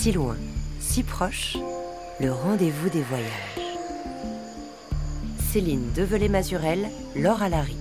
Si 0.00 0.12
loin, 0.12 0.36
si 0.78 1.02
proche, 1.02 1.56
le 2.20 2.30
rendez-vous 2.32 2.88
des 2.88 3.02
voyages. 3.02 3.58
Céline 5.50 5.90
Develay-Mazurel, 5.96 6.88
Laure 7.16 7.42
Alary. 7.42 7.76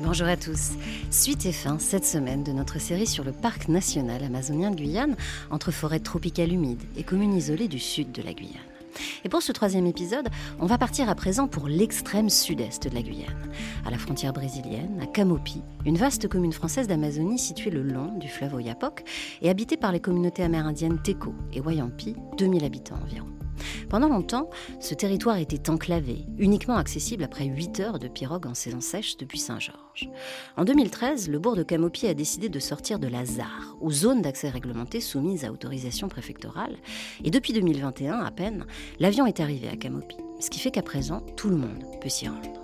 Bonjour 0.00 0.26
à 0.26 0.36
tous. 0.36 0.72
Suite 1.12 1.46
et 1.46 1.52
fin 1.52 1.78
cette 1.78 2.04
semaine 2.04 2.42
de 2.42 2.50
notre 2.50 2.80
série 2.80 3.06
sur 3.06 3.22
le 3.22 3.30
parc 3.30 3.68
national 3.68 4.24
amazonien 4.24 4.72
de 4.72 4.76
Guyane, 4.76 5.14
entre 5.52 5.70
forêts 5.70 6.00
tropicales 6.00 6.52
humides 6.52 6.82
et 6.96 7.04
communes 7.04 7.36
isolées 7.36 7.68
du 7.68 7.78
sud 7.78 8.10
de 8.10 8.22
la 8.22 8.32
Guyane. 8.32 8.71
Et 9.24 9.28
pour 9.28 9.42
ce 9.42 9.52
troisième 9.52 9.86
épisode, 9.86 10.28
on 10.58 10.66
va 10.66 10.78
partir 10.78 11.08
à 11.08 11.14
présent 11.14 11.46
pour 11.46 11.68
l'extrême 11.68 12.28
sud-est 12.28 12.88
de 12.88 12.94
la 12.94 13.02
Guyane, 13.02 13.50
à 13.86 13.90
la 13.90 13.98
frontière 13.98 14.32
brésilienne, 14.32 15.00
à 15.02 15.06
Camopi, 15.06 15.62
une 15.86 15.96
vaste 15.96 16.28
commune 16.28 16.52
française 16.52 16.88
d'Amazonie 16.88 17.38
située 17.38 17.70
le 17.70 17.82
long 17.82 18.18
du 18.18 18.28
fleuve 18.28 18.54
Oyapock 18.54 19.04
et 19.40 19.50
habitée 19.50 19.76
par 19.76 19.92
les 19.92 20.00
communautés 20.00 20.42
amérindiennes 20.42 21.00
Teco 21.02 21.34
et 21.52 21.60
Wayampi, 21.60 22.16
2000 22.38 22.64
habitants 22.64 22.98
environ. 23.02 23.31
Pendant 23.88 24.08
longtemps, 24.08 24.50
ce 24.80 24.94
territoire 24.94 25.36
était 25.36 25.70
enclavé, 25.70 26.26
uniquement 26.38 26.76
accessible 26.76 27.24
après 27.24 27.46
8 27.46 27.80
heures 27.80 27.98
de 27.98 28.08
pirogue 28.08 28.46
en 28.46 28.54
saison 28.54 28.80
sèche 28.80 29.16
depuis 29.16 29.38
Saint-Georges. 29.38 30.08
En 30.56 30.64
2013, 30.64 31.28
le 31.28 31.38
bourg 31.38 31.56
de 31.56 31.62
Camopi 31.62 32.06
a 32.06 32.14
décidé 32.14 32.48
de 32.48 32.58
sortir 32.58 32.98
de 32.98 33.08
la 33.08 33.24
ZAR, 33.24 33.76
ou 33.80 33.90
zone 33.90 34.22
d'accès 34.22 34.48
réglementée 34.48 35.00
soumise 35.00 35.44
à 35.44 35.52
autorisation 35.52 36.08
préfectorale, 36.08 36.76
et 37.24 37.30
depuis 37.30 37.52
2021 37.52 38.20
à 38.20 38.30
peine, 38.30 38.66
l'avion 39.00 39.26
est 39.26 39.40
arrivé 39.40 39.68
à 39.68 39.76
Camopi, 39.76 40.16
ce 40.40 40.50
qui 40.50 40.60
fait 40.60 40.70
qu'à 40.70 40.82
présent, 40.82 41.20
tout 41.36 41.48
le 41.48 41.56
monde 41.56 41.84
peut 42.00 42.08
s'y 42.08 42.28
rendre. 42.28 42.61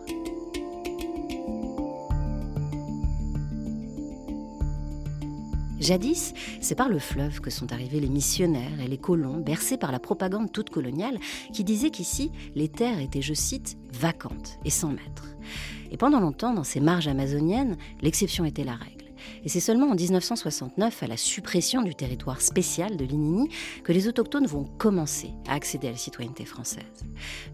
Jadis, 5.88 6.34
c'est 6.60 6.74
par 6.74 6.90
le 6.90 6.98
fleuve 6.98 7.40
que 7.40 7.48
sont 7.48 7.72
arrivés 7.72 7.98
les 7.98 8.10
missionnaires 8.10 8.78
et 8.78 8.88
les 8.88 8.98
colons, 8.98 9.38
bercés 9.38 9.78
par 9.78 9.90
la 9.90 9.98
propagande 9.98 10.52
toute 10.52 10.68
coloniale, 10.68 11.18
qui 11.54 11.64
disait 11.64 11.88
qu'ici, 11.88 12.30
les 12.54 12.68
terres 12.68 13.00
étaient, 13.00 13.22
je 13.22 13.32
cite, 13.32 13.78
vacantes 13.94 14.58
et 14.66 14.70
sans 14.70 14.90
maître. 14.90 15.34
Et 15.90 15.96
pendant 15.96 16.20
longtemps, 16.20 16.52
dans 16.52 16.62
ces 16.62 16.80
marges 16.80 17.08
amazoniennes, 17.08 17.78
l'exception 18.02 18.44
était 18.44 18.64
la 18.64 18.74
règle. 18.74 18.97
Et 19.44 19.48
c'est 19.48 19.60
seulement 19.60 19.90
en 19.90 19.94
1969, 19.94 21.02
à 21.02 21.06
la 21.06 21.16
suppression 21.16 21.82
du 21.82 21.94
territoire 21.94 22.40
spécial 22.40 22.96
de 22.96 23.04
l'Inini, 23.04 23.48
que 23.84 23.92
les 23.92 24.08
autochtones 24.08 24.46
vont 24.46 24.64
commencer 24.64 25.30
à 25.48 25.54
accéder 25.54 25.88
à 25.88 25.92
la 25.92 25.96
citoyenneté 25.96 26.44
française. 26.44 26.82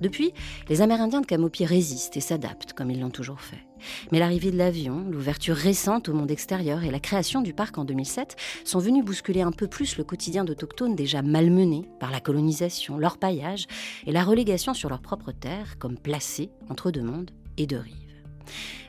Depuis, 0.00 0.32
les 0.68 0.80
Amérindiens 0.80 1.20
de 1.20 1.26
Camopi 1.26 1.64
résistent 1.64 2.16
et 2.16 2.20
s'adaptent, 2.20 2.72
comme 2.72 2.90
ils 2.90 3.00
l'ont 3.00 3.10
toujours 3.10 3.40
fait. 3.40 3.64
Mais 4.12 4.18
l'arrivée 4.18 4.50
de 4.50 4.56
l'avion, 4.56 5.04
l'ouverture 5.10 5.56
récente 5.56 6.08
au 6.08 6.14
monde 6.14 6.30
extérieur 6.30 6.84
et 6.84 6.90
la 6.90 7.00
création 7.00 7.42
du 7.42 7.52
parc 7.52 7.78
en 7.78 7.84
2007 7.84 8.36
sont 8.64 8.78
venus 8.78 9.04
bousculer 9.04 9.42
un 9.42 9.52
peu 9.52 9.66
plus 9.66 9.96
le 9.96 10.04
quotidien 10.04 10.44
d'autochtones 10.44 10.96
déjà 10.96 11.22
malmenés 11.22 11.88
par 12.00 12.10
la 12.10 12.20
colonisation, 12.20 12.98
leur 12.98 13.18
paillage 13.18 13.66
et 14.06 14.12
la 14.12 14.24
relégation 14.24 14.74
sur 14.74 14.88
leur 14.88 15.00
propre 15.00 15.32
terre 15.32 15.78
comme 15.78 15.98
placés 15.98 16.50
entre 16.68 16.90
deux 16.90 17.02
mondes 17.02 17.30
et 17.56 17.66
deux 17.66 17.78
rives. 17.78 18.03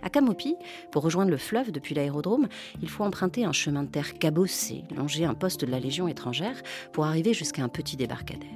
À 0.01 0.09
Camopi, 0.09 0.55
pour 0.91 1.03
rejoindre 1.03 1.31
le 1.31 1.37
fleuve 1.37 1.71
depuis 1.71 1.95
l'aérodrome, 1.95 2.47
il 2.81 2.89
faut 2.89 3.03
emprunter 3.03 3.45
un 3.45 3.51
chemin 3.51 3.83
de 3.83 3.89
terre 3.89 4.13
cabossé, 4.13 4.83
longer 4.95 5.25
un 5.25 5.33
poste 5.33 5.65
de 5.65 5.71
la 5.71 5.79
Légion 5.79 6.07
étrangère 6.07 6.61
pour 6.93 7.05
arriver 7.05 7.33
jusqu'à 7.33 7.63
un 7.63 7.69
petit 7.69 7.95
débarcadère. 7.95 8.49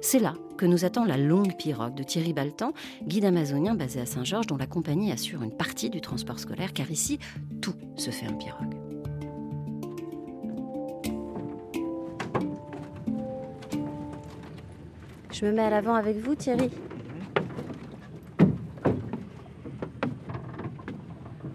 C'est 0.00 0.18
là 0.18 0.34
que 0.56 0.66
nous 0.66 0.84
attend 0.84 1.04
la 1.04 1.16
longue 1.18 1.56
pirogue 1.56 1.94
de 1.94 2.02
Thierry 2.02 2.32
Baltan, 2.32 2.72
guide 3.02 3.26
amazonien 3.26 3.74
basé 3.74 4.00
à 4.00 4.06
Saint-Georges, 4.06 4.46
dont 4.46 4.56
la 4.56 4.66
compagnie 4.66 5.12
assure 5.12 5.42
une 5.42 5.54
partie 5.54 5.90
du 5.90 6.00
transport 6.00 6.38
scolaire, 6.38 6.72
car 6.72 6.90
ici, 6.90 7.18
tout 7.60 7.74
se 7.96 8.10
fait 8.10 8.26
en 8.26 8.34
pirogue. 8.34 8.74
Je 15.32 15.44
me 15.44 15.52
mets 15.52 15.62
à 15.62 15.70
l'avant 15.70 15.94
avec 15.94 16.16
vous, 16.16 16.34
Thierry. 16.34 16.70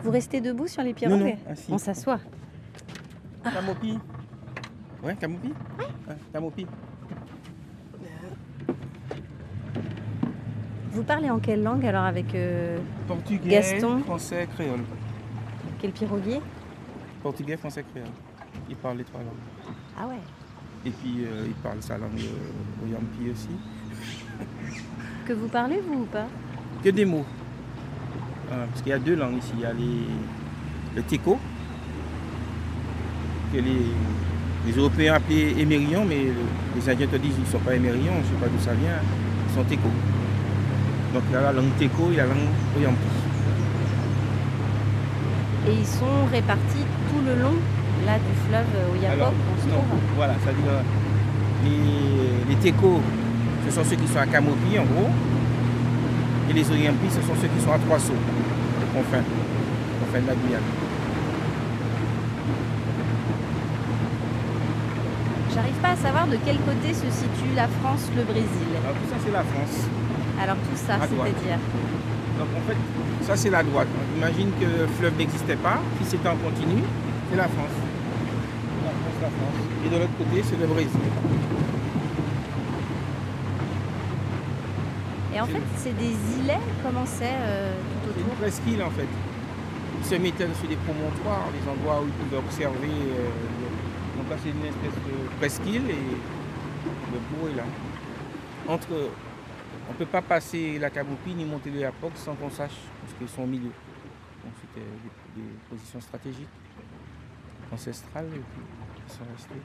Vous 0.03 0.11
restez 0.11 0.41
debout 0.41 0.67
sur 0.67 0.83
les 0.83 0.93
pirogues 0.93 1.19
Non, 1.19 1.25
non, 1.25 1.37
assis. 1.49 1.71
On 1.71 1.77
s'assoit. 1.77 2.19
Camopi 3.43 3.97
Ouais, 5.03 5.15
Camopi 5.15 5.47
Ouais, 6.07 6.15
Camopi. 6.33 6.67
Vous 10.91 11.03
parlez 11.03 11.29
en 11.29 11.39
quelle 11.39 11.63
langue 11.63 11.85
alors 11.85 12.03
avec 12.03 12.35
euh, 12.35 12.77
Portugais, 13.07 13.49
Gaston. 13.49 13.99
français, 13.99 14.47
créole. 14.53 14.81
quel 15.79 15.91
piroguier 15.91 16.41
Portugais, 17.23 17.55
français, 17.55 17.85
créole. 17.93 18.09
Il 18.69 18.75
parle 18.75 18.97
les 18.97 19.03
trois 19.05 19.21
langues. 19.21 19.75
Ah 19.97 20.07
ouais. 20.07 20.19
Et 20.85 20.89
puis, 20.89 21.23
euh, 21.25 21.45
il 21.47 21.53
parle 21.53 21.81
sa 21.81 21.97
langue 21.97 22.19
euh, 22.19 22.83
au 22.83 22.91
Yampi 22.91 23.31
aussi. 23.31 23.49
Que 25.25 25.33
vous 25.33 25.47
parlez 25.47 25.79
vous 25.79 26.01
ou 26.01 26.05
pas? 26.05 26.27
Que 26.83 26.89
des 26.89 27.05
mots. 27.05 27.25
Euh, 28.51 28.65
parce 28.69 28.81
qu'il 28.81 28.89
y 28.91 28.93
a 28.93 28.99
deux 28.99 29.15
langues 29.15 29.37
ici. 29.37 29.51
Il 29.55 29.61
y 29.61 29.65
a 29.65 29.73
les, 29.73 30.07
le 30.95 31.01
teco, 31.03 31.39
que 33.53 33.57
les, 33.57 33.85
les 34.67 34.73
Européens 34.77 35.15
appellent 35.15 35.57
émérion, 35.59 36.05
mais 36.07 36.23
le- 36.25 36.33
les 36.75 36.89
Indiens 36.89 37.07
te 37.07 37.15
disent 37.17 37.33
qu'ils 37.35 37.43
ne 37.45 37.49
sont 37.49 37.59
pas 37.59 37.75
émérions, 37.75 38.13
je 38.15 38.19
ne 38.19 38.23
sais 38.23 38.41
pas 38.41 38.47
d'où 38.47 38.59
ça 38.63 38.73
vient, 38.73 38.99
ils 39.49 39.53
sont 39.55 39.63
teco. 39.63 39.89
Donc 41.13 41.23
il 41.29 41.33
y 41.33 41.35
a 41.37 41.41
la 41.41 41.51
langue 41.53 41.71
teco 41.79 42.09
et 42.13 42.17
la 42.17 42.25
langue 42.25 42.51
oyampi. 42.77 43.07
Et 45.67 45.73
ils 45.79 45.85
sont 45.87 46.25
répartis 46.31 46.85
tout 47.09 47.21
le 47.25 47.41
long 47.41 47.53
là 48.05 48.15
du 48.17 48.33
fleuve 48.47 48.65
Oyapock, 48.93 49.13
Alors, 49.19 49.33
on 49.33 49.61
se 49.61 49.67
non, 49.67 49.81
trouve. 49.83 49.99
voilà, 50.15 50.33
c'est-à-dire 50.41 50.81
les, 51.63 52.49
les 52.49 52.55
Teco, 52.59 52.99
ce 53.67 53.71
sont 53.75 53.83
ceux 53.83 53.95
qui 53.95 54.07
sont 54.07 54.17
à 54.19 54.25
Camopi 54.25 54.79
en 54.79 54.85
gros, 54.85 55.09
et 56.49 56.53
les 56.53 56.67
Oyampi, 56.71 57.07
ce 57.09 57.21
sont 57.21 57.35
ceux 57.39 57.47
qui 57.47 57.63
sont 57.63 57.71
à 57.71 57.77
Trois 57.77 57.99
confins, 58.93 59.23
confins 59.99 60.21
de 60.21 60.27
la 60.27 60.35
Guyane. 60.35 60.61
J'arrive 65.53 65.79
pas 65.81 65.89
à 65.89 65.95
savoir 65.95 66.27
de 66.27 66.37
quel 66.45 66.57
côté 66.59 66.93
se 66.93 67.09
situe 67.09 67.55
la 67.55 67.67
France, 67.67 68.09
le 68.15 68.23
Brésil. 68.23 68.71
Alors 68.83 68.95
tout 68.95 69.09
ça 69.09 69.17
c'est 69.23 69.31
la 69.31 69.43
France. 69.43 69.87
Alors 70.41 70.55
tout 70.55 70.75
ça, 70.75 70.97
c'est-à-dire 71.01 71.59
Donc 72.39 72.47
en 72.57 72.67
fait, 72.67 72.77
ça 73.21 73.35
c'est 73.35 73.49
la 73.49 73.63
droite. 73.63 73.87
On 73.93 74.17
imagine 74.17 74.49
que 74.59 74.65
le 74.65 74.87
fleuve 74.87 75.17
n'existait 75.17 75.57
pas, 75.57 75.79
si 76.01 76.09
c'était 76.09 76.29
en 76.29 76.37
continu, 76.37 76.81
c'est 77.29 77.37
la 77.37 77.47
France. 77.47 77.77
La 78.83 78.89
France, 78.89 79.19
la 79.21 79.27
France. 79.29 79.61
Et 79.85 79.89
de 79.89 79.95
l'autre 79.99 80.17
côté, 80.17 80.43
c'est 80.43 80.59
le 80.59 80.67
Brésil. 80.67 80.99
Et 85.33 85.39
en 85.39 85.45
fait, 85.45 85.61
c'est 85.77 85.97
des 85.97 86.15
îlets, 86.39 86.59
comment 86.83 87.05
c'est 87.05 87.23
euh, 87.25 87.73
tout 88.13 88.19
C'est 88.19 88.21
une 88.21 88.25
autour 88.27 88.35
presqu'île 88.37 88.83
en 88.83 88.91
fait. 88.91 89.07
Ils 89.99 90.05
se 90.05 90.15
mettaient 90.15 90.53
sur 90.53 90.67
des 90.67 90.75
promontoires, 90.77 91.47
des 91.51 91.69
endroits 91.69 92.01
où 92.01 92.07
ils 92.07 92.13
pouvaient 92.13 92.37
observer. 92.37 92.87
euh, 92.87 93.29
là 94.31 94.37
c'est 94.41 94.49
une 94.49 94.65
espèce 94.65 94.95
de 94.95 95.37
presqu'île 95.39 95.89
et 95.89 96.05
le 97.13 97.19
bourg 97.29 97.49
est 97.49 97.55
là. 97.55 97.63
Entre, 98.67 98.87
on 99.89 99.91
ne 99.91 99.97
peut 99.97 100.05
pas 100.05 100.21
passer 100.21 100.79
la 100.79 100.89
Camopi 100.89 101.33
ni 101.33 101.43
monter 101.43 101.69
le 101.69 101.79
Yapoc 101.79 102.13
sans 102.15 102.35
qu'on 102.35 102.49
sache, 102.49 102.77
parce 103.01 103.13
qu'ils 103.17 103.27
sont 103.27 103.43
au 103.43 103.47
milieu. 103.47 103.71
Donc 104.43 104.53
c'était 104.61 104.85
des, 105.35 105.41
des 105.41 105.47
positions 105.69 105.99
stratégiques, 105.99 106.47
ancestrales, 107.73 108.27
et 108.27 108.29
puis 108.29 108.63
ils 109.07 109.13
sont 109.13 109.25
restés. 109.35 109.61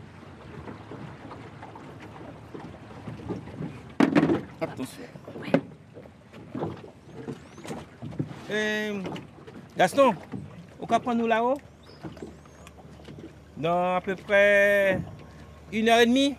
Attention. 4.60 5.65
Euh, 8.50 9.02
Gaston, 9.76 10.14
au 10.78 10.86
cap 10.86 11.04
nous 11.06 11.26
là-haut 11.26 11.56
Dans 13.56 13.96
à 13.96 14.00
peu 14.00 14.14
près 14.14 15.00
une 15.72 15.88
heure 15.88 15.98
et 15.98 16.06
demie 16.06 16.36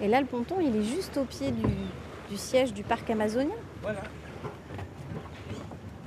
Et 0.00 0.08
là, 0.08 0.20
le 0.20 0.26
ponton, 0.26 0.56
il 0.60 0.76
est 0.76 0.82
juste 0.82 1.16
au 1.16 1.24
pied 1.24 1.50
du, 1.50 1.62
du 2.28 2.36
siège 2.36 2.74
du 2.74 2.82
parc 2.82 3.08
amazonien, 3.08 3.54
Voilà. 3.82 4.02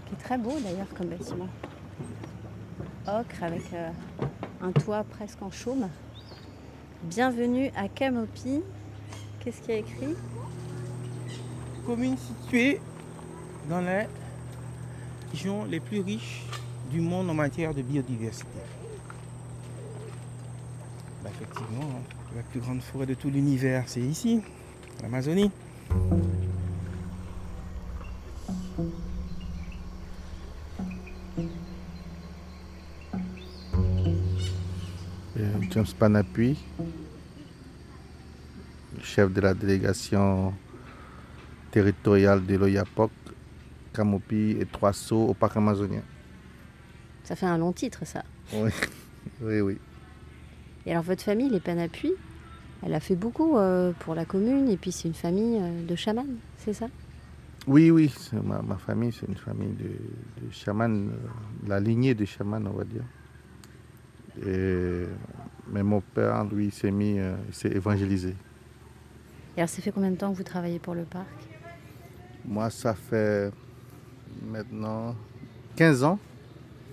qui 0.06 0.14
est 0.14 0.18
très 0.24 0.38
beau 0.38 0.54
d'ailleurs 0.60 0.88
comme 0.96 1.08
bâtiment. 1.08 1.48
Ocre 3.08 3.44
avec 3.44 3.74
euh, 3.74 3.90
un 4.62 4.72
toit 4.72 5.04
presque 5.04 5.42
en 5.42 5.50
chaume. 5.50 5.90
Bienvenue 7.04 7.72
à 7.76 7.88
Camopi. 7.88 8.62
Qu'est-ce 9.40 9.62
qu'il 9.62 9.72
y 9.72 9.78
a 9.78 9.80
écrit 9.80 10.16
Commune 11.86 12.18
située 12.18 12.80
dans 13.70 13.82
les 13.82 14.06
régions 15.32 15.66
les 15.66 15.80
plus 15.80 16.02
riches 16.02 16.44
du 16.92 17.02
monde 17.02 17.30
en 17.30 17.34
matière 17.34 17.74
de 17.74 17.82
biodiversité. 17.82 18.48
Bah, 21.24 21.30
effectivement, 21.34 21.84
hein, 21.84 22.02
la 22.36 22.44
plus 22.44 22.60
grande 22.60 22.82
forêt 22.82 23.06
de 23.06 23.14
tout 23.14 23.30
l'univers, 23.30 23.84
c'est 23.88 24.02
ici, 24.02 24.42
l'Amazonie. 25.02 25.52
James 35.72 35.86
Panapui, 35.98 36.58
chef 39.20 39.34
de 39.34 39.42
la 39.42 39.54
délégation 39.54 40.54
territoriale 41.72 42.46
de 42.46 42.56
l'Oyapok, 42.56 43.12
Camopi 43.94 44.56
et 44.62 44.66
Trois 44.66 44.94
Sceaux 44.94 45.26
au 45.28 45.34
parc 45.34 45.58
amazonien. 45.58 46.04
Ça 47.26 47.36
fait 47.36 47.46
un 47.46 47.58
long 47.58 47.74
titre, 47.74 48.06
ça. 48.06 48.24
Oui, 48.54 48.72
oui, 49.42 49.60
oui. 49.60 49.78
Et 50.86 50.92
alors, 50.92 51.04
votre 51.04 51.22
famille, 51.22 51.50
les 51.50 51.60
Panapui, 51.60 52.14
elle 52.82 52.94
a 52.94 53.02
fait 53.02 53.18
beaucoup 53.18 53.58
euh, 53.58 53.92
pour 54.00 54.16
la 54.16 54.24
commune, 54.24 54.70
et 54.70 54.78
puis 54.78 54.94
c'est 54.94 55.10
une 55.10 55.14
famille 55.14 55.60
euh, 55.60 55.86
de 55.86 55.96
chamans, 55.98 56.26
c'est 56.58 56.74
ça? 56.74 56.88
Oui, 57.68 57.92
oui, 57.92 58.10
ma, 58.42 58.62
ma, 58.62 58.78
famille, 58.78 59.12
c'est 59.12 59.28
une 59.28 59.36
famille 59.36 59.74
de, 59.74 60.46
de 60.46 60.52
chamans, 60.52 60.88
euh, 60.88 61.12
la 61.68 61.82
lignée 61.82 62.16
de 62.16 62.24
chamans, 62.24 62.62
on 62.66 62.78
va 62.78 62.86
dire. 62.86 63.04
Et, 64.48 65.04
mais 65.70 65.84
mon 65.84 66.00
père, 66.00 66.46
lui, 66.46 66.72
s'est 66.72 66.92
mis, 66.92 67.20
s'est 67.52 67.74
évangélisé. 67.74 68.34
Et 69.60 69.62
alors, 69.62 69.70
ça 69.70 69.82
fait 69.82 69.92
combien 69.92 70.12
de 70.12 70.16
temps 70.16 70.32
que 70.32 70.38
vous 70.38 70.44
travaillez 70.44 70.80
pour 70.80 70.96
le 70.96 71.04
parc? 71.04 71.28
Moi, 72.46 72.70
ça 72.70 72.94
fait 72.94 73.52
maintenant 74.42 75.14
15 75.76 76.06
ans 76.06 76.18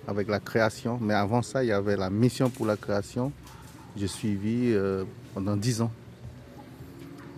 avec 0.05 0.27
la 0.27 0.41
création. 0.41 0.99
Mais 1.01 1.13
avant 1.13 1.41
ça, 1.41 1.63
il 1.63 1.67
y 1.67 1.71
avait 1.71 1.95
la 1.95 2.09
mission 2.09 2.49
pour 2.49 2.65
la 2.65 2.75
création. 2.75 3.31
J'ai 3.95 4.09
suivi 4.09 4.73
euh, 4.73 5.05
pendant 5.33 5.55
10 5.55 5.83
ans, 5.83 5.91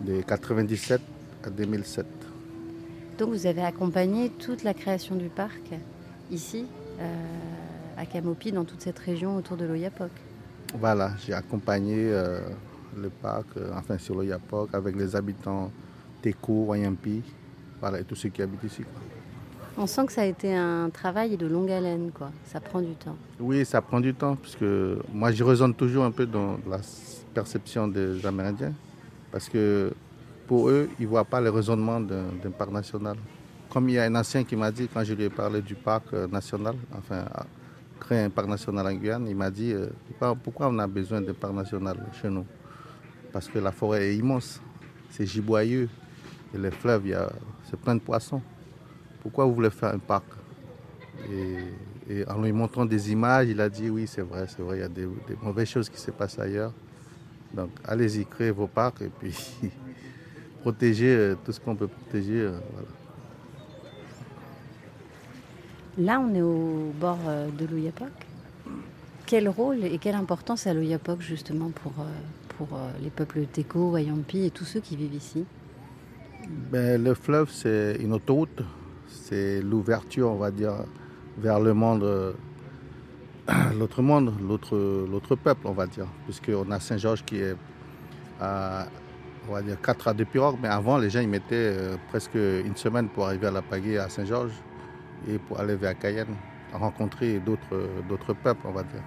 de 0.02 0.22
97 0.22 1.00
à 1.44 1.52
2007. 1.52 2.08
Donc 3.20 3.30
vous 3.30 3.46
avez 3.46 3.62
accompagné 3.62 4.32
toute 4.32 4.64
la 4.64 4.74
création 4.74 5.16
du 5.16 5.30
parc 5.30 5.62
ici, 6.32 6.66
euh, 7.00 7.16
à 7.98 8.08
Camopi, 8.08 8.52
dans 8.52 8.66
toute 8.66 8.82
cette 8.82 8.98
région 8.98 9.36
autour 9.36 9.58
de 9.58 9.66
l'Oyapok 9.66 10.10
Voilà, 10.74 11.12
j'ai 11.24 11.34
accompagné 11.34 11.94
euh, 11.98 12.40
le 12.98 13.10
parc, 13.10 13.48
euh, 13.58 13.72
enfin 13.76 13.98
sur 13.98 14.16
l'Oyapok, 14.16 14.70
avec 14.74 14.96
les 14.96 15.16
habitants 15.16 15.72
Teko, 16.22 16.66
Wayampi, 16.66 17.22
voilà, 17.80 18.00
et 18.00 18.04
tous 18.04 18.16
ceux 18.16 18.30
qui 18.30 18.42
habitent 18.42 18.64
ici. 18.64 18.84
Quoi. 18.84 19.02
On 19.78 19.88
sent 19.88 20.06
que 20.08 20.12
ça 20.12 20.24
a 20.24 20.26
été 20.26 20.54
un 20.54 20.90
travail 20.90 21.38
de 21.38 21.48
longue 21.48 21.72
haleine, 21.72 22.12
quoi. 22.12 22.32
Ça 22.46 22.60
prend 22.60 22.82
du 22.82 22.94
temps. 22.96 23.16
Oui, 23.40 23.66
ça 23.66 23.82
prend 23.82 24.02
du 24.02 24.14
temps, 24.14 24.36
puisque 24.36 24.66
moi, 25.14 25.32
je 25.32 25.44
résonne 25.44 25.74
toujours 25.74 26.04
un 26.04 26.12
peu 26.12 26.26
dans 26.26 26.60
la 26.70 26.80
perception 27.34 27.88
des 27.88 28.26
Amérindiens, 28.26 28.74
parce 29.32 29.48
que 29.48 29.94
pour 30.48 30.70
eux, 30.70 30.90
ils 31.00 31.04
ne 31.04 31.08
voient 31.08 31.24
pas 31.24 31.40
le 31.40 31.50
raisonnement 31.50 32.02
d'un 32.02 32.52
parc 32.58 32.72
national. 32.72 33.16
Comme 33.70 33.88
il 33.88 33.96
y 33.96 34.00
a 34.00 34.04
un 34.04 34.16
ancien 34.16 34.44
qui 34.44 34.56
m'a 34.56 34.72
dit, 34.72 34.90
quand 34.92 35.04
je 35.04 35.14
lui 35.14 35.24
ai 35.24 35.30
parlé 35.30 35.62
du 35.62 35.76
parc 35.76 36.12
national, 36.12 36.76
enfin, 36.98 37.24
créer 38.00 38.24
un 38.24 38.30
parc 38.32 38.48
national 38.48 38.88
en 38.88 38.94
Guyane, 38.94 39.28
il 39.28 39.36
m'a 39.36 39.52
dit, 39.52 39.74
pourquoi 40.44 40.68
on 40.70 40.80
a 40.80 40.88
besoin 40.88 41.22
d'un 41.22 41.34
parc 41.34 41.54
national 41.54 41.98
chez 42.20 42.30
nous? 42.30 42.46
Parce 43.32 43.48
que 43.48 43.60
la 43.60 43.72
forêt 43.72 44.10
est 44.10 44.16
immense, 44.16 44.62
c'est 45.10 45.26
giboyeux, 45.26 45.90
et 46.54 46.58
les 46.58 46.72
fleuves, 46.72 47.04
c'est 47.70 47.80
plein 47.80 47.96
de 47.96 48.02
poissons 48.02 48.42
pourquoi 49.22 49.46
vous 49.46 49.54
voulez 49.54 49.70
faire 49.70 49.94
un 49.94 50.00
parc? 50.00 50.26
Et, 51.30 52.26
en 52.28 52.42
lui 52.42 52.52
montrant 52.52 52.86
des 52.86 53.12
images, 53.12 53.50
il 53.50 53.62
a 53.62 53.70
dit 53.70 53.88
oui, 53.90 54.08
c'est 54.08 54.24
vrai, 54.24 54.48
c'est 54.48 54.64
vrai, 54.64 54.78
il 54.78 54.80
y 54.80 54.84
a 54.84 54.88
des, 54.88 55.08
mauvaises 55.44 55.68
choses 55.68 55.90
qui 55.90 56.00
se 56.00 56.10
passent 56.10 56.40
ailleurs. 56.40 56.74
Donc 57.54 57.70
allez-y, 57.86 58.26
créez 58.26 58.50
vos 58.50 58.66
parcs 58.66 59.02
et 59.04 59.10
puis 59.10 59.36
protégez 60.62 61.36
tout 61.46 61.52
ce 61.52 61.60
qu'on 61.60 61.76
peut 61.76 61.88
protéger. 61.88 62.48
Voilà. 62.48 62.88
Là, 66.00 66.20
on 66.20 66.34
est 66.34 66.42
au 66.42 66.92
bord 67.00 67.20
de 67.56 67.66
l'Ouyapok. 67.66 68.10
Quel 69.28 69.48
rôle 69.48 69.84
et 69.84 70.00
quelle 70.00 70.16
importance 70.16 70.66
a 70.66 70.74
l'Ouyapok 70.74 71.22
justement 71.22 71.70
pour, 71.70 71.94
pour 72.60 72.78
les 73.02 73.10
peuples 73.10 73.46
Teko, 73.48 73.92
Wayampi 73.92 74.44
et 74.44 74.52
tous 74.52 74.66
ceux 74.66 74.82
qui 74.82 74.96
vivent 74.96 75.16
ici 75.16 75.46
ben, 76.72 77.02
Le 77.02 77.14
fleuve, 77.14 77.50
c'est 77.50 77.96
une 78.00 78.14
autoroute 78.14 78.62
c'est 79.10 79.62
l'ouverture, 79.62 80.32
on 80.32 80.38
va 80.38 80.52
dire, 80.52 80.74
vers 81.38 81.60
le 81.60 81.74
monde, 81.74 82.36
l'autre 83.78 84.02
monde, 84.02 84.34
l'autre 84.42 85.36
peuple, 85.36 85.62
on 85.66 85.72
va 85.72 85.88
dire. 85.88 86.08
Puisqu'on 86.26 86.70
a 86.72 86.80
Saint-Georges 86.80 87.24
qui 87.24 87.38
est 87.38 87.56
à, 88.40 88.88
on 89.48 89.54
va 89.54 89.62
dire, 89.62 89.80
4 89.82 90.08
à 90.10 90.14
2 90.14 90.26
pirogues, 90.26 90.58
mais 90.62 90.68
avant, 90.68 90.98
les 90.98 91.10
gens, 91.10 91.22
ils 91.22 91.30
mettaient 91.30 91.76
presque 92.10 92.36
une 92.36 92.76
semaine 92.76 93.10
pour 93.10 93.26
arriver 93.26 93.48
à 93.48 93.52
la 93.52 93.62
pagaie 93.62 93.98
à 93.98 94.10
Saint-Georges 94.10 94.54
et 95.28 95.38
pour 95.38 95.60
aller 95.60 95.76
vers 95.76 95.98
Cayenne, 95.98 96.36
rencontrer 96.74 97.40
d'autres 97.40 98.34
peuples, 98.34 98.66
on 98.66 98.72
va 98.72 98.84
dire. 98.84 99.04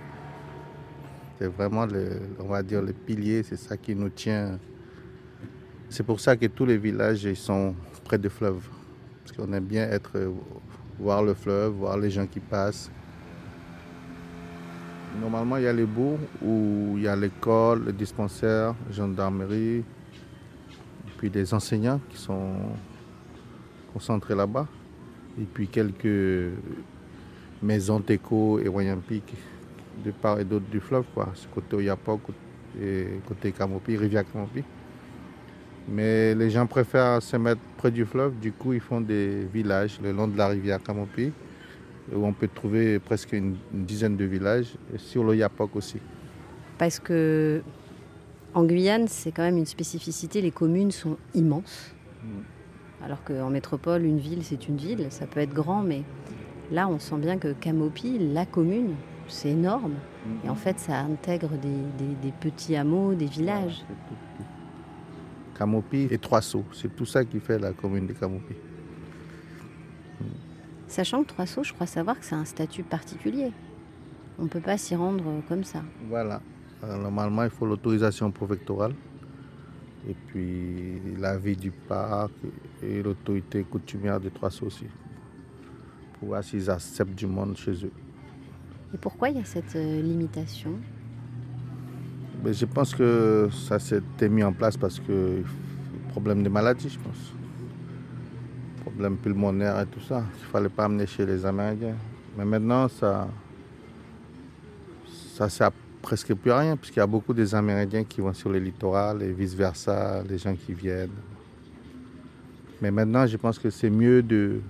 C'est 1.42 1.48
vraiment, 1.48 1.86
le, 1.86 2.20
on 2.38 2.44
va 2.44 2.62
dire, 2.62 2.80
le 2.80 2.92
pilier, 2.92 3.42
c'est 3.42 3.56
ça 3.56 3.76
qui 3.76 3.96
nous 3.96 4.10
tient. 4.10 4.60
C'est 5.88 6.04
pour 6.04 6.20
ça 6.20 6.36
que 6.36 6.46
tous 6.46 6.64
les 6.64 6.78
villages 6.78 7.34
sont 7.34 7.74
près 8.04 8.16
du 8.16 8.28
fleuve 8.28 8.62
parce 9.24 9.36
qu'on 9.36 9.52
aime 9.52 9.64
bien 9.64 9.82
être, 9.88 10.32
voir 11.00 11.24
le 11.24 11.34
fleuve, 11.34 11.72
voir 11.72 11.98
les 11.98 12.10
gens 12.10 12.28
qui 12.28 12.38
passent. 12.38 12.92
Normalement, 15.20 15.56
il 15.56 15.64
y 15.64 15.66
a 15.66 15.72
les 15.72 15.84
bourgs 15.84 16.20
où 16.40 16.94
il 16.96 17.02
y 17.02 17.08
a 17.08 17.16
l'école, 17.16 17.86
le 17.86 17.92
dispensaire, 17.92 18.76
gendarmerie, 18.92 19.82
puis 21.18 21.28
des 21.28 21.52
enseignants 21.52 22.00
qui 22.08 22.18
sont 22.18 22.52
concentrés 23.92 24.36
là-bas, 24.36 24.68
et 25.40 25.44
puis 25.52 25.66
quelques 25.66 26.52
maisons 27.60 27.98
Teco 27.98 28.60
et 28.60 28.68
Wayampi 28.68 29.22
de 30.04 30.10
part 30.10 30.40
et 30.40 30.44
d'autre 30.44 30.66
du 30.70 30.80
fleuve, 30.80 31.04
quoi. 31.14 31.32
côté 31.54 31.76
Oyapok 31.76 32.20
et 32.80 33.06
côté 33.26 33.52
Camopi, 33.52 33.96
rivière 33.96 34.24
Camopi. 34.30 34.62
Mais 35.88 36.34
les 36.34 36.50
gens 36.50 36.66
préfèrent 36.66 37.22
se 37.22 37.36
mettre 37.36 37.60
près 37.76 37.90
du 37.90 38.04
fleuve, 38.04 38.38
du 38.38 38.52
coup 38.52 38.72
ils 38.72 38.80
font 38.80 39.00
des 39.00 39.44
villages 39.52 39.98
le 40.02 40.12
long 40.12 40.28
de 40.28 40.38
la 40.38 40.48
rivière 40.48 40.82
Camopi, 40.82 41.32
où 42.14 42.24
on 42.24 42.32
peut 42.32 42.48
trouver 42.52 42.98
presque 42.98 43.32
une, 43.32 43.56
une 43.74 43.84
dizaine 43.84 44.16
de 44.16 44.24
villages, 44.24 44.74
et 44.94 44.98
sur 44.98 45.24
le 45.24 45.36
Yapok 45.36 45.74
aussi. 45.76 45.98
Parce 46.78 46.98
que 46.98 47.62
en 48.54 48.64
Guyane, 48.64 49.08
c'est 49.08 49.32
quand 49.32 49.42
même 49.42 49.56
une 49.56 49.66
spécificité, 49.66 50.40
les 50.42 50.50
communes 50.50 50.90
sont 50.90 51.16
immenses. 51.34 51.94
Mmh. 52.22 52.28
Alors 53.04 53.24
qu'en 53.24 53.50
métropole, 53.50 54.04
une 54.04 54.18
ville, 54.18 54.44
c'est 54.44 54.68
une 54.68 54.76
ville, 54.76 55.06
ça 55.10 55.26
peut 55.26 55.40
être 55.40 55.52
grand, 55.52 55.82
mais 55.82 56.02
là 56.70 56.86
on 56.86 56.98
sent 56.98 57.16
bien 57.16 57.38
que 57.38 57.52
Camopi, 57.52 58.18
la 58.18 58.46
commune, 58.46 58.94
c'est 59.28 59.50
énorme. 59.50 59.94
Mmh. 60.26 60.46
Et 60.46 60.48
en 60.48 60.54
fait, 60.54 60.78
ça 60.78 60.98
intègre 61.00 61.50
des, 61.50 61.68
des, 61.98 62.14
des 62.22 62.32
petits 62.32 62.76
hameaux, 62.76 63.14
des 63.14 63.26
villages. 63.26 63.84
Camopi 65.56 66.08
et 66.10 66.18
Trois 66.18 66.40
Sceaux. 66.40 66.64
C'est 66.72 66.94
tout 66.94 67.06
ça 67.06 67.24
qui 67.24 67.38
fait 67.40 67.58
la 67.58 67.72
commune 67.72 68.06
de 68.06 68.12
Camopi. 68.12 68.54
Sachant 70.88 71.22
que 71.22 71.28
Trois 71.28 71.46
Sceaux, 71.46 71.64
je 71.64 71.72
crois 71.72 71.86
savoir 71.86 72.18
que 72.18 72.24
c'est 72.24 72.34
un 72.34 72.44
statut 72.44 72.82
particulier. 72.82 73.50
On 74.38 74.44
ne 74.44 74.48
peut 74.48 74.60
pas 74.60 74.76
s'y 74.76 74.94
rendre 74.94 75.24
comme 75.48 75.64
ça. 75.64 75.82
Voilà. 76.08 76.40
Alors, 76.82 76.98
normalement, 76.98 77.44
il 77.44 77.50
faut 77.50 77.64
l'autorisation 77.64 78.30
préfectorale. 78.30 78.94
Et 80.08 80.14
puis 80.26 81.00
l'avis 81.18 81.56
du 81.56 81.70
parc 81.70 82.32
et 82.82 83.02
l'autorité 83.02 83.62
coutumière 83.62 84.18
de 84.18 84.30
Trois 84.30 84.50
Sceaux 84.50 84.66
aussi. 84.66 84.86
Pour 86.18 86.28
voir 86.28 86.42
s'ils 86.42 86.68
acceptent 86.68 87.14
du 87.14 87.26
monde 87.26 87.56
chez 87.56 87.72
eux. 87.84 87.92
Et 88.94 88.98
pourquoi 88.98 89.30
il 89.30 89.36
y 89.36 89.40
a 89.40 89.44
cette 89.44 89.74
euh, 89.76 90.02
limitation? 90.02 90.78
Mais 92.44 92.52
je 92.52 92.66
pense 92.66 92.94
que 92.94 93.48
ça 93.50 93.78
s'est 93.78 94.02
mis 94.28 94.42
en 94.42 94.52
place 94.52 94.76
parce 94.76 94.98
que 95.00 95.42
problème 96.10 96.42
de 96.42 96.48
maladie, 96.48 96.88
je 96.88 96.98
pense. 96.98 97.32
Problème 98.80 99.16
pulmonaire 99.16 99.80
et 99.80 99.86
tout 99.86 100.00
ça. 100.00 100.24
Il 100.38 100.42
ne 100.42 100.46
fallait 100.50 100.68
pas 100.68 100.84
amener 100.84 101.06
chez 101.06 101.24
les 101.24 101.46
Amérindiens. 101.46 101.96
Mais 102.36 102.44
maintenant, 102.44 102.88
ça 102.88 103.28
ça 105.32 105.48
sert 105.48 105.70
presque 106.02 106.34
plus 106.34 106.50
à 106.50 106.58
rien, 106.58 106.76
puisqu'il 106.76 106.98
y 106.98 107.02
a 107.02 107.06
beaucoup 107.06 107.32
des 107.32 107.54
Amérindiens 107.54 108.04
qui 108.04 108.20
vont 108.20 108.34
sur 108.34 108.50
le 108.50 108.58
littoral 108.58 109.22
et 109.22 109.32
vice-versa, 109.32 110.22
les 110.28 110.36
gens 110.36 110.54
qui 110.54 110.74
viennent. 110.74 111.10
Mais 112.82 112.90
maintenant, 112.90 113.26
je 113.26 113.36
pense 113.36 113.58
que 113.58 113.70
c'est 113.70 113.90
mieux 113.90 114.22
de, 114.22 114.60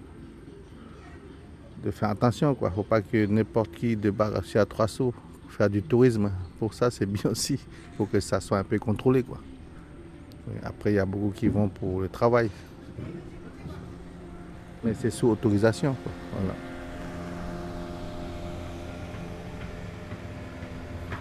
de 1.83 1.91
faire 1.91 2.11
attention. 2.11 2.57
Il 2.61 2.65
ne 2.65 2.71
faut 2.71 2.83
pas 2.83 3.03
que 3.03 3.27
n'importe 3.27 3.73
qui 3.73 3.97
débarque 3.97 4.57
à 4.57 4.67
trois 4.67 4.89
sauts 4.89 5.15
faire 5.53 5.71
du 5.71 5.83
tourisme. 5.83 6.33
Pour 6.59 6.75
ça, 6.75 6.91
c'est 6.91 7.07
bien 7.07 7.31
aussi. 7.31 7.55
Il 7.55 7.97
faut 7.97 8.07
que 8.07 8.21
ça 8.21 8.41
soit 8.41 8.59
un 8.59 8.65
peu 8.65 8.79
contrôlé. 8.79 9.23
Quoi. 9.23 9.39
Après, 10.65 10.93
il 10.93 10.97
y 10.97 10.99
a 10.99 11.07
beaucoup 11.07 11.31
qui 11.31 11.49
vont 11.49 11.69
pour 11.69 12.01
le 12.01 12.09
travail. 12.09 12.51
Mais 14.83 14.95
c'est 14.95 15.11
sous 15.11 15.29
autorisation. 15.29 15.95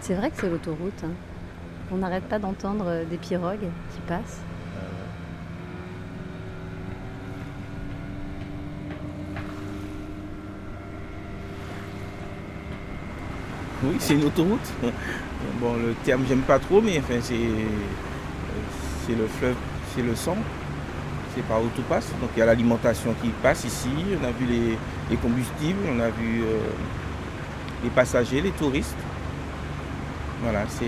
C'est 0.00 0.14
vrai 0.14 0.30
que 0.30 0.36
c'est 0.36 0.50
l'autoroute. 0.50 1.04
Hein. 1.04 1.12
On 1.92 1.98
n'arrête 1.98 2.24
pas 2.24 2.38
d'entendre 2.38 3.04
des 3.08 3.18
pirogues 3.18 3.68
qui 3.94 4.00
passent. 4.08 4.40
Oui, 13.84 13.96
c'est 13.98 14.14
une 14.14 14.24
autoroute. 14.24 14.72
Bon, 15.60 15.74
le 15.74 15.94
terme, 16.04 16.24
j'aime 16.28 16.42
pas 16.42 16.58
trop, 16.58 16.80
mais 16.80 16.98
enfin, 16.98 17.20
c'est, 17.20 17.34
le 19.12 19.26
fleuve, 19.26 19.56
c'est 19.94 20.02
le 20.02 20.14
sang. 20.14 20.36
C'est 21.34 21.42
par 21.42 21.60
où 21.60 21.66
tout 21.74 21.82
passe. 21.82 22.06
Donc 22.20 22.30
il 22.36 22.40
y 22.40 22.42
a 22.42 22.46
l'alimentation 22.46 23.14
qui 23.20 23.30
passe 23.42 23.64
ici. 23.64 23.88
On 24.20 24.24
a 24.24 24.30
vu 24.30 24.46
les, 25.10 25.16
combustibles, 25.16 25.80
on 25.90 25.98
a 26.00 26.10
vu 26.10 26.42
euh, 26.42 26.58
les 27.82 27.90
passagers, 27.90 28.40
les 28.40 28.50
touristes. 28.50 28.96
Voilà, 30.42 30.64
c'est, 30.68 30.86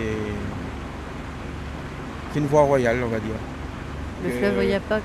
une 2.39 2.47
voie 2.47 2.63
royale, 2.63 2.99
on 3.05 3.09
va 3.09 3.19
dire. 3.19 3.35
Le 4.25 4.31
fleuve 4.31 4.59
Oyapock 4.59 5.03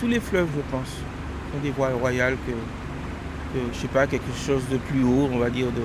Tous 0.00 0.06
les 0.06 0.20
fleuves, 0.20 0.48
je 0.56 0.62
pense, 0.70 0.88
sont 0.88 1.60
des 1.62 1.70
voies 1.70 1.90
royales 1.90 2.36
que, 2.46 2.52
que 2.52 3.64
je 3.72 3.78
sais 3.78 3.88
pas, 3.88 4.06
quelque 4.06 4.34
chose 4.34 4.62
de 4.70 4.76
plus 4.76 5.04
haut, 5.04 5.28
on 5.32 5.38
va 5.38 5.50
dire, 5.50 5.66
de, 5.66 5.82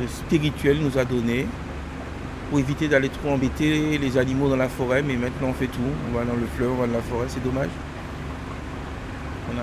de 0.00 0.06
spirituel 0.06 0.78
nous 0.80 0.96
a 0.98 1.04
donné 1.04 1.46
pour 2.48 2.58
éviter 2.58 2.88
d'aller 2.88 3.08
trop 3.08 3.30
embêter 3.30 3.96
les 3.98 4.16
animaux 4.16 4.48
dans 4.48 4.56
la 4.56 4.68
forêt, 4.68 5.02
mais 5.02 5.16
maintenant 5.16 5.48
on 5.48 5.52
fait 5.52 5.66
tout. 5.66 5.80
On 6.10 6.14
va 6.16 6.24
dans 6.24 6.34
le 6.34 6.46
fleuve, 6.56 6.72
on 6.72 6.76
va 6.76 6.86
dans 6.86 6.94
la 6.94 7.02
forêt, 7.02 7.26
c'est 7.28 7.42
dommage. 7.42 7.68
On 9.52 9.58
a, 9.58 9.62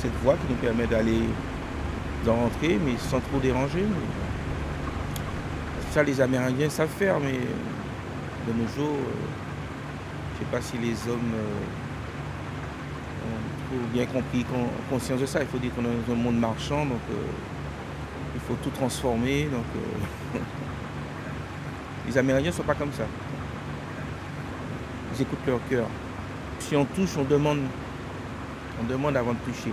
cette 0.00 0.14
voie 0.22 0.34
qui 0.34 0.52
nous 0.52 0.58
permet 0.58 0.86
d'aller 0.86 1.20
d'en 2.24 2.36
rentrer, 2.36 2.78
mais 2.84 2.92
sans 2.98 3.20
trop 3.20 3.38
déranger. 3.40 3.84
Ça, 5.92 6.02
les 6.02 6.20
Amérindiens 6.20 6.70
savent 6.70 6.88
faire, 6.88 7.20
mais 7.20 7.32
de 7.32 8.52
nos 8.52 8.68
jours, 8.68 8.96
euh, 8.96 9.12
je 10.34 10.40
ne 10.40 10.44
sais 10.44 10.50
pas 10.50 10.60
si 10.60 10.76
les 10.78 11.08
hommes 11.10 11.32
euh, 11.34 11.60
ont 13.76 13.86
bien 13.92 14.06
compris, 14.06 14.44
conscience 14.90 15.20
de 15.20 15.26
ça. 15.26 15.42
Il 15.42 15.46
faut 15.46 15.58
dire 15.58 15.72
qu'on 15.74 15.82
est 15.82 16.08
dans 16.08 16.14
un 16.14 16.16
monde 16.16 16.38
marchand, 16.38 16.86
donc 16.86 17.00
euh, 17.10 17.14
faut 18.46 18.56
tout 18.62 18.70
transformer. 18.70 19.44
Donc, 19.44 19.64
Les 22.06 22.18
Amérindiens 22.18 22.50
ne 22.50 22.56
sont 22.56 22.62
pas 22.62 22.74
comme 22.74 22.92
ça. 22.92 23.04
Ils 25.14 25.22
écoutent 25.22 25.46
leur 25.46 25.60
cœur. 25.68 25.86
Si 26.58 26.76
on 26.76 26.84
touche, 26.84 27.16
on 27.16 27.24
demande, 27.24 27.60
on 28.80 28.84
demande 28.84 29.16
avant 29.16 29.32
de 29.32 29.38
toucher. 29.38 29.72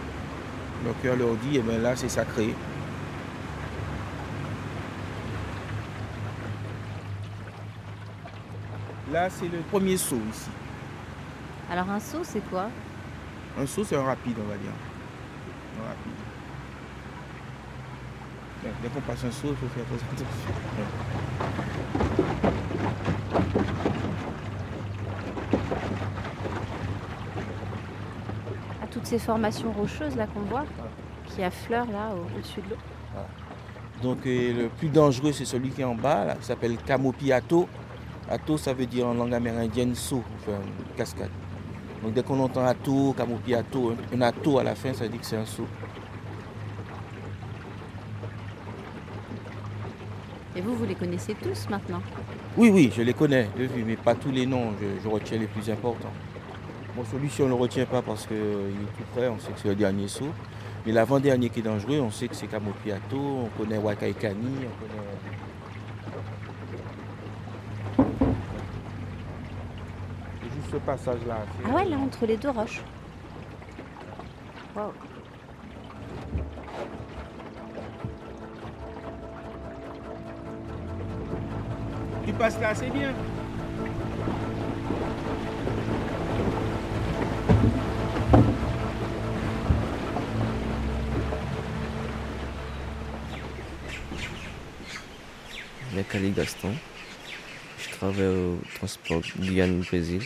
Leur 0.86 1.00
cœur 1.01 1.16
leur 1.16 1.36
dit, 1.36 1.58
eh 1.58 1.60
bien 1.60 1.78
là 1.78 1.96
c'est 1.96 2.10
sacré. 2.10 2.56
Là 9.12 9.30
c'est 9.30 9.48
le 9.48 9.60
premier 9.70 9.98
saut 9.98 10.22
ici. 10.32 10.50
Alors 11.70 11.90
un 11.90 12.00
saut 12.00 12.24
c'est 12.24 12.48
quoi? 12.50 12.70
Un 13.60 13.66
saut 13.66 13.84
c'est 13.84 13.98
un 13.98 14.04
rapide 14.04 14.38
on 14.40 14.50
va 14.50 14.58
dire. 14.58 14.72
Un 15.82 15.88
rapide. 15.90 16.21
Dès 18.63 18.89
qu'on 18.89 19.01
passe 19.01 19.24
un 19.24 19.32
saut, 19.32 19.50
il 19.50 19.56
faut 19.56 19.68
faire 19.68 19.84
très 19.86 19.96
attention. 19.96 20.25
À 28.84 28.88
toutes 28.88 29.06
ces 29.08 29.18
formations 29.20 29.72
rocheuses 29.72 30.15
là 30.15 30.27
qu'on 30.27 30.41
voit, 30.41 30.65
qui 31.25 31.41
affleurent 31.41 31.91
là 31.91 32.10
au-dessus 32.13 32.62
de 32.62 32.70
l'eau. 32.70 32.77
Donc 34.03 34.25
le 34.25 34.68
plus 34.68 34.89
dangereux 34.89 35.32
c'est 35.32 35.46
celui 35.46 35.70
qui 35.70 35.82
est 35.82 35.86
en 35.86 35.96
bas, 35.96 36.25
là, 36.25 36.36
qui 36.36 36.46
s'appelle 36.46 36.77
Kamopi 36.77 37.32
Ato. 37.32 37.68
Ça 38.58 38.74
veut 38.74 38.86
dire 38.86 39.08
en 39.08 39.13
langue 39.13 39.34
amérindienne 39.34 39.96
saut, 39.96 40.24
enfin 40.39 40.60
cascade. 40.96 41.32
Donc 42.03 42.13
dès 42.13 42.24
qu'on 42.24 42.39
entend 42.39 42.65
Ato, 42.65 43.13
Kamopi 43.13 43.56
Ato, 43.56 43.96
un 44.13 44.22
Ato 44.22 44.60
à 44.60 44.63
la 44.63 44.75
fin 44.75 44.94
ça 44.94 45.03
veut 45.03 45.10
dire 45.10 45.20
que 45.20 45.25
c'est 45.25 45.38
un 45.38 45.46
saut. 45.46 45.68
Et 50.62 50.63
vous, 50.63 50.75
vous 50.75 50.86
les 50.86 50.94
connaissez 50.94 51.34
tous 51.34 51.68
maintenant 51.70 52.01
Oui, 52.56 52.70
oui, 52.70 52.94
je 52.96 53.01
les 53.01 53.15
connais, 53.15 53.50
mais 53.84 53.96
pas 53.96 54.13
tous 54.13 54.30
les 54.30 54.46
noms. 54.46 54.74
Je, 55.03 55.08
retiens 55.10 55.39
les 55.39 55.48
plus 55.48 55.68
importants. 55.72 56.13
Bon, 56.96 57.03
celui-ci, 57.12 57.41
on 57.41 57.46
ne 57.46 57.50
le 57.50 57.56
retient 57.56 57.86
pas 57.88 58.03
parce 58.03 58.27
qu'il 58.27 58.36
est 58.38 58.98
tout 58.98 59.03
près, 59.15 59.27
on 59.27 59.39
sait 59.39 59.51
que 59.53 59.60
c'est 59.60 59.70
le 59.70 59.75
dernier 59.75 60.08
saut. 60.08 60.30
Mais 60.86 60.91
l'avant-dernier 60.91 61.50
qui 61.50 61.62
est 61.62 61.63
dangereux, 61.63 62.00
on 62.00 62.12
sait 62.12 62.27
que 62.27 62.36
c'est 62.36 62.46
Kamopiato, 62.46 63.18
on 63.18 63.50
connaît 63.58 63.80
Wakaikani, 63.80 64.68
on 64.68 64.75
connaît. 64.84 65.01
C'est 70.44 70.56
juste 70.56 70.72
ce 70.74 70.77
passage-là. 70.77 71.38
Ah 71.65 71.74
ouais, 71.74 71.86
là, 71.86 71.98
entre 71.98 72.27
les 72.27 72.38
deux 72.38 72.51
roches. 72.51 72.82
Wow. 74.75 74.94
Là, 82.41 82.74
c'est 82.74 82.89
bien. 82.89 83.13
Cali 96.10 96.31
Gaston. 96.31 96.74
Je 97.77 97.89
travaille 97.91 98.25
au 98.25 98.57
transport 98.74 99.21
Guyane-Brésil. 99.38 100.24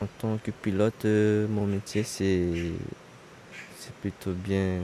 En 0.00 0.06
tant 0.20 0.38
que 0.38 0.52
pilote, 0.52 1.04
euh, 1.06 1.48
mon 1.48 1.66
métier 1.66 2.04
c'est 2.04 2.70
plutôt 4.00 4.30
bien, 4.30 4.78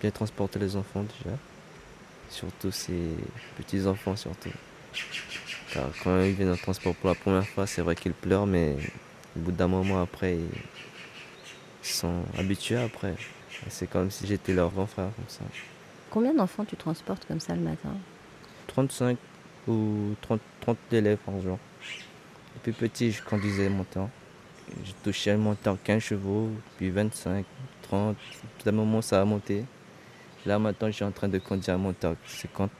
bien 0.00 0.12
transporter 0.12 0.60
les 0.60 0.76
enfants 0.76 1.02
déjà. 1.02 1.36
Surtout 2.30 2.70
ces 2.70 3.16
petits 3.56 3.84
enfants 3.84 4.14
surtout. 4.14 4.50
Car 5.72 5.88
quand 6.02 6.20
ils 6.20 6.32
viennent 6.32 6.52
en 6.52 6.56
transport 6.56 6.94
pour 6.94 7.08
la 7.08 7.14
première 7.14 7.46
fois, 7.46 7.66
c'est 7.66 7.82
vrai 7.82 7.94
qu'ils 7.94 8.12
pleurent, 8.12 8.46
mais 8.46 8.76
au 9.36 9.40
bout 9.40 9.52
d'un 9.52 9.68
moment 9.68 10.02
après, 10.02 10.36
ils 10.36 11.86
sont 11.86 12.22
habitués 12.38 12.76
après. 12.76 13.14
C'est 13.68 13.88
comme 13.88 14.10
si 14.10 14.26
j'étais 14.26 14.52
leur 14.52 14.70
grand 14.70 14.86
frère 14.86 15.10
comme 15.16 15.28
ça. 15.28 15.40
Combien 16.10 16.34
d'enfants 16.34 16.64
tu 16.64 16.76
transportes 16.76 17.24
comme 17.26 17.40
ça 17.40 17.54
le 17.54 17.62
matin? 17.62 17.94
35 18.66 19.16
ou 19.68 20.14
30, 20.20 20.40
30 20.60 20.76
élèves 20.92 21.18
par 21.18 21.40
jour. 21.40 21.58
Depuis 22.54 22.72
petit, 22.72 23.10
je 23.10 23.22
conduisais 23.22 23.68
mon 23.68 23.84
temps. 23.84 24.10
Je 24.84 24.92
touchais 25.02 25.36
mon 25.36 25.54
temps 25.54 25.78
15 25.82 26.02
chevaux, 26.02 26.50
puis 26.76 26.90
25, 26.90 27.44
30. 27.82 28.16
D'un 28.64 28.72
moment, 28.72 29.00
ça 29.00 29.20
a 29.20 29.24
monté. 29.24 29.64
Là, 30.44 30.58
maintenant, 30.58 30.88
je 30.88 30.92
suis 30.92 31.04
en 31.04 31.12
train 31.12 31.28
de 31.28 31.38
conduire 31.38 31.78
mon 31.78 31.92
temps 31.92 32.16
50 32.26 32.70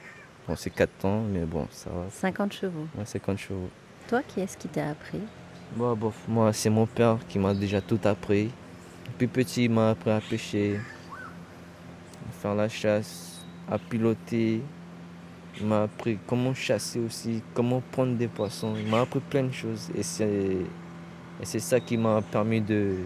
Bon, 0.48 0.56
c'est 0.56 0.70
4 0.70 1.04
ans, 1.04 1.22
mais 1.32 1.44
bon, 1.44 1.66
ça 1.70 1.90
va. 1.90 2.06
50 2.10 2.52
chevaux 2.52 2.86
Ouais, 2.98 3.04
50 3.04 3.38
chevaux. 3.38 3.70
Toi, 4.08 4.22
qui 4.26 4.40
est-ce 4.40 4.56
qui 4.56 4.68
t'a 4.68 4.90
appris? 4.90 5.20
Bon, 5.76 5.94
bon, 5.94 6.12
moi, 6.28 6.52
c'est 6.52 6.70
mon 6.70 6.86
père 6.86 7.18
qui 7.28 7.38
m'a 7.38 7.54
déjà 7.54 7.80
tout 7.80 8.00
appris. 8.04 8.50
Depuis 9.06 9.28
petit, 9.28 9.64
il 9.64 9.70
m'a 9.70 9.90
appris 9.90 10.10
à 10.10 10.20
pêcher, 10.20 10.80
à 12.28 12.32
faire 12.32 12.54
la 12.54 12.68
chasse, 12.68 13.44
à 13.70 13.78
piloter. 13.78 14.62
Il 15.60 15.66
m'a 15.66 15.82
appris 15.84 16.18
comment 16.26 16.54
chasser 16.54 16.98
aussi, 16.98 17.42
comment 17.54 17.80
prendre 17.92 18.16
des 18.16 18.28
poissons. 18.28 18.74
Il 18.76 18.90
m'a 18.90 19.02
appris 19.02 19.20
plein 19.20 19.44
de 19.44 19.52
choses. 19.52 19.90
Et 19.94 20.02
c'est, 20.02 20.26
et 20.26 21.44
c'est 21.44 21.60
ça 21.60 21.78
qui 21.78 21.96
m'a 21.96 22.20
permis 22.20 22.60
de, 22.60 22.96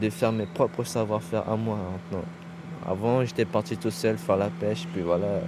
de 0.00 0.10
faire 0.10 0.30
mes 0.32 0.46
propres 0.46 0.84
savoir-faire 0.84 1.48
à 1.48 1.56
moi 1.56 1.76
maintenant. 1.76 2.24
Avant, 2.86 3.24
j'étais 3.24 3.44
parti 3.44 3.76
tout 3.76 3.90
seul 3.90 4.16
faire 4.16 4.36
la 4.36 4.48
pêche, 4.48 4.86
puis 4.92 5.02
voilà, 5.02 5.40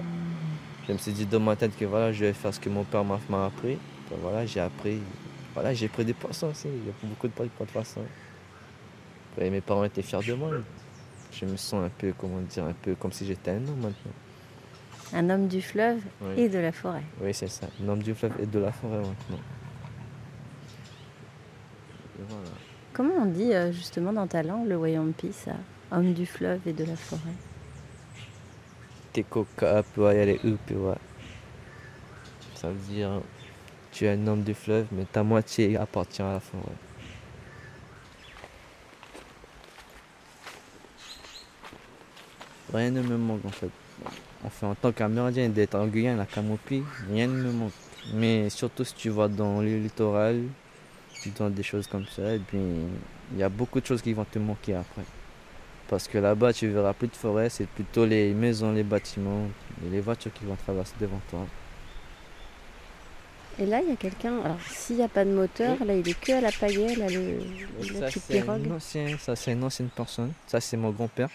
je 0.90 0.94
me 0.94 0.98
suis 0.98 1.12
dit 1.12 1.24
dans 1.24 1.38
ma 1.38 1.54
tête 1.54 1.76
que 1.78 1.84
voilà, 1.84 2.12
je 2.12 2.24
vais 2.24 2.32
faire 2.32 2.52
ce 2.52 2.58
que 2.58 2.68
mon 2.68 2.82
père 2.82 3.04
m'a 3.04 3.44
appris. 3.46 3.78
voilà, 4.20 4.44
j'ai 4.44 4.58
appris. 4.58 4.98
Voilà, 5.54 5.72
j'ai 5.72 5.86
pris 5.86 6.04
des 6.04 6.14
poissons 6.14 6.48
aussi. 6.48 6.66
Il 6.66 6.84
y 6.84 6.90
a 6.90 6.92
beaucoup 7.04 7.28
de 7.28 7.32
poissons. 7.72 8.02
Après, 9.32 9.50
mes 9.50 9.60
parents 9.60 9.84
étaient 9.84 10.02
fiers 10.02 10.18
de 10.26 10.34
moi. 10.34 10.50
Je 11.32 11.44
me 11.44 11.56
sens 11.56 11.84
un 11.84 11.90
peu, 11.96 12.12
comment 12.18 12.40
dire, 12.40 12.64
un 12.64 12.72
peu 12.72 12.96
comme 12.96 13.12
si 13.12 13.24
j'étais 13.24 13.52
un 13.52 13.68
homme 13.68 13.82
maintenant. 13.82 14.12
Un 15.12 15.30
homme 15.30 15.46
du 15.46 15.62
fleuve 15.62 16.00
et 16.36 16.48
de 16.48 16.58
la 16.58 16.72
forêt. 16.72 17.04
Oui, 17.20 17.32
c'est 17.34 17.48
ça. 17.48 17.68
Un 17.84 17.88
homme 17.88 18.02
du 18.02 18.12
fleuve 18.12 18.32
et 18.40 18.46
de 18.46 18.58
la 18.58 18.72
forêt 18.72 18.98
maintenant. 18.98 19.38
Comment 22.92 23.14
on 23.20 23.26
dit 23.26 23.54
euh, 23.54 23.70
justement 23.70 24.12
dans 24.12 24.26
ta 24.26 24.42
langue 24.42 24.66
le 24.66 24.76
Wayampi, 24.76 25.32
ça 25.32 25.52
Homme 25.92 26.14
du 26.14 26.26
fleuve 26.26 26.60
et 26.66 26.72
de 26.72 26.84
la 26.84 26.96
forêt? 26.96 27.20
Ça 32.54 32.68
veut 32.68 32.74
dire 32.88 33.22
tu 33.92 34.04
es 34.04 34.10
un 34.10 34.26
homme 34.26 34.42
du 34.42 34.54
fleuve, 34.54 34.86
mais 34.92 35.04
ta 35.04 35.22
moitié 35.22 35.76
appartient 35.76 36.22
à 36.22 36.34
la 36.34 36.40
forêt. 36.40 36.62
Rien 42.72 42.90
ne 42.92 43.02
me 43.02 43.16
manque 43.16 43.44
en 43.44 43.50
fait. 43.50 43.70
Enfin, 44.44 44.68
en 44.68 44.74
tant 44.74 44.92
qu'Amérindien 44.92 45.48
d'être 45.48 45.74
en 45.74 45.86
Guyane, 45.86 46.18
la 46.18 46.26
Camopi, 46.26 46.82
rien 47.10 47.26
ne 47.26 47.42
me 47.42 47.52
manque. 47.52 47.72
Mais 48.14 48.48
surtout 48.48 48.84
si 48.84 48.94
tu 48.94 49.10
vas 49.10 49.28
dans 49.28 49.60
le 49.60 49.78
littoral, 49.78 50.44
dans 51.36 51.50
des 51.50 51.62
choses 51.62 51.86
comme 51.86 52.06
ça, 52.06 52.34
et 52.34 52.38
puis 52.38 52.58
il 53.32 53.38
y 53.38 53.42
a 53.42 53.48
beaucoup 53.48 53.80
de 53.80 53.86
choses 53.86 54.00
qui 54.00 54.12
vont 54.12 54.24
te 54.24 54.38
manquer 54.38 54.74
après. 54.74 55.02
Parce 55.90 56.06
que 56.06 56.18
là-bas, 56.18 56.52
tu 56.52 56.68
verras 56.68 56.92
plus 56.92 57.08
de 57.08 57.16
forêt, 57.16 57.50
c'est 57.50 57.66
plutôt 57.66 58.06
les 58.06 58.32
maisons, 58.32 58.70
les 58.70 58.84
bâtiments. 58.84 59.48
Et 59.84 59.90
les 59.90 60.00
voitures 60.00 60.32
qui 60.32 60.44
vont 60.44 60.54
traverser 60.54 60.94
devant 61.00 61.20
toi. 61.28 61.44
Et 63.58 63.66
là, 63.66 63.80
il 63.82 63.88
y 63.88 63.92
a 63.92 63.96
quelqu'un. 63.96 64.40
Alors, 64.44 64.60
s'il 64.70 64.96
n'y 64.98 65.02
a 65.02 65.08
pas 65.08 65.24
de 65.24 65.32
moteur, 65.32 65.84
là, 65.84 65.96
il 65.96 66.08
est 66.08 66.18
que 66.18 66.30
à 66.30 66.40
la 66.40 66.52
paillette, 66.52 66.96
là, 66.96 67.08
le, 67.08 67.38
la 67.80 67.84
Ça, 67.84 68.06
petite 68.06 68.22
c'est 68.22 68.40
pirogue. 68.40 68.68
un 68.68 68.76
ancien, 68.76 69.18
ça, 69.18 69.34
c'est 69.34 69.52
une 69.52 69.64
ancienne 69.64 69.88
personne. 69.88 70.32
Ça, 70.46 70.60
c'est 70.60 70.76
mon 70.76 70.90
grand-père. 70.90 71.28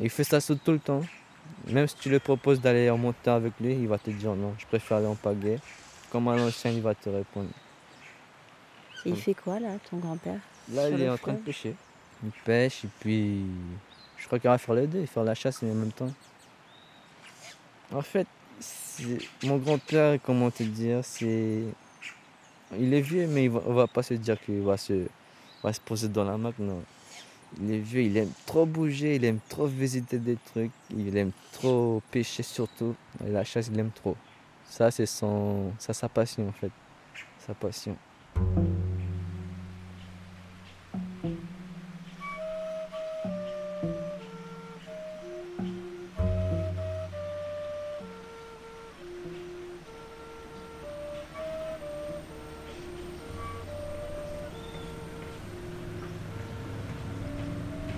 Il 0.00 0.10
fait 0.10 0.24
ça 0.24 0.40
tout 0.40 0.72
le 0.72 0.80
temps. 0.80 1.02
Même 1.68 1.86
si 1.86 1.94
tu 1.94 2.10
lui 2.10 2.18
proposes 2.18 2.60
d'aller 2.60 2.90
en 2.90 2.98
moteur 2.98 3.36
avec 3.36 3.52
lui, 3.60 3.74
il 3.74 3.86
va 3.86 3.98
te 3.98 4.10
dire 4.10 4.34
non, 4.34 4.54
je 4.58 4.66
préfère 4.66 4.96
aller 4.96 5.06
en 5.06 5.14
pagaie. 5.14 5.60
Comme 6.10 6.26
un 6.26 6.48
ancien, 6.48 6.72
il 6.72 6.82
va 6.82 6.96
te 6.96 7.08
répondre. 7.08 7.50
Et 9.06 9.10
il 9.10 9.16
fait 9.16 9.34
quoi, 9.34 9.60
là, 9.60 9.68
ton 9.88 9.98
grand-père 9.98 10.40
Là, 10.72 10.88
il 10.90 11.00
est 11.00 11.08
en 11.08 11.16
train 11.16 11.34
de 11.34 11.38
pêcher. 11.38 11.76
Il 12.22 12.30
pêche 12.44 12.84
et 12.84 12.88
puis 13.00 13.42
je 14.16 14.26
crois 14.26 14.38
qu'il 14.38 14.48
va 14.48 14.58
faire 14.58 14.74
les 14.74 14.86
deux, 14.86 15.04
faire 15.06 15.24
la 15.24 15.34
chasse 15.34 15.62
en 15.62 15.66
même 15.66 15.92
temps. 15.92 16.10
En 17.92 18.02
fait, 18.02 18.26
mon 19.42 19.58
grand-père, 19.58 20.18
comment 20.22 20.50
te 20.50 20.62
dire, 20.62 21.00
c'est. 21.02 21.62
Il 22.78 22.94
est 22.94 23.00
vieux, 23.00 23.26
mais 23.26 23.44
il 23.44 23.50
va, 23.50 23.60
on 23.66 23.74
va 23.74 23.86
pas 23.86 24.02
se 24.02 24.14
dire 24.14 24.40
qu'il 24.40 24.62
va 24.62 24.76
se, 24.76 25.06
va 25.62 25.72
se 25.72 25.80
poser 25.80 26.08
dans 26.08 26.24
la 26.24 26.36
mac, 26.36 26.58
non. 26.58 26.82
Il 27.60 27.70
est 27.72 27.78
vieux, 27.78 28.02
il 28.02 28.16
aime 28.16 28.32
trop 28.46 28.66
bouger, 28.66 29.16
il 29.16 29.24
aime 29.24 29.38
trop 29.48 29.66
visiter 29.66 30.18
des 30.18 30.36
trucs, 30.36 30.72
il 30.90 31.16
aime 31.16 31.30
trop 31.52 32.02
pêcher 32.10 32.42
surtout. 32.42 32.96
La 33.24 33.44
chasse, 33.44 33.68
il 33.70 33.78
aime 33.78 33.92
trop. 33.92 34.16
Ça, 34.68 34.90
c'est 34.90 35.06
son, 35.06 35.72
ça, 35.78 35.92
sa 35.92 36.08
passion 36.08 36.48
en 36.48 36.52
fait. 36.52 36.70
Sa 37.46 37.54
passion. 37.54 37.96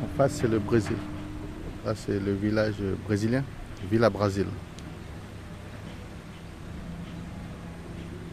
En 0.03 0.07
face, 0.17 0.33
c'est 0.33 0.49
le 0.49 0.59
Brésil. 0.59 0.97
Là, 1.85 1.95
c'est 1.95 2.19
le 2.19 2.35
village 2.35 2.75
brésilien, 3.07 3.43
Villa 3.91 4.11
Brasil. 4.11 4.47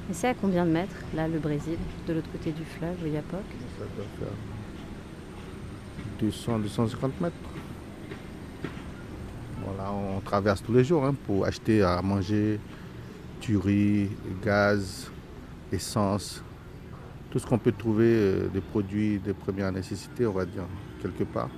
Et 0.09 0.13
c'est 0.13 0.29
à 0.29 0.33
combien 0.33 0.65
de 0.65 0.71
mètres, 0.71 0.95
là, 1.15 1.27
le 1.27 1.39
Brésil, 1.39 1.77
de 2.07 2.13
l'autre 2.13 2.31
côté 2.31 2.51
du 2.51 2.65
fleuve, 2.65 2.95
le 3.03 3.09
Yapok 3.11 3.39
Ça 3.79 3.85
doit 3.95 4.05
faire 4.19 4.33
200, 6.19 6.59
250 6.59 7.21
mètres. 7.21 7.35
Voilà, 9.65 9.91
on 9.91 10.19
traverse 10.19 10.61
tous 10.61 10.73
les 10.73 10.83
jours 10.83 11.05
hein, 11.05 11.15
pour 11.25 11.45
acheter 11.45 11.83
à 11.83 12.01
manger, 12.01 12.59
du 13.41 13.57
riz, 13.57 14.09
gaz, 14.43 15.09
essence, 15.71 16.43
tout 17.31 17.39
ce 17.39 17.47
qu'on 17.47 17.57
peut 17.57 17.71
trouver, 17.71 18.13
euh, 18.13 18.47
des 18.47 18.61
produits 18.61 19.19
de 19.19 19.31
première 19.31 19.71
nécessité, 19.71 20.25
on 20.25 20.33
va 20.33 20.45
dire, 20.45 20.63
quelque 21.03 21.23
part, 21.25 21.49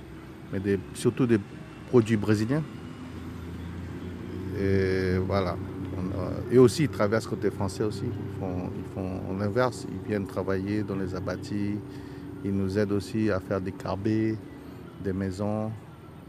mais 0.52 0.60
des- 0.60 0.78
surtout 0.94 1.26
des 1.26 1.40
produits 1.88 2.16
brésiliens. 2.16 2.62
Et 4.58 5.18
voilà. 5.18 5.56
On 5.98 6.52
et 6.52 6.58
aussi, 6.58 6.84
ils 6.84 6.88
traversent 6.88 7.26
côté 7.26 7.50
français 7.50 7.82
aussi. 7.84 8.04
Ils 8.04 8.38
font, 8.40 8.70
ils 8.76 8.94
font 8.94 9.38
l'inverse. 9.38 9.86
Ils 9.90 10.08
viennent 10.08 10.26
travailler 10.26 10.82
dans 10.82 10.96
les 10.96 11.14
abattis. 11.14 11.76
Ils 12.44 12.52
nous 12.56 12.78
aident 12.78 12.92
aussi 12.92 13.30
à 13.30 13.40
faire 13.40 13.60
des 13.60 13.72
carbets, 13.72 14.36
des 15.02 15.12
maisons, 15.12 15.68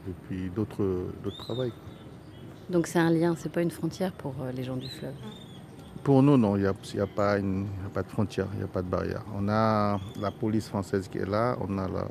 et 0.08 0.14
puis 0.28 0.50
d'autres 0.56 1.06
travails. 1.38 1.74
Donc 2.70 2.88
c'est 2.88 3.00
un 3.00 3.10
lien, 3.10 3.36
c'est 3.38 3.52
pas 3.52 3.62
une 3.62 3.72
frontière 3.72 4.12
pour 4.14 4.34
euh, 4.42 4.52
les 4.52 4.64
gens 4.64 4.76
du 4.76 4.90
fleuve? 4.90 5.14
Pour 6.04 6.22
nous, 6.24 6.38
non, 6.38 6.56
il 6.58 6.62
n'y 6.64 6.68
a, 6.68 6.74
y 6.96 7.00
a 7.00 7.08
pas 7.08 7.38
une- 7.38 7.68
il 7.80 7.84
y 7.84 7.86
a 7.86 7.90
pas 7.94 8.04
de 8.04 8.10
frontière, 8.10 8.48
il 8.54 8.58
n'y 8.60 8.64
a 8.64 8.68
pas 8.68 8.82
de 8.82 8.88
barrière. 8.90 9.24
On 9.38 9.48
a 9.48 10.00
la 10.20 10.32
police 10.32 10.68
française 10.68 11.08
qui 11.08 11.18
est 11.20 11.30
là, 11.30 11.56
on 11.62 11.78
a 11.78 11.88
la- 11.88 12.08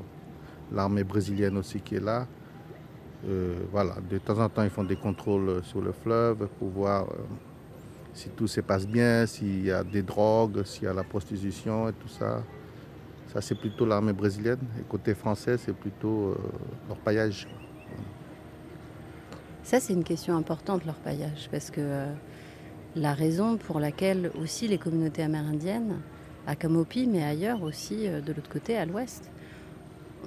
l'armée 0.73 1.05
brésilienne 1.05 1.57
aussi 1.57 1.81
qui 1.81 1.97
est 1.97 2.05
là. 2.05 2.27
Euh, 3.29 3.55
voilà, 3.73 3.97
de 4.09 4.19
temps 4.19 4.39
en 4.39 4.49
temps, 4.49 4.63
ils 4.63 4.71
font 4.71 4.85
des 4.85 4.97
contrôles 4.97 5.63
sur 5.65 5.81
le 5.81 5.93
fleuve 5.93 6.49
pour 6.59 6.69
voir 6.69 7.05
euh, 7.05 7.23
si 8.13 8.31
tout 8.31 8.47
se 8.47 8.61
passe 8.61 8.87
bien, 8.87 9.27
s'il 9.27 9.65
y 9.65 9.71
a 9.71 9.85
des 9.85 10.03
drogues, 10.03 10.65
s'il 10.65 10.85
y 10.85 10.87
a 10.87 10.93
la 10.93 11.05
prostitution 11.05 11.89
et 11.89 11.93
tout 11.93 12.09
ça. 12.09 12.43
Ça, 13.33 13.41
c'est 13.41 13.55
plutôt 13.55 13.85
l'armée 13.85 14.13
brésilienne. 14.13 14.61
Et 14.81 14.83
côté 14.89 15.15
français, 15.15 15.59
c'est 15.59 15.75
plutôt 15.75 16.29
euh, 16.29 16.37
l'orpaillage. 16.89 17.47
Ça, 19.63 19.81
c'est 19.81 19.93
une 19.93 20.05
question 20.05 20.37
importante, 20.37 20.87
leur 20.87 20.95
paillage, 20.95 21.49
parce 21.51 21.71
que 21.71 21.81
euh, 21.81 22.13
la 22.95 23.13
raison 23.13 23.57
pour 23.57 23.81
laquelle 23.81 24.31
aussi 24.41 24.69
les 24.69 24.79
communautés 24.79 25.23
amérindiennes, 25.23 26.01
à 26.47 26.55
Camopi, 26.55 27.09
mais 27.09 27.25
ailleurs 27.25 27.63
aussi, 27.63 28.07
euh, 28.07 28.21
de 28.21 28.33
l'autre 28.33 28.49
côté, 28.49 28.77
à 28.77 28.87
l'ouest, 28.87 29.31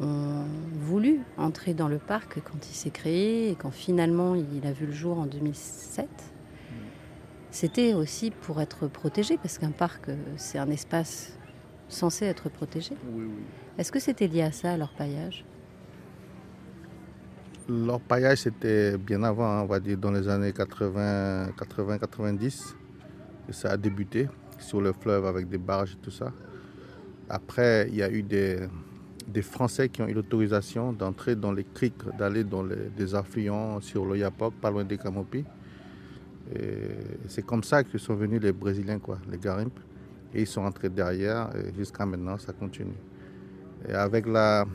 ont 0.02 0.46
voulu 0.74 1.20
entrer 1.38 1.74
dans 1.74 1.88
le 1.88 1.98
parc 1.98 2.40
quand 2.42 2.68
il 2.70 2.76
s'est 2.76 2.90
créé 2.90 3.50
et 3.50 3.56
quand 3.56 3.72
finalement 3.72 4.36
il 4.36 4.66
a 4.66 4.72
vu 4.72 4.86
le 4.86 4.92
jour 4.94 5.20
en 5.20 5.26
2007, 5.26 6.08
c'était 7.52 7.94
aussi 7.94 8.32
pour 8.32 8.62
être 8.62 8.88
protégé, 8.88 9.38
parce 9.38 9.58
qu'un 9.58 9.72
parc, 9.72 10.10
c'est 10.38 10.60
un 10.60 10.70
espace 10.70 11.38
censé 11.88 12.26
être 12.26 12.50
protégé. 12.50 12.96
Oui, 13.12 13.26
oui. 13.26 13.44
Est-ce 13.78 13.92
que 13.92 14.00
c'était 14.00 14.28
lié 14.28 14.44
à 14.44 14.52
ça, 14.52 14.78
leur 14.78 14.94
paillage 14.94 15.44
Leur 17.68 18.00
paillage, 18.00 18.40
c'était 18.40 18.98
bien 18.98 19.24
avant, 19.24 19.48
hein, 19.48 19.62
on 19.64 19.66
va 19.66 19.80
dire 19.80 19.98
dans 19.98 20.12
les 20.12 20.28
années 20.28 20.54
80, 20.54 21.54
80, 21.58 21.98
90, 21.98 22.76
que 23.48 23.54
ça 23.54 23.72
a 23.72 23.78
débuté 23.78 24.28
sur 24.60 24.82
le 24.82 24.94
fleuve 24.94 25.26
avec 25.26 25.50
des 25.50 25.58
barges 25.58 25.94
et 25.94 26.04
tout 26.04 26.12
ça. 26.12 26.32
Après, 27.30 27.88
il 27.90 27.96
y 27.96 28.04
a 28.04 28.12
eu 28.12 28.22
des, 28.22 28.60
des 29.32 29.42
Français 29.42 29.90
qui 29.90 30.02
ont 30.02 30.08
eu 30.08 30.14
l'autorisation 30.14 30.94
d'entrer 30.94 31.36
dans 31.36 31.52
les 31.52 31.64
criques, 31.64 32.04
d'aller 32.18 32.44
dans 32.44 32.64
les, 32.64 32.90
des 32.98 33.16
affluents 33.16 33.80
sur 33.82 34.06
le 34.06 34.18
Yapok, 34.18 34.54
pas 34.56 34.72
loin 34.72 34.84
des 34.84 34.98
Camopi. 34.98 35.46
C'est 37.28 37.46
comme 37.46 37.64
ça 37.64 37.84
que 37.84 37.98
sont 38.00 38.16
venus 38.16 38.42
les 38.42 38.52
Brésiliens, 38.52 38.98
quoi, 39.00 39.20
les 39.30 39.38
Garimp. 39.38 39.80
Et 40.34 40.42
ils 40.42 40.48
sont 40.48 40.62
entrés 40.62 40.90
derrière, 40.90 41.50
et 41.56 41.74
jusqu'à 41.76 42.06
maintenant, 42.06 42.38
ça 42.38 42.54
continue. 42.54 42.98
Et 43.88 43.94
avec 43.94 44.28
la, 44.28 44.66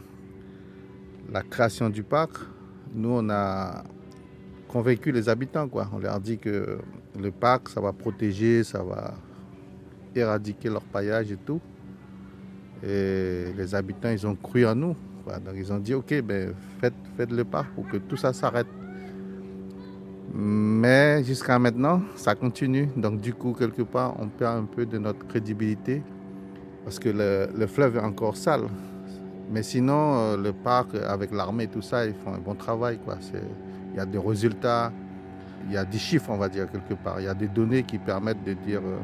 la 1.33 1.43
création 1.43 1.91
du 1.91 2.03
parc, 2.03 2.39
nous, 2.95 3.11
on 3.11 3.31
a 3.31 3.85
convaincu 4.69 5.13
les 5.13 5.29
habitants. 5.29 5.69
Quoi. 5.69 5.89
On 5.93 5.99
leur 5.99 6.21
dit 6.21 6.39
que 6.39 6.79
le 7.21 7.31
parc, 7.31 7.69
ça 7.69 7.81
va 7.81 7.93
protéger, 7.93 8.65
ça 8.65 8.83
va 8.83 9.15
éradiquer 10.15 10.71
leur 10.71 10.83
paillage 10.83 11.31
et 11.33 11.37
tout. 11.37 11.61
Et 12.87 13.47
les 13.57 13.75
habitants, 13.75 14.11
ils 14.11 14.27
ont 14.27 14.35
cru 14.35 14.67
en 14.67 14.75
nous. 14.75 14.97
Donc, 15.27 15.55
ils 15.57 15.73
ont 15.73 15.79
dit, 15.79 15.95
OK, 15.95 16.21
ben, 16.23 16.53
faites, 16.81 17.31
le 17.31 17.45
parc 17.45 17.71
pour 17.75 17.89
que 17.89 17.97
tout 17.97 18.17
ça 18.17 18.33
s'arrête. 18.33 18.67
Mais 20.35 21.23
jusqu'à 21.25 21.59
maintenant, 21.59 22.03
ça 22.17 22.35
continue. 22.35 22.89
Donc, 22.97 23.21
du 23.21 23.33
coup, 23.33 23.53
quelque 23.53 23.83
part, 23.83 24.15
on 24.19 24.29
perd 24.29 24.59
un 24.59 24.65
peu 24.65 24.85
de 24.85 24.99
notre 24.99 25.27
crédibilité 25.27 26.03
parce 26.85 26.99
que 26.99 27.09
le, 27.09 27.49
le 27.57 27.67
fleuve 27.67 27.97
est 27.97 28.01
encore 28.01 28.37
sale. 28.37 28.65
Mais 29.51 29.63
sinon, 29.63 30.17
euh, 30.17 30.37
le 30.37 30.53
parc, 30.53 30.95
avec 30.95 31.33
l'armée 31.33 31.65
et 31.65 31.69
tout 31.69 31.83
ça, 31.83 32.07
ils 32.07 32.15
font 32.15 32.35
un 32.35 32.39
bon 32.39 32.55
travail. 32.55 32.99
Il 33.93 33.97
y 33.97 34.01
a 34.01 34.07
des 34.07 34.19
résultats, 34.19 34.93
il 35.67 35.73
y 35.73 35.77
a 35.77 35.85
des 35.85 35.99
chiffres, 35.99 36.31
on 36.31 36.37
va 36.37 36.49
dire, 36.49 36.71
quelque 36.71 36.95
part. 36.95 37.21
Il 37.21 37.25
y 37.25 37.29
a 37.29 37.35
des 37.35 37.49
données 37.49 37.83
qui 37.83 37.99
permettent 37.99 38.45
de 38.45 38.55
dire 38.55 38.81
euh, 38.85 38.99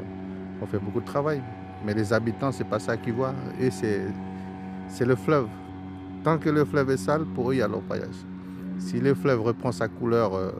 on 0.61 0.65
fait 0.65 0.79
beaucoup 0.79 0.99
de 0.99 1.05
travail. 1.05 1.41
Mais 1.85 1.93
les 1.93 2.13
habitants, 2.13 2.51
c'est 2.51 2.65
pas 2.65 2.79
ça 2.79 2.97
qu'ils 2.97 3.13
voient. 3.13 3.35
Et 3.59 3.71
c'est 3.71 5.05
le 5.05 5.15
fleuve. 5.15 5.47
Tant 6.23 6.37
que 6.37 6.49
le 6.49 6.65
fleuve 6.65 6.91
est 6.91 6.97
sale, 6.97 7.25
pour 7.25 7.49
eux, 7.49 7.55
il 7.55 7.57
y 7.57 7.61
a 7.61 7.67
l'orpaillage. 7.67 8.15
Si 8.77 8.99
le 8.99 9.13
fleuve 9.13 9.41
reprend 9.41 9.71
sa 9.71 9.87
couleur 9.87 10.35
euh, 10.35 10.51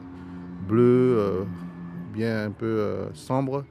bleue, 0.68 1.16
euh, 1.18 1.44
bien 2.12 2.46
un 2.46 2.50
peu 2.50 2.66
euh, 2.66 3.12
sombre, 3.14 3.64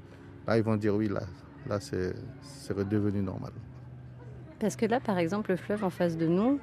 là, 0.48 0.58
ils 0.58 0.64
vont 0.64 0.76
dire 0.76 0.96
oui, 0.96 1.10
là, 1.10 1.22
là 1.68 1.80
c'est 1.80 2.14
redevenu 2.74 3.22
normal. 3.22 3.52
Parce 4.60 4.76
que 4.76 4.86
là, 4.86 5.00
par 5.00 5.18
exemple, 5.18 5.52
le 5.52 5.58
fleuve 5.58 5.84
en 5.84 5.90
face 5.90 6.18
de 6.18 6.28
nous, 6.28 6.60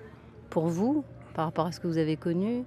pour 0.50 0.68
vous, 0.68 1.04
par 1.34 1.46
rapport 1.46 1.66
à 1.66 1.72
ce 1.72 1.80
que 1.80 1.86
vous 1.86 1.98
avez 1.98 2.16
connu, 2.16 2.64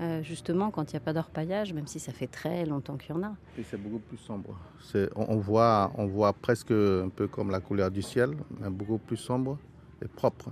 euh, 0.00 0.22
justement, 0.22 0.70
quand 0.70 0.90
il 0.92 0.94
n'y 0.94 0.98
a 0.98 1.00
pas 1.00 1.12
d'orpaillage, 1.12 1.72
même 1.72 1.86
si 1.86 2.00
ça 2.00 2.12
fait 2.12 2.26
très 2.26 2.64
longtemps 2.66 2.96
qu'il 2.96 3.14
y 3.14 3.18
en 3.18 3.22
a, 3.22 3.32
Et 3.58 3.62
c'est 3.62 3.76
beaucoup 3.80 4.00
plus 4.00 4.16
sombre. 4.18 4.56
C'est- 4.82 5.08
on, 5.14 5.34
on 5.34 5.36
voit, 5.36 5.92
on 5.96 6.06
voit 6.06 6.32
presque 6.32 6.72
un 6.72 7.08
peu 7.08 7.28
comme 7.28 7.50
la 7.50 7.60
couleur 7.60 7.90
du 7.90 8.02
ciel, 8.02 8.30
mais 8.60 8.70
beaucoup 8.70 8.98
plus 8.98 9.16
sombre 9.16 9.58
et 10.02 10.08
propre. 10.08 10.50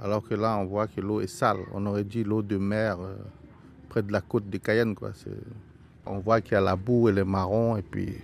Alors 0.00 0.26
que 0.26 0.34
là, 0.34 0.56
on 0.58 0.64
voit 0.64 0.86
que 0.88 1.00
l'eau 1.00 1.20
est 1.20 1.26
sale. 1.26 1.58
On 1.72 1.84
aurait 1.86 2.04
dit 2.04 2.24
l'eau 2.24 2.42
de 2.42 2.56
mer 2.56 2.98
euh, 3.00 3.14
près 3.88 4.02
de 4.02 4.10
la 4.10 4.20
côte 4.20 4.48
de 4.50 4.56
Cayenne. 4.58 4.94
Quoi. 4.94 5.12
On 6.06 6.18
voit 6.18 6.40
qu'il 6.40 6.52
y 6.52 6.56
a 6.56 6.60
la 6.60 6.74
boue 6.74 7.08
et 7.08 7.12
les 7.12 7.22
marrons, 7.24 7.76
et 7.76 7.82
puis 7.82 8.16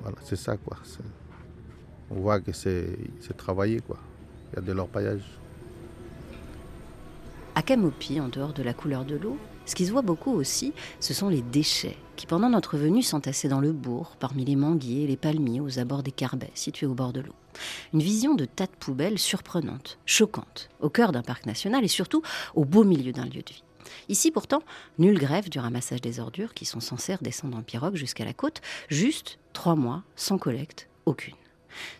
voilà, 0.00 0.16
c'est 0.22 0.36
ça. 0.36 0.56
Quoi. 0.56 0.76
C'est- 0.84 1.00
On 2.10 2.20
voit 2.20 2.40
que 2.40 2.52
c'est 2.52 2.96
c'est 3.20 3.36
travaillé. 3.36 3.80
Quoi. 3.80 3.96
Il 4.52 4.56
y 4.56 4.58
a 4.60 4.62
de 4.62 4.72
l'orpaillage. 4.72 5.24
à 7.56 7.62
Camopi, 7.62 8.20
en 8.20 8.28
dehors 8.28 8.52
de 8.52 8.62
la 8.62 8.74
couleur 8.74 9.04
de 9.04 9.16
l'eau, 9.16 9.38
Ce 9.66 9.74
qui 9.74 9.86
se 9.86 9.92
voit 9.92 10.02
beaucoup 10.02 10.32
aussi, 10.32 10.72
ce 11.00 11.14
sont 11.14 11.28
les 11.28 11.42
déchets 11.42 11.96
qui, 12.16 12.26
pendant 12.26 12.50
notre 12.50 12.76
venue, 12.76 13.02
s'entassaient 13.02 13.48
dans 13.48 13.60
le 13.60 13.72
bourg, 13.72 14.16
parmi 14.18 14.44
les 14.44 14.56
manguiers 14.56 15.04
et 15.04 15.06
les 15.06 15.16
palmiers 15.16 15.60
aux 15.60 15.78
abords 15.78 16.02
des 16.02 16.12
carbets 16.12 16.50
situés 16.54 16.86
au 16.86 16.94
bord 16.94 17.12
de 17.12 17.20
l'eau. 17.20 17.34
Une 17.92 18.02
vision 18.02 18.34
de 18.34 18.44
tas 18.44 18.66
de 18.66 18.72
poubelles 18.78 19.18
surprenante, 19.18 19.98
choquante, 20.04 20.68
au 20.80 20.90
cœur 20.90 21.12
d'un 21.12 21.22
parc 21.22 21.46
national 21.46 21.84
et 21.84 21.88
surtout 21.88 22.22
au 22.54 22.64
beau 22.64 22.84
milieu 22.84 23.12
d'un 23.12 23.24
lieu 23.24 23.42
de 23.42 23.52
vie. 23.52 23.64
Ici, 24.08 24.30
pourtant, 24.30 24.62
nulle 24.98 25.18
grève 25.18 25.48
du 25.48 25.58
ramassage 25.58 26.00
des 26.00 26.20
ordures 26.20 26.54
qui 26.54 26.64
sont 26.64 26.80
censées 26.80 27.14
redescendre 27.14 27.56
en 27.56 27.62
pirogue 27.62 27.96
jusqu'à 27.96 28.24
la 28.24 28.32
côte, 28.32 28.60
juste 28.88 29.38
trois 29.52 29.76
mois 29.76 30.02
sans 30.16 30.38
collecte 30.38 30.88
aucune. 31.06 31.34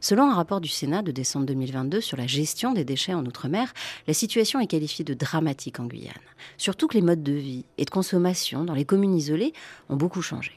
Selon 0.01 0.31
un 0.31 0.35
rapport 0.35 0.61
du 0.61 0.69
Sénat 0.69 1.03
de 1.03 1.13
décembre 1.13 1.47
2022 1.47 2.01
sur 2.01 2.17
la 2.17 2.27
gestion 2.27 2.73
des 2.73 2.85
déchets 2.85 3.15
en 3.15 3.25
Outre-mer, 3.25 3.73
la 4.07 4.15
situation 4.15 4.61
est 4.61 4.67
qualifiée 4.67 5.05
de 5.05 5.15
dramatique 5.15 5.81
en 5.81 5.87
Guyane. 5.87 6.15
Surtout 6.57 6.89
que 6.89 6.95
les 6.95 7.03
modes 7.03 7.23
de 7.23 7.33
vie 7.33 7.65
et 7.79 7.85
de 7.85 7.91
consommation 7.91 8.65
dans 8.65 8.75
les 8.75 8.85
communes 8.85 9.15
isolées 9.15 9.53
ont 9.89 9.97
beaucoup 9.97 10.23
changé. 10.23 10.53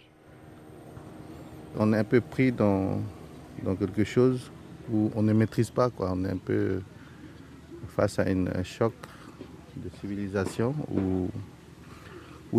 On 1.77 1.93
est 1.93 1.97
un 1.97 2.03
peu 2.03 2.21
pris 2.21 2.51
dans, 2.51 3.01
quelque 3.79 4.03
chose 4.03 4.51
où 4.91 5.11
on 5.15 5.21
ne 5.21 5.33
maîtrise 5.33 5.69
pas. 5.69 5.91
On 5.99 6.25
est 6.25 6.31
un 6.31 6.37
peu 6.37 6.81
face 7.95 8.19
à 8.19 8.23
un 8.23 8.63
choc 8.63 8.93
de 9.75 9.89
civilisation 10.01 10.73
où, 10.91 11.29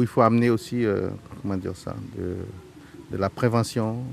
il 0.00 0.06
faut 0.06 0.20
amener 0.20 0.50
aussi, 0.50 0.84
euh, 0.84 1.08
comment 1.42 1.56
dire 1.56 1.74
ça, 1.76 1.96
de 2.16 3.16
la 3.16 3.30
prévention, 3.30 4.04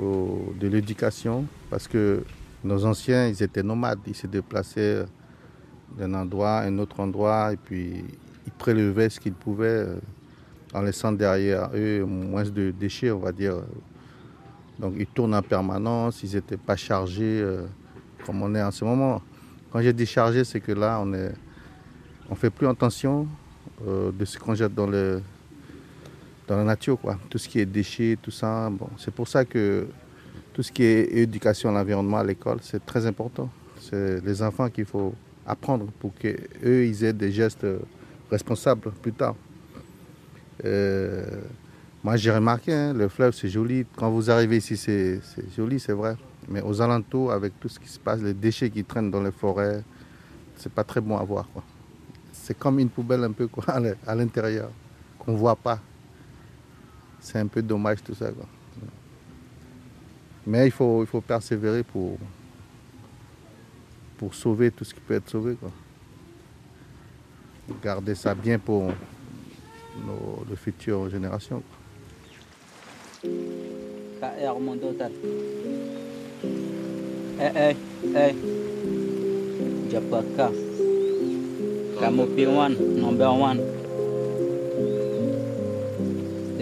de 0.00 0.68
l'éducation, 0.68 1.44
parce 1.68 1.86
que 1.86 2.24
nos 2.64 2.84
anciens, 2.84 3.28
ils 3.28 3.42
étaient 3.42 3.62
nomades, 3.62 4.00
ils 4.06 4.14
se 4.14 4.26
déplaçaient 4.26 5.04
d'un 5.96 6.14
endroit 6.14 6.58
à 6.58 6.66
un 6.66 6.78
autre 6.78 7.00
endroit, 7.00 7.52
et 7.52 7.56
puis 7.56 8.04
ils 8.46 8.52
prélevaient 8.52 9.08
ce 9.08 9.20
qu'ils 9.20 9.34
pouvaient 9.34 9.86
euh, 9.86 9.96
en 10.72 10.82
laissant 10.82 11.12
derrière 11.12 11.70
eux 11.74 12.04
moins 12.04 12.44
de 12.44 12.70
déchets, 12.70 13.10
on 13.10 13.18
va 13.18 13.32
dire. 13.32 13.56
Donc 14.78 14.94
ils 14.98 15.06
tournent 15.06 15.34
en 15.34 15.42
permanence, 15.42 16.22
ils 16.22 16.34
n'étaient 16.34 16.56
pas 16.56 16.76
chargés 16.76 17.40
euh, 17.42 17.66
comme 18.24 18.42
on 18.42 18.54
est 18.54 18.62
en 18.62 18.70
ce 18.70 18.84
moment. 18.84 19.20
Quand 19.72 19.80
j'ai 19.80 19.92
dit 19.92 20.06
chargé, 20.06 20.44
c'est 20.44 20.60
que 20.60 20.72
là, 20.72 20.98
on 21.02 21.12
est, 21.12 21.32
on 22.30 22.34
fait 22.34 22.50
plus 22.50 22.66
attention 22.66 23.26
euh, 23.86 24.10
de 24.12 24.24
ce 24.24 24.38
qu'on 24.38 24.54
jette 24.54 24.74
dans 24.74 24.86
le, 24.86 25.22
dans 26.50 26.56
la 26.56 26.64
nature, 26.64 26.98
quoi. 27.00 27.16
Tout 27.30 27.38
ce 27.38 27.48
qui 27.48 27.60
est 27.60 27.64
déchets, 27.64 28.18
tout 28.20 28.32
ça. 28.32 28.68
Bon, 28.70 28.88
c'est 28.98 29.14
pour 29.14 29.28
ça 29.28 29.44
que 29.44 29.86
tout 30.52 30.64
ce 30.64 30.72
qui 30.72 30.82
est 30.82 31.04
éducation 31.18 31.68
à 31.68 31.72
l'environnement 31.72 32.18
à 32.18 32.24
l'école, 32.24 32.58
c'est 32.60 32.84
très 32.84 33.06
important. 33.06 33.48
C'est 33.80 34.20
les 34.24 34.42
enfants 34.42 34.68
qu'il 34.68 34.84
faut 34.84 35.14
apprendre 35.46 35.86
pour 36.00 36.12
qu'eux, 36.12 36.86
ils 36.86 37.04
aient 37.04 37.12
des 37.12 37.30
gestes 37.30 37.64
responsables 38.32 38.90
plus 39.00 39.12
tard. 39.12 39.36
Euh, 40.64 41.24
moi, 42.02 42.16
j'ai 42.16 42.32
remarqué, 42.32 42.72
hein, 42.72 42.94
le 42.94 43.08
fleuve, 43.08 43.32
c'est 43.32 43.48
joli. 43.48 43.86
Quand 43.96 44.10
vous 44.10 44.28
arrivez 44.28 44.56
ici, 44.56 44.76
c'est 44.76 45.20
joli, 45.56 45.78
c'est 45.78 45.92
vrai. 45.92 46.16
Mais 46.48 46.62
aux 46.62 46.82
alentours, 46.82 47.30
avec 47.30 47.60
tout 47.60 47.68
ce 47.68 47.78
qui 47.78 47.88
se 47.88 48.00
passe, 48.00 48.20
les 48.22 48.34
déchets 48.34 48.70
qui 48.70 48.82
traînent 48.82 49.12
dans 49.12 49.22
les 49.22 49.30
forêts, 49.30 49.84
c'est 50.56 50.72
pas 50.72 50.82
très 50.82 51.00
bon 51.00 51.16
à 51.16 51.22
voir. 51.22 51.46
C'est 52.32 52.58
comme 52.58 52.80
une 52.80 52.88
poubelle 52.88 53.22
un 53.22 53.30
peu 53.30 53.46
quoi, 53.46 53.64
à 54.06 54.14
l'intérieur, 54.16 54.70
qu'on 55.20 55.36
voit 55.36 55.54
pas 55.54 55.78
c'est 57.20 57.38
un 57.38 57.46
peu 57.46 57.62
dommage 57.62 58.02
tout 58.02 58.14
ça. 58.14 58.30
Mais 60.46 60.66
il 60.66 60.70
faut, 60.72 61.02
il 61.02 61.06
faut 61.06 61.20
persévérer 61.20 61.82
pour, 61.82 62.18
pour 64.16 64.34
sauver 64.34 64.70
tout 64.70 64.84
ce 64.84 64.94
qui 64.94 65.00
peut 65.00 65.14
être 65.14 65.28
sauvé. 65.28 65.56
Garder 67.82 68.14
ça 68.14 68.34
bien 68.34 68.58
pour 68.58 68.90
nos, 70.06 70.56
futures 70.56 71.08
générations. 71.08 71.62
Japaka. 79.90 80.50
Kamopi 81.98 82.46
one, 82.46 83.00
number 83.00 83.32
one. 83.32 83.79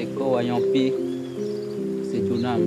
Wayampi, 0.07 0.93
c'est 2.05 2.25
Junam. 2.25 2.61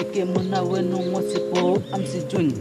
Ike 0.00 0.24
muna 0.24 0.62
wenu 0.62 0.96
mwasipo 1.10 1.78
amsijun. 1.92 2.52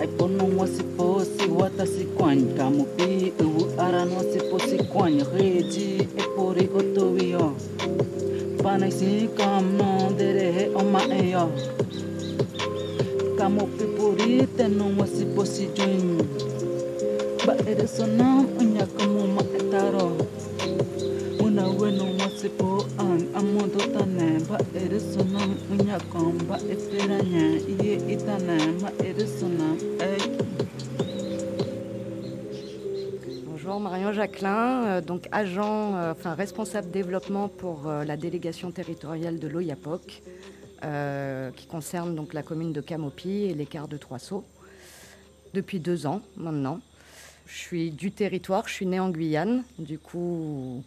Aipono 0.00 0.46
mwasipo 0.48 1.22
si 1.24 1.48
wata 1.50 1.86
si 1.86 2.04
kwany. 2.04 2.42
Kamupi 2.56 3.32
uwu 3.44 3.66
aran 3.78 4.08
mwasipo 4.08 4.58
si 4.58 4.78
kwany. 4.84 5.24
Reji 5.38 6.08
epori 6.18 6.68
otowio. 6.78 7.52
Panay 8.62 8.90
si 8.90 9.28
kam 9.36 9.76
non 9.76 10.16
derehe 10.16 10.68
oma 10.74 11.00
eyo. 11.14 11.48
Kamupi 13.38 13.84
puri 13.84 14.46
tenu 14.56 14.84
mwasipo 14.84 15.44
si 15.46 15.66
jun. 15.66 16.18
Bonjour, 33.46 33.80
Marion 33.80 34.12
Jacquelin, 34.12 34.84
euh, 34.84 35.00
donc 35.00 35.28
agent, 35.32 35.96
euh, 35.96 36.12
enfin 36.12 36.34
responsable 36.34 36.90
développement 36.90 37.48
pour 37.48 37.88
euh, 37.88 38.04
la 38.04 38.16
délégation 38.16 38.70
territoriale 38.70 39.40
de 39.40 39.48
l'OIAPOC, 39.48 40.22
qui 41.56 41.66
concerne 41.66 42.14
donc 42.14 42.34
la 42.34 42.42
commune 42.42 42.72
de 42.72 42.80
Camopi 42.80 43.44
et 43.44 43.54
l'écart 43.54 43.88
de 43.88 43.96
Trois 43.96 44.18
Sceaux, 44.18 44.44
depuis 45.54 45.80
deux 45.80 46.06
ans 46.06 46.22
maintenant. 46.36 46.80
Je 47.46 47.56
suis 47.56 47.90
du 47.90 48.12
territoire, 48.12 48.68
je 48.68 48.74
suis 48.74 48.86
née 48.86 49.00
en 49.00 49.10
Guyane. 49.10 49.64
Du 49.78 49.98
coup, 49.98 50.82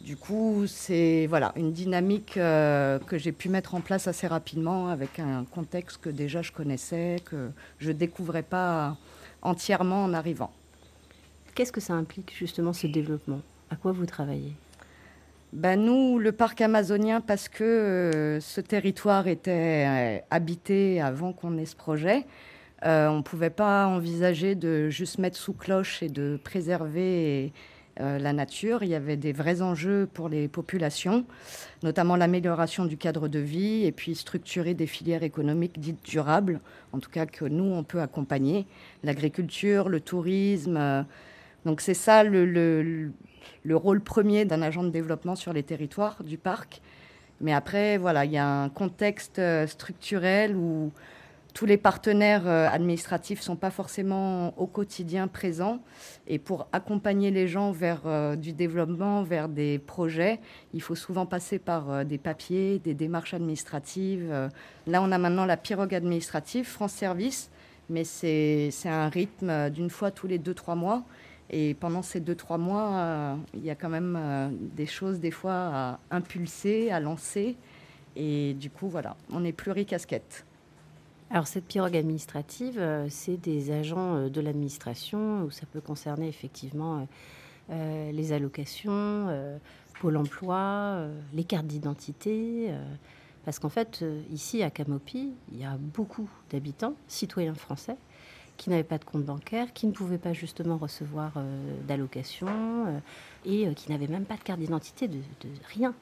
du 0.00 0.16
coup 0.16 0.64
c'est 0.66 1.26
voilà, 1.26 1.52
une 1.56 1.72
dynamique 1.72 2.36
euh, 2.36 2.98
que 2.98 3.18
j'ai 3.18 3.32
pu 3.32 3.48
mettre 3.48 3.74
en 3.74 3.80
place 3.80 4.06
assez 4.06 4.26
rapidement 4.26 4.88
avec 4.88 5.18
un 5.18 5.44
contexte 5.44 5.98
que 6.00 6.10
déjà 6.10 6.42
je 6.42 6.52
connaissais, 6.52 7.16
que 7.24 7.50
je 7.78 7.88
ne 7.88 7.94
découvrais 7.94 8.42
pas 8.42 8.96
entièrement 9.42 10.04
en 10.04 10.14
arrivant. 10.14 10.52
Qu'est-ce 11.54 11.72
que 11.72 11.80
ça 11.80 11.94
implique 11.94 12.34
justement 12.36 12.72
ce 12.72 12.86
développement? 12.86 13.40
À 13.70 13.76
quoi 13.76 13.92
vous 13.92 14.06
travaillez? 14.06 14.54
Ben 15.52 15.82
nous, 15.82 16.18
le 16.18 16.32
parc 16.32 16.60
amazonien, 16.60 17.22
parce 17.22 17.48
que 17.48 17.64
euh, 17.64 18.40
ce 18.40 18.60
territoire 18.60 19.28
était 19.28 19.86
euh, 19.86 20.18
habité 20.30 21.00
avant 21.00 21.32
qu'on 21.32 21.56
ait 21.56 21.64
ce 21.64 21.74
projet, 21.74 22.26
euh, 22.84 23.08
on 23.08 23.18
ne 23.18 23.22
pouvait 23.22 23.50
pas 23.50 23.86
envisager 23.86 24.54
de 24.54 24.88
juste 24.88 25.18
mettre 25.18 25.36
sous 25.36 25.52
cloche 25.52 26.02
et 26.02 26.08
de 26.08 26.38
préserver 26.42 27.52
euh, 28.00 28.18
la 28.18 28.32
nature. 28.32 28.84
Il 28.84 28.88
y 28.88 28.94
avait 28.94 29.16
des 29.16 29.32
vrais 29.32 29.62
enjeux 29.62 30.08
pour 30.12 30.28
les 30.28 30.46
populations, 30.46 31.24
notamment 31.82 32.14
l'amélioration 32.14 32.84
du 32.84 32.96
cadre 32.96 33.26
de 33.26 33.40
vie 33.40 33.84
et 33.84 33.90
puis 33.90 34.14
structurer 34.14 34.74
des 34.74 34.86
filières 34.86 35.24
économiques 35.24 35.80
dites 35.80 36.04
durables, 36.04 36.60
en 36.92 37.00
tout 37.00 37.10
cas 37.10 37.26
que 37.26 37.44
nous, 37.44 37.64
on 37.64 37.82
peut 37.82 38.00
accompagner. 38.00 38.66
L'agriculture, 39.02 39.88
le 39.88 40.00
tourisme. 40.00 40.76
Euh, 40.76 41.02
donc 41.64 41.80
c'est 41.80 41.94
ça 41.94 42.22
le, 42.22 42.44
le, 42.44 43.76
rôle 43.76 44.00
premier 44.00 44.44
d'un 44.44 44.62
agent 44.62 44.84
de 44.84 44.90
développement 44.90 45.34
sur 45.34 45.52
les 45.52 45.64
territoires 45.64 46.22
du 46.22 46.38
parc. 46.38 46.80
Mais 47.40 47.52
après, 47.52 47.98
voilà, 47.98 48.24
il 48.24 48.32
y 48.32 48.38
a 48.38 48.46
un 48.46 48.68
contexte 48.68 49.40
structurel 49.66 50.56
où 50.56 50.92
tous 51.58 51.66
les 51.66 51.76
partenaires 51.76 52.46
euh, 52.46 52.68
administratifs 52.68 53.40
ne 53.40 53.44
sont 53.44 53.56
pas 53.56 53.72
forcément 53.72 54.56
au 54.60 54.68
quotidien 54.68 55.26
présents. 55.26 55.80
Et 56.28 56.38
pour 56.38 56.68
accompagner 56.70 57.32
les 57.32 57.48
gens 57.48 57.72
vers 57.72 58.02
euh, 58.06 58.36
du 58.36 58.52
développement, 58.52 59.24
vers 59.24 59.48
des 59.48 59.80
projets, 59.80 60.38
il 60.72 60.80
faut 60.80 60.94
souvent 60.94 61.26
passer 61.26 61.58
par 61.58 61.90
euh, 61.90 62.04
des 62.04 62.16
papiers, 62.16 62.78
des 62.78 62.94
démarches 62.94 63.34
administratives. 63.34 64.32
Là, 64.86 65.02
on 65.02 65.10
a 65.10 65.18
maintenant 65.18 65.46
la 65.46 65.56
pirogue 65.56 65.96
administrative, 65.96 66.64
France 66.64 66.92
Service, 66.92 67.50
mais 67.90 68.04
c'est 68.04 68.70
un 68.84 69.08
rythme 69.08 69.68
d'une 69.70 69.90
fois 69.90 70.12
tous 70.12 70.28
les 70.28 70.38
deux, 70.38 70.54
trois 70.54 70.76
mois. 70.76 71.02
Et 71.50 71.74
pendant 71.74 72.02
ces 72.02 72.20
deux, 72.20 72.36
trois 72.36 72.58
mois, 72.58 73.36
il 73.52 73.64
y 73.64 73.70
a 73.70 73.74
quand 73.74 73.88
même 73.88 74.56
des 74.76 74.86
choses, 74.86 75.18
des 75.18 75.32
fois, 75.32 75.52
à 75.52 75.98
impulser, 76.12 76.92
à 76.92 77.00
lancer. 77.00 77.56
Et 78.14 78.54
du 78.54 78.70
coup, 78.70 78.88
voilà, 78.88 79.16
on 79.32 79.44
est 79.44 79.52
pluricasquette. 79.52 80.44
Alors 81.30 81.46
cette 81.46 81.66
pirogue 81.66 81.96
administrative, 81.96 82.78
euh, 82.78 83.06
c'est 83.10 83.36
des 83.36 83.70
agents 83.70 84.16
euh, 84.16 84.28
de 84.30 84.40
l'administration 84.40 85.42
où 85.42 85.50
ça 85.50 85.66
peut 85.66 85.82
concerner 85.82 86.26
effectivement 86.26 87.06
euh, 87.70 88.12
les 88.12 88.32
allocations, 88.32 89.28
Pôle 90.00 90.16
emploi, 90.16 91.08
les 91.34 91.42
cartes 91.42 91.66
d'identité. 91.66 92.70
parce 93.44 93.58
qu'en 93.58 93.68
fait, 93.68 94.04
ici 94.32 94.62
à 94.62 94.70
Camopi, 94.70 95.32
il 95.50 95.58
y 95.58 95.64
a 95.64 95.76
beaucoup 95.76 96.30
d'habitants, 96.50 96.94
citoyens 97.08 97.54
français, 97.54 97.96
qui 98.56 98.70
n'avaient 98.70 98.84
pas 98.84 98.98
de 98.98 99.04
compte 99.04 99.24
bancaire, 99.24 99.72
qui 99.72 99.88
ne 99.88 99.92
pouvaient 99.92 100.18
pas 100.18 100.32
justement 100.32 100.76
recevoir 100.76 101.32
d'allocations 101.88 103.02
et 103.44 103.74
qui 103.74 103.90
n'avaient 103.90 104.06
même 104.06 104.24
pas 104.24 104.36
de 104.36 104.42
carte 104.42 104.60
d'identité, 104.60 105.08
de, 105.08 105.18
rien. 105.68 105.92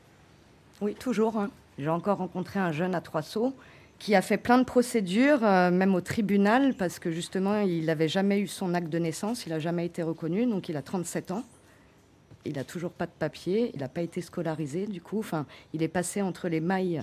Oui, 0.82 0.94
toujours. 0.94 1.38
Hein. 1.38 1.48
J'ai 1.78 1.88
encore 1.88 2.18
rencontré 2.18 2.60
un 2.60 2.72
jeune 2.72 2.94
à 2.94 3.00
Trois 3.00 3.22
Sceaux 3.22 3.54
qui 3.98 4.14
a 4.14 4.22
fait 4.22 4.36
plein 4.36 4.58
de 4.58 4.64
procédures, 4.64 5.40
même 5.40 5.94
au 5.94 6.00
tribunal, 6.00 6.74
parce 6.74 6.98
que 6.98 7.10
justement, 7.10 7.60
il 7.60 7.86
n'avait 7.86 8.08
jamais 8.08 8.40
eu 8.40 8.46
son 8.46 8.74
acte 8.74 8.88
de 8.90 8.98
naissance, 8.98 9.46
il 9.46 9.50
n'a 9.50 9.58
jamais 9.58 9.86
été 9.86 10.02
reconnu, 10.02 10.46
donc 10.46 10.68
il 10.68 10.76
a 10.76 10.82
37 10.82 11.30
ans 11.30 11.44
il 12.46 12.54
n'a 12.54 12.64
toujours 12.64 12.92
pas 12.92 13.06
de 13.06 13.12
papier, 13.18 13.70
il 13.74 13.80
n'a 13.80 13.88
pas 13.88 14.02
été 14.02 14.20
scolarisé 14.20 14.86
du 14.86 15.00
coup. 15.00 15.18
Enfin, 15.18 15.46
il 15.72 15.82
est 15.82 15.88
passé 15.88 16.22
entre 16.22 16.48
les 16.48 16.60
mailles 16.60 17.02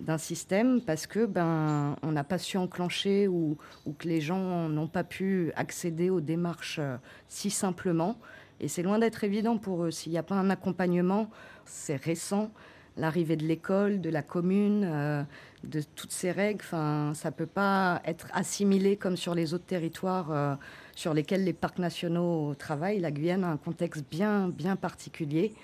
d'un 0.00 0.18
système 0.18 0.80
parce 0.80 1.06
que 1.06 1.26
ben 1.26 1.96
on 2.02 2.12
n'a 2.12 2.24
pas 2.24 2.38
su 2.38 2.56
enclencher 2.56 3.28
ou, 3.28 3.56
que 3.98 4.08
les 4.08 4.20
gens 4.20 4.68
n'ont 4.68 4.88
pas 4.88 5.04
pu 5.04 5.52
accéder 5.56 6.10
aux 6.10 6.20
démarches 6.20 6.78
euh, 6.80 6.96
si 7.28 7.50
simplement. 7.50 8.18
Et 8.60 8.68
c'est 8.68 8.82
loin 8.82 8.98
d'être 8.98 9.24
évident 9.24 9.58
pour 9.58 9.84
eux. 9.84 9.90
S'il 9.90 10.12
n'y 10.12 10.18
a 10.18 10.22
pas 10.22 10.34
un 10.34 10.50
accompagnement, 10.50 11.30
c'est 11.64 11.96
récent. 11.96 12.50
L'arrivée 12.98 13.36
de 13.36 13.46
l'école, 13.46 14.02
de 14.02 14.10
la 14.10 14.22
commune, 14.22 14.84
euh, 14.84 15.22
de 15.64 15.80
toutes 15.96 16.12
ces 16.12 16.30
règles, 16.30 16.60
enfin, 16.62 17.12
ça 17.14 17.30
peut 17.30 17.46
pas 17.46 18.02
être 18.04 18.26
assimilé 18.34 18.96
comme 18.96 19.16
sur 19.16 19.34
les 19.34 19.54
autres 19.54 19.64
territoires. 19.64 20.30
Euh, 20.30 20.54
sur 20.94 21.14
lesquels 21.14 21.42
les 21.42 21.54
parcs 21.54 21.78
nationaux 21.78 22.54
travaillent. 22.54 23.00
La 23.00 23.10
Guyane 23.10 23.44
a 23.44 23.48
un 23.48 23.56
contexte 23.56 24.04
bien, 24.10 24.48
bien 24.48 24.76
particulier. 24.76 25.54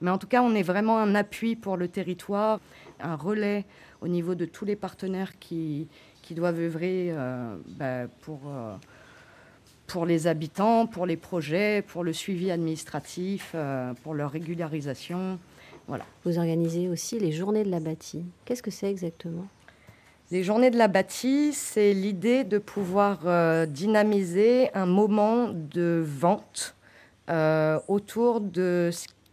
Mais 0.00 0.10
en 0.10 0.18
tout 0.18 0.26
cas, 0.26 0.42
on 0.42 0.52
est 0.52 0.64
vraiment 0.64 0.98
un 0.98 1.14
appui 1.14 1.54
pour 1.54 1.76
le 1.76 1.86
territoire, 1.86 2.58
un 2.98 3.14
relais 3.14 3.64
au 4.00 4.08
niveau 4.08 4.34
de 4.34 4.46
tous 4.46 4.64
les 4.64 4.74
partenaires 4.74 5.38
qui, 5.38 5.86
qui 6.22 6.34
doivent 6.34 6.58
œuvrer 6.58 7.10
euh, 7.12 7.56
bah, 7.78 8.08
pour, 8.22 8.40
pour 9.86 10.06
les 10.06 10.26
habitants, 10.26 10.88
pour 10.88 11.06
les 11.06 11.16
projets, 11.16 11.80
pour 11.86 12.02
le 12.02 12.12
suivi 12.12 12.50
administratif, 12.50 13.54
pour 14.02 14.14
leur 14.14 14.32
régularisation. 14.32 15.38
Voilà. 15.86 16.04
Vous 16.24 16.38
organisez 16.38 16.88
aussi 16.88 17.18
les 17.18 17.32
journées 17.32 17.64
de 17.64 17.70
la 17.70 17.80
bâtie. 17.80 18.24
Qu'est-ce 18.44 18.62
que 18.62 18.70
c'est 18.70 18.90
exactement? 18.90 19.46
Les 20.30 20.42
journées 20.42 20.70
de 20.70 20.78
la 20.78 20.88
bâtie, 20.88 21.52
c'est 21.52 21.92
l'idée 21.92 22.44
de 22.44 22.58
pouvoir 22.58 23.20
euh, 23.26 23.66
dynamiser 23.66 24.72
un 24.74 24.86
moment 24.86 25.48
de 25.52 26.02
vente 26.04 26.74
euh, 27.28 27.78
autour 27.88 28.40
de 28.40 28.90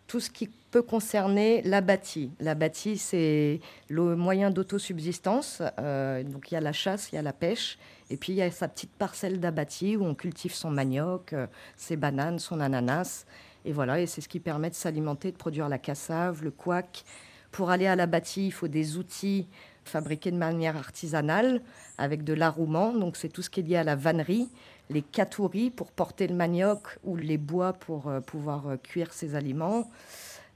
tout 0.08 0.20
ce 0.20 0.30
qui 0.30 0.50
peut 0.70 0.82
concerner 0.82 1.62
la 1.64 1.80
bâtie. 1.80 2.32
La 2.42 2.56
bâtie, 2.56 2.98
c'est 2.98 3.62
le 3.88 4.18
moyen 4.18 4.52
d'autosubsistance. 4.52 5.62
Euh, 5.80 6.24
donc 6.24 6.52
il 6.52 6.56
y 6.56 6.58
a 6.58 6.62
la 6.62 6.74
chasse, 6.74 7.10
il 7.12 7.16
y 7.16 7.18
a 7.18 7.22
la 7.22 7.34
pêche, 7.34 7.78
et 8.10 8.18
puis 8.18 8.34
il 8.34 8.36
y 8.36 8.42
a 8.42 8.52
sa 8.52 8.68
petite 8.68 8.92
parcelle 8.92 9.40
d'abattis 9.40 9.96
où 9.96 10.04
on 10.04 10.14
cultive 10.14 10.54
son 10.54 10.72
manioc, 10.72 11.34
ses 11.78 11.96
bananes, 11.96 12.40
son 12.40 12.60
ananas. 12.60 13.26
Et 13.65 13.71
voilà, 13.71 14.00
et 14.00 14.08
c'est 14.08 14.21
ce 14.21 14.30
qui 14.30 14.39
permet 14.39 14.69
de 14.69 14.76
s'alimenter, 14.76 15.32
de 15.32 15.38
produire 15.38 15.69
la 15.69 15.78
cassave, 15.78 16.43
le 16.43 16.52
couac. 16.52 17.04
Pour 17.52 17.69
aller 17.69 17.88
à 17.88 17.95
la 17.95 18.08
bâtie, 18.08 18.47
il 18.47 18.52
faut 18.52 18.67
des 18.67 18.97
outils 18.97 19.47
fabriqués 19.84 20.32
de 20.32 20.38
manière 20.38 20.78
artisanale 20.78 21.62
avec 21.97 22.24
de 22.24 22.34
l'arrouement. 22.34 22.93
Donc 22.93 23.17
c'est 23.17 23.30
tout 23.30 23.41
ce 23.41 23.50
qui 23.50 23.60
est 23.60 23.63
lié 23.63 23.76
à 23.78 23.84
la 23.84 23.95
vannerie, 23.95 24.50
les 24.89 25.02
catouris 25.02 25.69
pour 25.69 25.91
porter 25.91 26.28
le 26.28 26.36
manioc 26.36 26.97
ou 27.04 27.15
les 27.15 27.38
bois 27.38 27.74
pour 27.74 28.08
euh, 28.08 28.19
pouvoir 28.19 28.67
euh, 28.67 28.78
cuire 28.78 29.13
ses 29.13 29.36
aliments, 29.36 29.89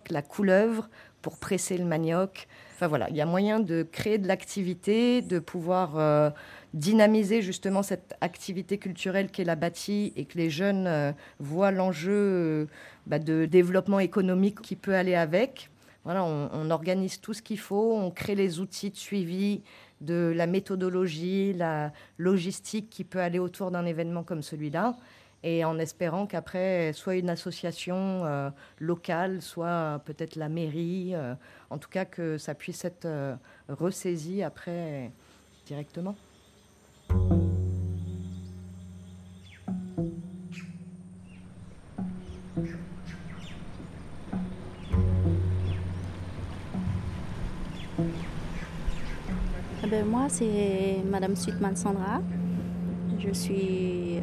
la 0.10 0.22
couleuvre 0.22 0.90
pour 1.22 1.38
presser 1.38 1.78
le 1.78 1.86
manioc. 1.86 2.48
Enfin 2.76 2.88
voilà, 2.88 3.10
il 3.10 3.16
y 3.16 3.22
a 3.22 3.26
moyen 3.26 3.60
de 3.60 3.84
créer 3.84 4.18
de 4.18 4.28
l'activité, 4.28 5.22
de 5.22 5.40
pouvoir 5.40 5.98
euh, 5.98 6.30
dynamiser 6.76 7.42
justement 7.42 7.82
cette 7.82 8.16
activité 8.22 8.78
culturelle 8.78 9.32
qu'est 9.32 9.44
la 9.44 9.56
bâtie 9.56 10.14
et 10.16 10.26
que 10.26 10.38
les 10.38 10.52
jeunes 10.52 11.16
voient 11.40 11.72
l'enjeu 11.72 12.68
bah, 13.08 13.18
de 13.18 13.46
développement 13.46 14.00
économique 14.00 14.62
qui 14.62 14.76
peut 14.76 14.94
aller 14.94 15.16
avec 15.16 15.72
on, 16.14 16.70
organise 16.70 17.20
tout 17.20 17.34
ce 17.34 17.42
qu'il 17.42 17.60
faut, 17.60 17.96
on 17.96 18.12
crée 18.12 18.36
les 18.36 18.60
outils 18.60 18.92
de 18.92 18.96
suivi 18.96 19.62
de 20.02 20.34
la 20.36 20.46
méthodologie, 20.46 21.54
la 21.54 21.92
logistique 22.18 22.90
qui 22.90 23.04
peut 23.04 23.20
aller 23.20 23.40
autour 23.40 23.72
d'un 23.72 23.86
événement 23.86 24.24
comme 24.24 24.42
celui-là, 24.42 24.96
et 25.44 25.64
en 25.64 25.78
espérant 25.80 26.26
qu'après, 26.26 26.92
soit 26.94 27.16
une 27.16 27.30
association 27.30 28.26
euh, 28.26 28.50
locale, 28.80 29.42
soit 29.42 30.02
peut-être 30.06 30.36
la 30.36 30.50
mairie, 30.50 31.12
euh, 31.14 31.34
en 31.70 31.78
tout 31.78 31.90
cas 31.90 32.06
que 32.06 32.38
ça 32.38 32.56
puisse 32.56 32.84
être 32.84 33.06
euh, 33.06 33.36
ressaisi 33.70 34.44
après 34.44 35.12
directement. 35.66 36.16
Moi, 50.04 50.28
c'est 50.30 50.98
Madame 51.10 51.36
Sutman 51.36 51.76
Sandra. 51.76 52.22
Je 53.20 53.32
suis, 53.32 54.18
euh, 54.18 54.22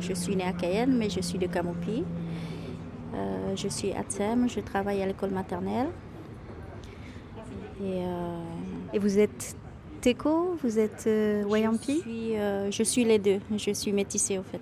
je 0.00 0.12
suis 0.12 0.36
née 0.36 0.44
à 0.44 0.52
Cayenne, 0.52 0.96
mais 0.96 1.10
je 1.10 1.20
suis 1.20 1.38
de 1.38 1.46
Camopi. 1.46 2.04
Euh, 3.14 3.56
je 3.56 3.68
suis 3.68 3.92
ATSEM, 3.92 4.48
je 4.48 4.60
travaille 4.60 5.02
à 5.02 5.06
l'école 5.06 5.30
maternelle. 5.30 5.88
Et, 7.80 8.04
euh, 8.04 8.38
Et, 8.92 8.98
vous 8.98 9.18
êtes 9.18 9.56
Teco 10.00 10.56
Vous 10.62 10.78
êtes 10.78 11.08
Wayampi 11.46 11.96
je 11.96 12.00
suis, 12.00 12.34
je 12.70 12.82
suis 12.82 13.04
les 13.04 13.18
deux. 13.18 13.40
Je 13.56 13.72
suis 13.72 13.92
métissée, 13.92 14.38
au 14.38 14.42
fait. 14.42 14.60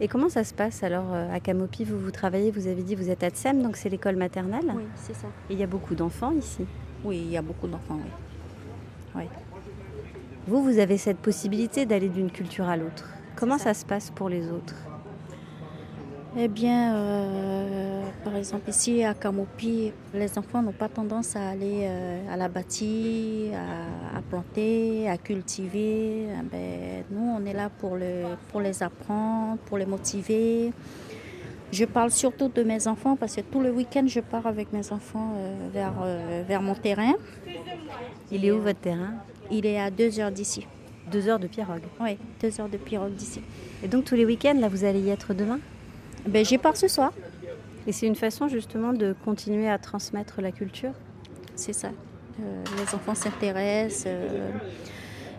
Et 0.00 0.06
comment 0.06 0.28
ça 0.28 0.44
se 0.44 0.54
passe 0.54 0.82
alors 0.82 1.12
à 1.12 1.40
Camopi? 1.40 1.84
Vous, 1.84 1.98
vous 1.98 2.10
travaillez, 2.12 2.50
vous 2.50 2.68
avez 2.68 2.82
dit 2.82 2.94
vous 2.94 3.10
êtes 3.10 3.24
ATSEM, 3.24 3.62
donc 3.62 3.76
c'est 3.76 3.88
l'école 3.88 4.16
maternelle? 4.16 4.72
Oui, 4.74 4.84
c'est 4.94 5.14
ça. 5.14 5.26
Et 5.50 5.54
il 5.54 5.58
y 5.58 5.62
a 5.64 5.66
beaucoup 5.66 5.94
d'enfants 5.94 6.32
ici? 6.32 6.66
Oui, 7.04 7.22
il 7.24 7.30
y 7.30 7.36
a 7.36 7.42
beaucoup 7.42 7.66
d'enfants, 7.66 7.98
oui. 9.14 9.24
Vous, 10.46 10.62
vous 10.62 10.78
avez 10.78 10.96
cette 10.96 11.18
possibilité 11.18 11.84
d'aller 11.84 12.08
d'une 12.08 12.30
culture 12.30 12.66
à 12.66 12.76
l'autre. 12.76 13.06
Comment 13.36 13.58
ça. 13.58 13.74
se 13.74 13.84
passe 13.84 14.10
pour 14.10 14.30
les 14.30 14.48
autres? 14.48 14.74
Eh 16.38 16.48
bien, 16.48 16.94
euh, 16.94 18.02
par 18.24 18.34
exemple, 18.34 18.70
ici 18.70 19.04
à 19.04 19.12
Kamopi, 19.12 19.92
les 20.14 20.38
enfants 20.38 20.62
n'ont 20.62 20.72
pas 20.72 20.88
tendance 20.88 21.36
à 21.36 21.50
aller 21.50 21.82
euh, 21.82 22.32
à 22.32 22.36
la 22.36 22.48
bâtie, 22.48 23.50
à, 23.54 24.22
planter, 24.22 25.08
à 25.08 25.18
cultiver. 25.18 26.28
Eh 26.30 26.42
ben, 26.50 27.04
nous, 27.10 27.34
on 27.38 27.44
est 27.44 27.54
là 27.54 27.68
pour, 27.68 27.96
le, 27.96 28.24
pour 28.50 28.60
les 28.60 28.82
apprendre, 28.82 29.58
pour 29.66 29.76
les 29.76 29.86
motiver. 29.86 30.72
Je 31.70 31.84
parle 31.84 32.10
surtout 32.10 32.48
de 32.48 32.62
mes 32.62 32.88
enfants 32.88 33.16
parce 33.16 33.36
que 33.36 33.40
tout 33.42 33.60
le 33.60 33.70
week-end, 33.70 34.04
je 34.06 34.20
pars 34.20 34.46
avec 34.46 34.72
mes 34.72 34.92
enfants 34.92 35.34
euh, 35.36 35.68
vers, 35.72 35.92
vers 36.46 36.62
mon 36.62 36.74
terrain. 36.74 37.14
Il 38.30 38.44
est 38.44 38.50
où 38.50 38.60
votre 38.60 38.80
terrain? 38.80 39.14
Il 39.50 39.66
est 39.66 39.80
à 39.80 39.90
deux 39.90 40.18
heures 40.20 40.30
d'ici. 40.30 40.66
Deux 41.10 41.28
heures 41.28 41.38
de 41.38 41.46
pirogue 41.46 41.82
Oui, 42.00 42.18
deux 42.40 42.60
heures 42.60 42.68
de 42.68 42.76
pirogue 42.76 43.14
d'ici. 43.14 43.40
Et 43.82 43.88
donc 43.88 44.04
tous 44.04 44.14
les 44.14 44.24
week-ends, 44.24 44.58
là, 44.58 44.68
vous 44.68 44.84
allez 44.84 45.00
y 45.00 45.10
être 45.10 45.32
demain? 45.34 45.58
Ben, 46.26 46.44
J'y 46.44 46.58
pars 46.58 46.76
ce 46.76 46.88
soir. 46.88 47.12
Et 47.86 47.92
c'est 47.92 48.06
une 48.06 48.16
façon 48.16 48.48
justement 48.48 48.92
de 48.92 49.14
continuer 49.24 49.68
à 49.68 49.78
transmettre 49.78 50.42
la 50.42 50.52
culture? 50.52 50.92
C'est 51.54 51.72
ça. 51.72 51.88
Euh, 52.40 52.64
les 52.76 52.94
enfants 52.94 53.14
s'intéressent. 53.14 54.06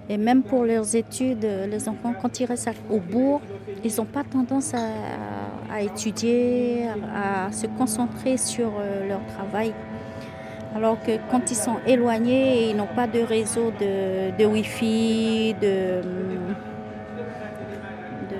Et 0.10 0.18
même 0.18 0.42
pour 0.42 0.66
leurs 0.66 0.96
études, 0.96 1.48
les 1.70 1.88
enfants, 1.88 2.16
quand 2.20 2.40
ils 2.40 2.46
restent 2.46 2.72
au 2.90 3.00
bourg, 3.00 3.42
ils 3.84 3.96
n'ont 3.98 4.06
pas 4.06 4.24
tendance 4.24 4.74
à, 4.74 5.82
étudier, 5.82 6.88
à, 7.14 7.52
se 7.52 7.68
concentrer 7.68 8.38
sur 8.38 8.72
euh, 8.80 9.08
leur 9.08 9.24
travail. 9.28 9.72
Alors 10.76 11.00
que 11.00 11.12
quand 11.30 11.52
ils 11.52 11.56
sont 11.56 11.78
éloignés, 11.86 12.72
ils 12.72 12.76
n'ont 12.76 12.88
pas 12.88 13.06
de 13.06 13.20
réseau 13.20 13.72
de, 13.80 14.36
de 14.36 14.46
Wi-Fi, 14.46 15.56
de, 15.62 16.02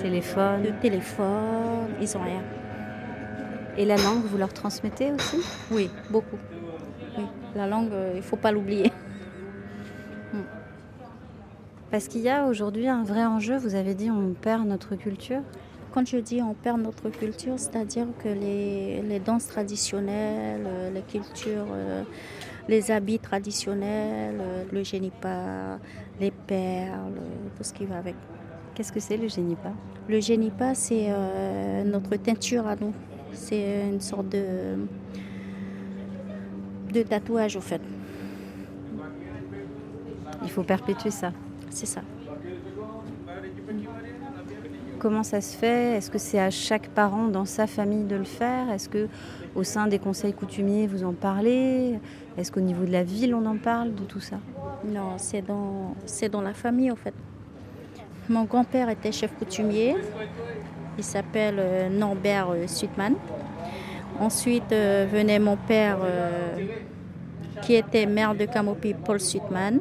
téléphone. 0.02 0.64
de 0.64 0.72
téléphone, 0.82 1.90
ils 2.02 2.10
n'ont 2.18 2.24
rien. 2.24 2.42
Et 3.78 3.86
la 3.86 3.96
langue, 3.96 4.24
vous 4.26 4.38
leur 4.38 4.54
transmettez 4.54 5.12
aussi? 5.12 5.38
Oui, 5.72 5.90
beaucoup. 6.10 6.38
La 7.56 7.68
langue, 7.68 7.92
euh, 7.94 8.12
il 8.14 8.18
ne 8.18 8.22
faut 8.22 8.38
pas 8.38 8.52
l'oublier. 8.52 8.92
Parce 11.92 12.08
qu'il 12.08 12.22
y 12.22 12.30
a 12.30 12.46
aujourd'hui 12.46 12.88
un 12.88 13.04
vrai 13.04 13.26
enjeu, 13.26 13.58
vous 13.58 13.76
avez 13.76 13.96
dit 13.96 14.12
on 14.12 14.34
perd 14.34 14.68
notre 14.68 14.96
culture 14.96 15.42
quand 15.92 16.06
je 16.08 16.18
dis 16.18 16.42
on 16.42 16.54
perd 16.54 16.82
notre 16.82 17.10
culture, 17.10 17.58
c'est-à-dire 17.58 18.06
que 18.24 18.30
les, 18.30 19.20
danses 19.20 19.48
traditionnelles, 19.48 20.66
euh, 20.66 20.92
les 20.92 21.02
cultures, 21.02 21.66
euh, 21.72 22.04
les 22.68 22.92
habits 22.92 23.20
traditionnels, 23.20 24.38
euh, 24.40 24.64
le 24.72 24.84
génipa, 24.84 25.80
les 26.20 26.32
perles, 26.32 27.20
tout 27.58 27.64
ce 27.64 27.74
qui 27.74 27.86
va 27.86 27.98
avec. 27.98 28.16
Qu'est-ce 28.76 28.92
que 28.92 29.00
c'est 29.00 29.18
le 29.18 29.28
génipa 29.28 29.72
Le 30.08 30.20
génipa, 30.20 30.74
c'est 30.74 31.10
notre 31.86 32.16
teinture 32.16 32.66
à 32.66 32.76
nous. 32.76 32.94
C'est 33.34 33.90
une 33.90 34.00
sorte 34.00 34.30
de, 34.30 34.78
de 36.94 37.02
tatouage, 37.02 37.58
au 37.58 37.62
fait. 37.62 37.82
Il 40.44 40.50
faut 40.50 40.64
perpétuer 40.64 41.12
ça. 41.12 41.34
C'est 41.70 41.86
ça. 41.86 42.02
Comment 45.00 45.24
ça 45.24 45.40
se 45.40 45.56
fait? 45.56 45.96
Est-ce 45.96 46.12
que 46.12 46.18
c'est 46.18 46.40
à 46.40 46.50
chaque 46.50 46.90
parent 46.90 47.28
dans 47.28 47.46
sa 47.46 47.68
famille 47.68 48.04
de 48.04 48.18
le 48.18 48.26
faire? 48.26 48.70
Est-ce 48.70 48.90
que 48.90 49.08
au 49.56 49.64
sein 49.64 49.88
des 49.88 49.98
conseils 49.98 50.34
coutumiers 50.34 50.88
vous 50.88 51.06
en 51.06 51.14
parlez? 51.14 52.00
Est-ce 52.38 52.52
qu'au 52.52 52.60
niveau 52.60 52.84
de 52.84 52.92
la 52.92 53.04
ville 53.04 53.34
on 53.34 53.46
en 53.46 53.58
parle 53.58 53.96
de 53.96 54.04
tout 54.04 54.20
ça? 54.20 54.40
Non, 54.86 55.14
c'est 55.18 55.42
dans, 55.42 56.42
la 56.42 56.54
famille 56.54 56.92
en 56.92 56.98
fait. 56.98 57.14
Mon 58.28 58.44
grand-père 58.44 58.90
était 58.90 59.14
chef 59.14 59.32
coutumier. 59.38 59.96
Il 60.98 61.04
s'appelle 61.04 61.56
euh, 61.60 61.90
Norbert 61.90 62.50
euh, 62.52 62.68
Sudman. 62.68 63.16
Ensuite 64.20 64.72
euh, 64.74 65.08
venait 65.10 65.40
mon 65.40 65.56
père 65.56 66.00
qui 67.62 67.76
était 67.76 68.06
maire 68.06 68.36
de 68.36 68.44
Camopi, 68.44 68.94
Paul 68.94 69.22
Sudman. 69.22 69.80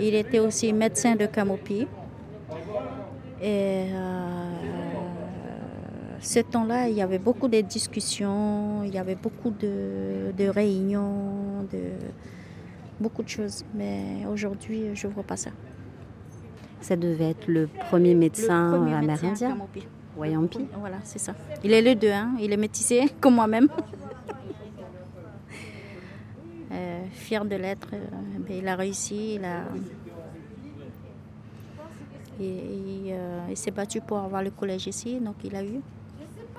Il 0.00 0.14
était 0.14 0.38
aussi 0.38 0.72
médecin 0.72 1.16
de 1.16 1.26
Camopi. 1.26 1.86
Et 3.42 3.86
ce 6.20 6.40
temps-là, 6.40 6.88
il 6.88 6.96
y 6.96 7.02
avait 7.02 7.18
beaucoup 7.18 7.48
de 7.48 7.60
discussions, 7.60 8.82
il 8.84 8.92
y 8.92 8.98
avait 8.98 9.14
beaucoup 9.14 9.50
de, 9.50 10.48
réunions, 10.48 11.62
de 11.72 11.78
beaucoup 13.00 13.22
de 13.22 13.28
choses. 13.28 13.64
Mais 13.74 14.26
aujourd'hui, 14.30 14.90
je 14.94 15.06
ne 15.06 15.12
vois 15.12 15.22
pas 15.22 15.36
ça. 15.36 15.50
Ça 16.80 16.96
devait 16.96 17.30
être 17.30 17.46
le 17.48 17.66
premier 17.66 18.14
médecin 18.14 18.72
le 18.72 18.78
premier 18.78 18.94
amérindien 18.94 19.56
Wayampi. 20.16 20.66
Voilà, 20.78 20.96
c'est 21.04 21.18
ça. 21.18 21.34
Il 21.62 21.72
est 21.72 21.82
le 21.82 21.94
deux, 21.94 22.10
hein. 22.10 22.32
il 22.40 22.52
est 22.52 22.56
métissé 22.56 23.08
comme 23.20 23.34
moi-même. 23.36 23.68
Euh, 26.70 27.06
fier 27.10 27.44
de 27.44 27.56
l'être, 27.56 27.88
euh, 27.92 28.06
ben, 28.38 28.58
il 28.58 28.68
a 28.68 28.76
réussi, 28.76 29.34
il 29.34 29.44
a. 29.44 29.64
Euh, 32.40 33.46
il 33.50 33.56
s'est 33.56 33.72
battu 33.72 34.00
pour 34.00 34.18
avoir 34.18 34.42
le 34.42 34.50
collège 34.50 34.86
ici, 34.86 35.18
donc 35.18 35.36
il 35.42 35.56
a 35.56 35.64
eu. 35.64 35.80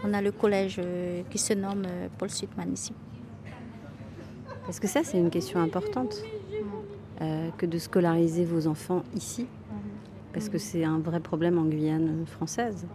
On 0.03 0.13
a 0.13 0.21
le 0.21 0.31
collège 0.31 0.75
euh, 0.79 1.21
qui 1.29 1.37
se 1.37 1.53
nomme 1.53 1.85
Paul 2.17 2.29
Sutman 2.29 2.73
ici. 2.73 2.93
Est-ce 4.67 4.81
que 4.81 4.87
ça, 4.87 5.03
c'est 5.03 5.17
une 5.17 5.29
question 5.29 5.61
importante 5.61 6.21
que 7.57 7.65
de 7.65 7.77
scolariser 7.77 8.45
vos 8.45 8.67
enfants 8.67 9.03
ici? 9.15 9.47
Parce 10.31 10.47
que 10.47 10.57
c'est 10.57 10.83
un 10.83 10.99
vrai 10.99 11.19
problème 11.19 11.57
en 11.57 11.65
Guyane 11.65 12.25
française 12.27 12.85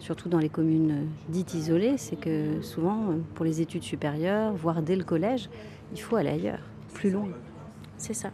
surtout 0.00 0.28
dans 0.28 0.38
les 0.38 0.48
communes 0.48 1.06
dites 1.28 1.54
isolées, 1.54 1.96
c'est 1.96 2.16
que 2.16 2.60
souvent, 2.62 3.14
pour 3.34 3.44
les 3.44 3.60
études 3.60 3.84
supérieures, 3.84 4.52
voire 4.52 4.82
dès 4.82 4.96
le 4.96 5.04
collège, 5.04 5.48
il 5.92 6.00
faut 6.00 6.16
aller 6.16 6.30
ailleurs, 6.30 6.62
plus 6.94 7.10
loin. 7.10 7.28
C'est 7.96 8.14
ça. 8.14 8.30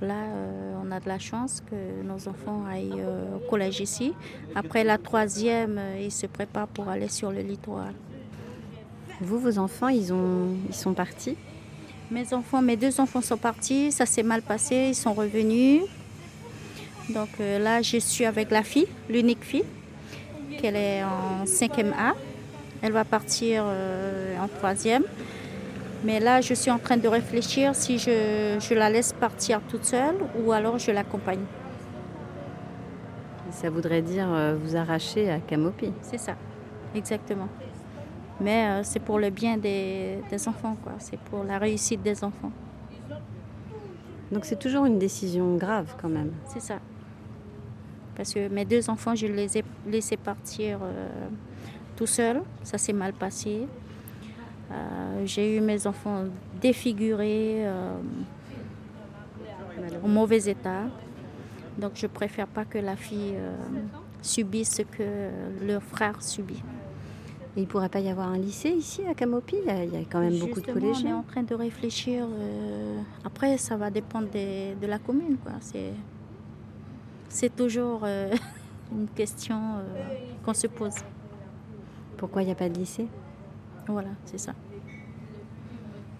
Là, 0.00 0.14
euh, 0.14 0.74
on 0.82 0.90
a 0.92 0.98
de 0.98 1.08
la 1.08 1.18
chance 1.18 1.62
que 1.70 2.02
nos 2.02 2.26
enfants 2.26 2.64
aillent 2.66 3.00
euh, 3.00 3.36
au 3.36 3.50
collège 3.50 3.80
ici. 3.80 4.14
Après 4.54 4.82
la 4.82 4.96
troisième, 4.96 5.76
euh, 5.78 6.00
ils 6.00 6.10
se 6.10 6.26
préparent 6.26 6.68
pour 6.68 6.88
aller 6.88 7.08
sur 7.08 7.30
le 7.30 7.40
littoral. 7.40 7.92
Vous, 9.20 9.38
vos 9.38 9.58
enfants, 9.58 9.88
ils, 9.88 10.10
ont, 10.10 10.56
ils 10.66 10.74
sont 10.74 10.94
partis? 10.94 11.36
Mes 12.10 12.32
enfants, 12.32 12.62
mes 12.62 12.78
deux 12.78 12.98
enfants 12.98 13.20
sont 13.20 13.36
partis. 13.36 13.92
Ça 13.92 14.06
s'est 14.06 14.22
mal 14.22 14.40
passé. 14.40 14.86
Ils 14.88 14.94
sont 14.94 15.12
revenus. 15.12 15.82
Donc 17.10 17.28
là, 17.38 17.82
je 17.82 17.98
suis 17.98 18.24
avec 18.24 18.50
la 18.50 18.62
fille, 18.62 18.86
l'unique 19.08 19.44
fille 19.44 19.64
qu'elle 20.60 20.76
est 20.76 21.02
en 21.02 21.44
5e 21.44 21.92
A. 21.92 22.14
Elle 22.82 22.92
va 22.92 23.04
partir 23.04 23.64
euh, 23.66 24.36
en 24.38 24.48
troisième. 24.48 25.04
Mais 26.04 26.18
là, 26.18 26.40
je 26.40 26.54
suis 26.54 26.70
en 26.70 26.78
train 26.78 26.96
de 26.96 27.08
réfléchir 27.08 27.74
si 27.74 27.98
je, 27.98 28.74
la 28.74 28.88
laisse 28.88 29.12
partir 29.12 29.60
toute 29.68 29.84
seule 29.84 30.16
ou 30.38 30.52
alors 30.52 30.78
je 30.78 30.90
l'accompagne. 30.90 31.44
Ça 33.50 33.68
voudrait 33.68 34.00
dire 34.00 34.28
euh, 34.32 34.56
vous 34.62 34.76
arracher 34.76 35.30
à 35.30 35.40
Camopi. 35.40 35.92
C'est 36.02 36.18
ça, 36.18 36.36
exactement. 36.94 37.48
Mais 38.40 38.64
euh, 38.68 38.80
c'est 38.82 39.00
pour 39.00 39.18
le 39.18 39.28
bien 39.28 39.58
des, 39.58 40.18
des 40.30 40.48
enfants, 40.48 40.76
quoi. 40.82 40.92
C'est 40.98 41.18
pour 41.18 41.44
la 41.44 41.58
réussite 41.58 42.02
des 42.02 42.24
enfants. 42.24 42.52
Donc 44.32 44.44
c'est 44.44 44.58
toujours 44.58 44.86
une 44.86 44.98
décision 44.98 45.56
grave 45.56 45.94
quand 46.00 46.08
même. 46.08 46.30
C'est 46.46 46.60
ça. 46.62 46.76
Parce 48.16 48.34
que 48.34 48.48
mes 48.48 48.64
deux 48.64 48.90
enfants, 48.90 49.14
je 49.14 49.26
les 49.26 49.58
ai 49.58 49.64
laissés 49.86 50.16
partir 50.16 50.80
euh, 50.82 51.08
tout 51.96 52.06
seuls. 52.06 52.42
Ça 52.62 52.78
s'est 52.78 52.92
mal 52.92 53.12
passé. 53.12 53.66
Euh, 54.70 55.22
j'ai 55.24 55.56
eu 55.56 55.60
mes 55.60 55.86
enfants 55.86 56.24
défigurés, 56.60 57.66
euh, 57.66 57.98
en 60.02 60.08
mauvais 60.08 60.50
état. 60.50 60.84
Donc 61.78 61.92
je 61.94 62.06
préfère 62.06 62.46
pas 62.46 62.64
que 62.64 62.78
la 62.78 62.96
fille 62.96 63.34
subisse 64.20 64.76
ce 64.76 64.82
que 64.82 65.30
leur 65.66 65.82
frère 65.82 66.22
subit. 66.22 66.62
il 67.56 67.62
ne 67.62 67.66
pourrait 67.66 67.88
pas 67.88 68.00
y 68.00 68.10
avoir 68.10 68.28
un 68.28 68.36
lycée 68.38 68.68
ici 68.70 69.00
à 69.08 69.14
Camopi? 69.14 69.56
Il 69.66 69.94
y, 69.94 69.96
a, 69.96 70.00
quand 70.10 70.20
même 70.20 70.38
beaucoup 70.38 70.60
de 70.60 70.70
collégiens. 70.70 71.10
On 71.10 71.14
est 71.14 71.18
en 71.18 71.22
train 71.22 71.42
de 71.42 71.54
réfléchir. 71.54 72.26
après, 73.24 73.56
ça 73.56 73.76
va 73.76 73.90
dépendre 73.90 74.28
de 74.30 74.86
la 74.86 74.98
commune. 74.98 75.38
C'est 75.60 75.92
c'est 77.30 77.54
toujours 77.56 78.02
euh, 78.04 78.34
une 78.92 79.08
question 79.08 79.78
euh, 79.78 80.14
qu'on 80.44 80.52
se 80.52 80.66
pose. 80.66 80.96
Pourquoi 82.18 82.42
il 82.42 82.46
n'y 82.46 82.52
a 82.52 82.56
pas 82.56 82.68
de 82.68 82.78
lycée? 82.78 83.08
Voilà, 83.86 84.10
c'est 84.26 84.38
ça. 84.38 84.52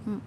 Hmm. 0.06 0.18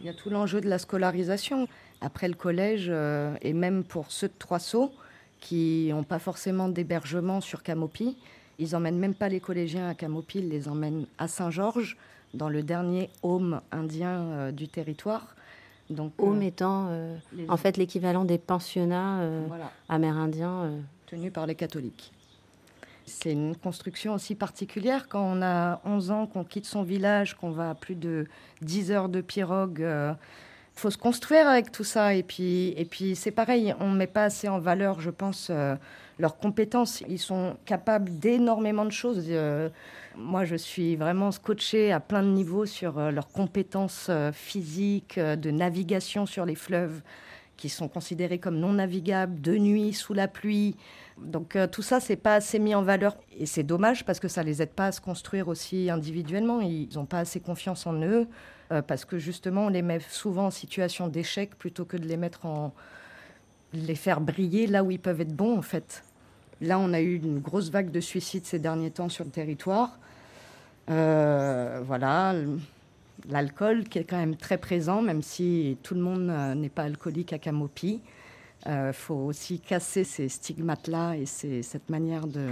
Il 0.00 0.06
y 0.06 0.08
a 0.08 0.14
tout 0.14 0.28
l'enjeu 0.28 0.60
de 0.60 0.68
la 0.68 0.78
scolarisation. 0.78 1.68
Après 2.00 2.28
le 2.28 2.34
collège, 2.34 2.88
euh, 2.88 3.36
et 3.40 3.52
même 3.52 3.84
pour 3.84 4.10
ceux 4.10 4.28
de 4.28 4.34
Trois 4.38 4.58
Sceaux, 4.58 4.92
qui 5.40 5.88
n'ont 5.90 6.04
pas 6.04 6.18
forcément 6.18 6.68
d'hébergement 6.68 7.40
sur 7.40 7.62
Camopi, 7.62 8.16
ils 8.58 8.72
n'emmènent 8.72 8.98
même 8.98 9.14
pas 9.14 9.28
les 9.28 9.40
collégiens 9.40 9.88
à 9.88 9.94
Camopi, 9.94 10.38
ils 10.38 10.48
les 10.48 10.68
emmènent 10.68 11.06
à 11.18 11.28
Saint-Georges, 11.28 11.96
dans 12.34 12.48
le 12.48 12.62
dernier 12.62 13.10
home 13.22 13.60
indien 13.72 14.20
euh, 14.20 14.52
du 14.52 14.68
territoire. 14.68 15.34
Donc, 15.90 16.12
home 16.18 16.42
euh, 16.42 16.46
étant 16.46 16.88
euh, 16.90 17.16
en 17.48 17.56
fait 17.56 17.76
l'équivalent 17.76 18.24
des 18.24 18.38
pensionnats 18.38 19.28
amérindiens. 19.88 20.72
Tenus 21.06 21.32
par 21.32 21.46
les 21.46 21.54
catholiques. 21.54 22.12
C'est 23.06 23.32
une 23.32 23.54
construction 23.54 24.14
aussi 24.14 24.34
particulière 24.34 25.08
quand 25.08 25.22
on 25.22 25.42
a 25.42 25.80
11 25.84 26.10
ans, 26.10 26.26
qu'on 26.26 26.42
quitte 26.42 26.64
son 26.64 26.82
village, 26.82 27.34
qu'on 27.34 27.50
va 27.50 27.70
à 27.70 27.74
plus 27.74 27.94
de 27.94 28.26
10 28.62 28.90
heures 28.90 29.08
de 29.10 29.20
pirogue. 29.20 29.86
Faut 30.74 30.90
se 30.90 30.98
construire 30.98 31.46
avec 31.48 31.70
tout 31.70 31.84
ça. 31.84 32.14
Et 32.14 32.22
puis, 32.22 32.74
et 32.76 32.84
puis 32.84 33.16
c'est 33.16 33.30
pareil, 33.30 33.74
on 33.80 33.90
ne 33.90 33.96
met 33.96 34.06
pas 34.06 34.24
assez 34.24 34.48
en 34.48 34.58
valeur, 34.58 35.00
je 35.00 35.10
pense, 35.10 35.50
leurs 36.18 36.36
compétences. 36.36 37.02
Ils 37.08 37.18
sont 37.18 37.56
capables 37.64 38.18
d'énormément 38.18 38.84
de 38.84 38.92
choses. 38.92 39.24
Euh, 39.28 39.68
moi, 40.16 40.44
je 40.44 40.56
suis 40.56 40.96
vraiment 40.96 41.32
scotchée 41.32 41.92
à 41.92 42.00
plein 42.00 42.22
de 42.22 42.28
niveaux 42.28 42.66
sur 42.66 42.98
euh, 42.98 43.10
leurs 43.10 43.28
compétences 43.28 44.06
euh, 44.10 44.32
physiques, 44.32 45.18
de 45.18 45.50
navigation 45.50 46.26
sur 46.26 46.44
les 46.44 46.54
fleuves 46.54 47.02
qui 47.56 47.68
sont 47.68 47.86
considérés 47.86 48.38
comme 48.38 48.58
non 48.58 48.72
navigables, 48.72 49.40
de 49.40 49.56
nuit, 49.56 49.92
sous 49.92 50.12
la 50.12 50.26
pluie. 50.26 50.74
Donc 51.18 51.56
tout 51.70 51.82
ça, 51.82 52.00
c'est 52.00 52.16
pas 52.16 52.34
assez 52.34 52.58
mis 52.58 52.74
en 52.74 52.82
valeur. 52.82 53.16
Et 53.38 53.46
c'est 53.46 53.62
dommage 53.62 54.04
parce 54.04 54.18
que 54.18 54.26
ça 54.26 54.42
les 54.42 54.60
aide 54.60 54.72
pas 54.72 54.86
à 54.86 54.92
se 54.92 55.00
construire 55.00 55.46
aussi 55.46 55.88
individuellement. 55.88 56.60
Ils 56.60 56.88
n'ont 56.96 57.06
pas 57.06 57.20
assez 57.20 57.38
confiance 57.38 57.86
en 57.86 57.94
eux 58.02 58.26
parce 58.86 59.04
que 59.04 59.18
justement, 59.18 59.66
on 59.66 59.68
les 59.68 59.82
met 59.82 60.00
souvent 60.08 60.46
en 60.46 60.50
situation 60.50 61.08
d'échec 61.08 61.56
plutôt 61.56 61.84
que 61.84 61.96
de 61.96 62.06
les 62.06 62.16
mettre 62.16 62.46
en, 62.46 62.72
les 63.74 63.94
faire 63.94 64.20
briller 64.20 64.66
là 64.66 64.84
où 64.84 64.90
ils 64.90 65.00
peuvent 65.00 65.20
être 65.20 65.34
bons, 65.34 65.58
en 65.58 65.62
fait. 65.62 66.02
Là, 66.60 66.78
on 66.78 66.92
a 66.92 67.00
eu 67.00 67.16
une 67.16 67.40
grosse 67.40 67.70
vague 67.70 67.90
de 67.90 68.00
suicides 68.00 68.46
ces 68.46 68.58
derniers 68.58 68.90
temps 68.90 69.08
sur 69.08 69.24
le 69.24 69.30
territoire. 69.30 69.98
Euh, 70.90 71.80
voilà, 71.84 72.34
l'alcool 73.28 73.84
qui 73.84 73.98
est 73.98 74.04
quand 74.04 74.18
même 74.18 74.36
très 74.36 74.58
présent, 74.58 75.02
même 75.02 75.22
si 75.22 75.76
tout 75.82 75.94
le 75.94 76.00
monde 76.00 76.30
euh, 76.30 76.54
n'est 76.54 76.68
pas 76.68 76.82
alcoolique 76.82 77.32
à 77.32 77.38
Camopi. 77.38 78.00
Il 78.66 78.70
euh, 78.70 78.92
faut 78.92 79.14
aussi 79.14 79.60
casser 79.60 80.04
ces 80.04 80.28
stigmates-là 80.28 81.16
et 81.16 81.26
cette 81.26 81.90
manière 81.90 82.26
de, 82.26 82.48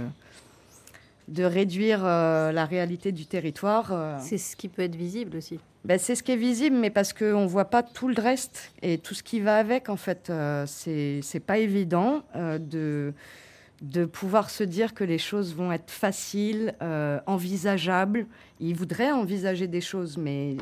de 1.27 1.43
réduire 1.43 2.03
la 2.03 2.65
réalité 2.65 3.11
du 3.11 3.25
territoire. 3.25 4.19
C'est 4.19 4.37
ce 4.37 4.55
qui 4.55 4.67
peut 4.67 4.81
être 4.81 4.95
visible 4.95 5.37
aussi. 5.37 5.59
Ben, 5.85 5.99
c'est 5.99 6.15
ce 6.15 6.23
qui 6.23 6.31
est 6.31 6.37
visible, 6.37 6.77
mais 6.77 6.89
parce 6.89 7.11
qu'on 7.11 7.41
ne 7.41 7.47
voit 7.47 7.65
pas 7.65 7.83
tout 7.83 8.07
le 8.07 8.21
reste 8.21 8.71
et 8.81 8.97
tout 8.97 9.13
ce 9.13 9.21
qui 9.21 9.41
va 9.41 9.57
avec, 9.57 9.89
en 9.89 9.97
fait. 9.97 10.29
Euh, 10.29 10.65
c'est 10.65 11.43
pas 11.45 11.57
évident 11.57 12.23
euh, 12.37 12.57
de, 12.57 13.13
de 13.81 14.05
pouvoir 14.05 14.49
se 14.49 14.63
dire 14.63 14.93
que 14.93 15.03
les 15.03 15.17
choses 15.17 15.53
vont 15.53 15.73
être 15.73 15.91
faciles, 15.91 16.73
euh, 16.81 17.19
envisageables. 17.25 18.27
Ils 18.61 18.75
voudraient 18.75 19.11
envisager 19.11 19.67
des 19.67 19.81
choses, 19.81 20.17
mais 20.17 20.55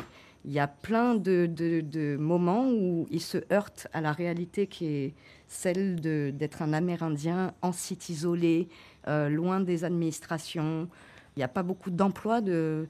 il 0.44 0.52
y 0.52 0.60
a 0.60 0.68
plein 0.68 1.14
de, 1.14 1.46
de, 1.46 2.18
moments 2.18 2.68
où 2.68 3.08
ils 3.12 3.22
se 3.22 3.38
heurtent 3.52 3.88
à 3.94 4.02
la 4.02 4.14
réalité 4.14 4.66
qui 4.66 4.88
est 4.88 5.14
celle 5.48 6.00
d'être 6.00 6.64
un 6.64 6.74
Amérindien 6.74 7.54
en 7.62 7.74
site 7.74 8.10
isolé, 8.10 8.70
loin 9.08 9.60
des 9.60 9.84
administrations. 9.84 10.88
Il 11.36 11.40
n'y 11.40 11.44
a 11.44 11.48
pas 11.48 11.64
beaucoup 11.64 11.90
d'emplois 11.90 12.42
de 12.42 12.88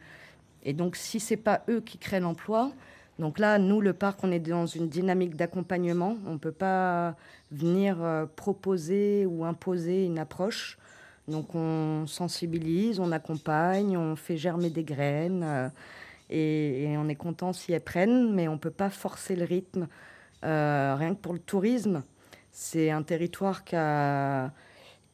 Et 0.64 0.74
donc, 0.74 0.96
si 0.96 1.20
c'est 1.20 1.38
pas 1.38 1.64
eux 1.70 1.82
qui 1.82 1.98
créent 1.98 2.20
l'emploi, 2.20 2.72
donc 3.20 3.38
là, 3.38 3.60
nous, 3.60 3.82
le 3.82 3.94
parc, 3.94 4.24
on 4.24 4.32
est 4.32 4.40
dans 4.40 4.66
une 4.66 4.90
dynamique 4.90 5.36
d'accompagnement. 5.36 6.18
On 6.26 6.34
ne 6.34 6.38
peut 6.38 6.52
pas 6.52 7.16
venir 7.52 8.02
euh, 8.02 8.26
proposer 8.36 9.28
ou 9.28 9.46
imposer 9.46 10.06
une 10.06 10.18
approche. 10.18 10.80
Donc 11.28 11.54
on 11.54 12.08
sensibilise, 12.08 13.00
on 13.00 13.12
accompagne, 13.12 13.96
on 13.96 14.16
fait 14.16 14.38
germer 14.38 14.70
des 14.70 14.84
graines 14.84 15.44
euh, 15.44 15.70
et, 16.32 16.96
on 16.98 17.08
est 17.10 17.16
content 17.16 17.54
si 17.54 17.74
elles 17.74 17.82
prennent, 17.82 18.34
mais 18.34 18.48
on 18.48 18.54
ne 18.54 18.58
peut 18.58 18.72
pas 18.72 18.90
forcer 18.90 19.36
le 19.36 19.46
rythme. 19.46 19.88
Euh, 20.44 20.96
rien 20.98 21.14
que 21.14 21.20
pour 21.20 21.34
le 21.34 21.40
tourisme, 21.40 22.04
c'est 22.52 22.90
un 22.90 23.04
territoire 23.04 23.64
qui 23.64 23.76
a, 23.76 24.52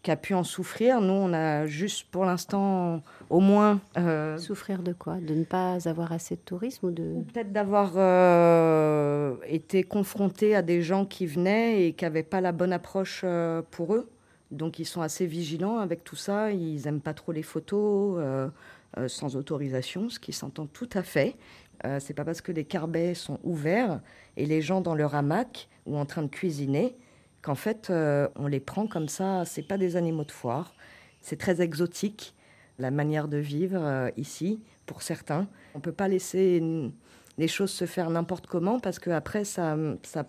qui 0.08 0.12
a 0.12 0.16
pu 0.16 0.34
en 0.34 0.46
souffrir. 0.46 1.02
Nous, 1.02 1.12
on 1.12 1.34
a 1.34 1.66
juste 1.68 2.08
pour 2.10 2.24
l'instant 2.24 3.04
au 3.30 3.42
moins... 3.42 3.82
Euh, 3.98 4.38
souffrir 4.38 4.82
de 4.82 4.94
quoi? 4.94 5.18
De 5.18 5.34
ne 5.34 5.44
pas 5.44 5.86
avoir 5.86 6.14
assez 6.14 6.36
de 6.36 6.42
tourisme 6.42 6.88
ou 6.88 6.92
de... 6.92 7.16
Peut-être 7.34 7.52
d'avoir 7.52 7.90
été 9.44 9.84
confronté 9.84 10.56
à 10.56 10.62
des 10.62 10.82
gens 10.82 11.06
qui 11.06 11.26
venaient 11.26 11.88
et 11.88 11.92
qui 11.94 12.06
n'avaient 12.06 12.24
pas 12.24 12.40
la 12.40 12.54
bonne 12.54 12.72
approche 12.72 13.26
pour 13.72 13.96
eux. 13.96 14.10
Donc 14.52 14.80
ils 14.80 14.86
sont 14.86 15.02
assez 15.02 15.26
vigilants 15.26 15.80
avec 15.80 16.04
tout 16.04 16.16
ça. 16.16 16.52
Ils 16.52 16.82
n'aiment 16.86 17.02
pas 17.02 17.14
trop 17.14 17.32
les 17.32 17.44
photos 17.44 18.16
euh, 18.20 18.48
euh, 18.98 19.08
sans 19.08 19.36
autorisation, 19.36 20.10
ce 20.10 20.20
qui 20.20 20.34
s'entend 20.34 20.68
tout 20.68 20.90
à 20.94 21.04
fait. 21.04 21.36
Euh, 21.86 22.00
c'est 22.00 22.14
pas 22.14 22.24
parce 22.24 22.42
que 22.42 22.52
les 22.52 22.64
carbets 22.64 23.14
sont 23.14 23.40
ouverts 23.44 24.00
et 24.36 24.46
les 24.46 24.62
gens 24.62 24.82
dans 24.82 24.96
leur 24.96 25.16
hamac 25.16 25.68
ou 25.86 25.98
en 25.98 26.06
train 26.06 26.24
de 26.24 26.28
cuisiner 26.28 26.96
qu'en 27.48 27.56
fait 27.56 27.90
euh, 27.90 28.28
on 28.36 28.48
les 28.48 28.60
prend 28.60 28.88
comme 28.88 29.08
ça. 29.08 29.46
C'est 29.46 29.68
pas 29.68 29.78
des 29.78 29.96
animaux 29.96 30.26
de 30.26 30.32
foire. 30.32 30.74
C'est 31.22 31.38
très 31.38 31.62
exotique 31.62 32.36
la 32.78 32.92
manière 32.92 33.30
de 33.30 33.38
vivre 33.38 34.12
ici 34.18 34.62
pour 34.86 35.02
certains. 35.02 35.48
On 35.74 35.80
peut 35.80 35.92
pas 35.92 36.08
laisser 36.08 36.62
les 37.38 37.48
choses 37.48 37.72
se 37.72 37.86
faire 37.86 38.10
n'importe 38.10 38.48
comment 38.48 38.80
parce 38.80 39.00
que 39.00 39.10
après 39.10 39.46
ça, 39.46 39.76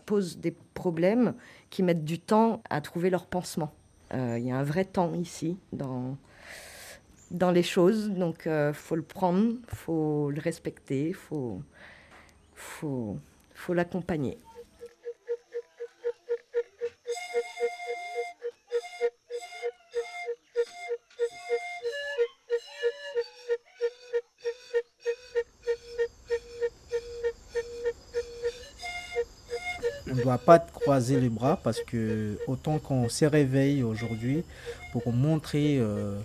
pose 0.06 0.38
des 0.38 0.54
problèmes 0.74 1.34
qui 1.70 1.82
mettent 1.82 2.04
du 2.04 2.18
temps 2.18 2.62
à 2.70 2.80
trouver 2.80 3.10
leur 3.10 3.26
pansement. 3.26 3.72
Euh, 4.14 4.36
il 4.38 4.46
y 4.46 4.50
a 4.50 4.56
un 4.56 4.62
vrai 4.62 4.84
temps 4.84 5.12
ici 5.14 5.58
dans, 5.72 6.16
dans 7.30 7.50
les 7.50 7.62
choses, 7.62 8.10
donc 8.10 8.42
il 8.46 8.50
euh, 8.50 8.72
faut 8.72 8.96
le 8.96 9.02
prendre, 9.02 9.54
faut 9.66 10.30
le 10.30 10.40
respecter, 10.40 11.12
faut, 11.12 11.60
faut, 12.54 13.18
faut 13.54 13.74
l'accompagner. 13.74 14.38
Doit 30.28 30.38
pas 30.38 30.58
croiser 30.58 31.18
les 31.20 31.30
bras 31.30 31.58
parce 31.62 31.80
que 31.80 32.36
autant 32.46 32.78
qu'on 32.78 33.08
se 33.08 33.24
réveille 33.24 33.82
aujourd'hui 33.82 34.44
pour 34.92 35.10
montrer 35.10 35.78
euh, 35.78 36.18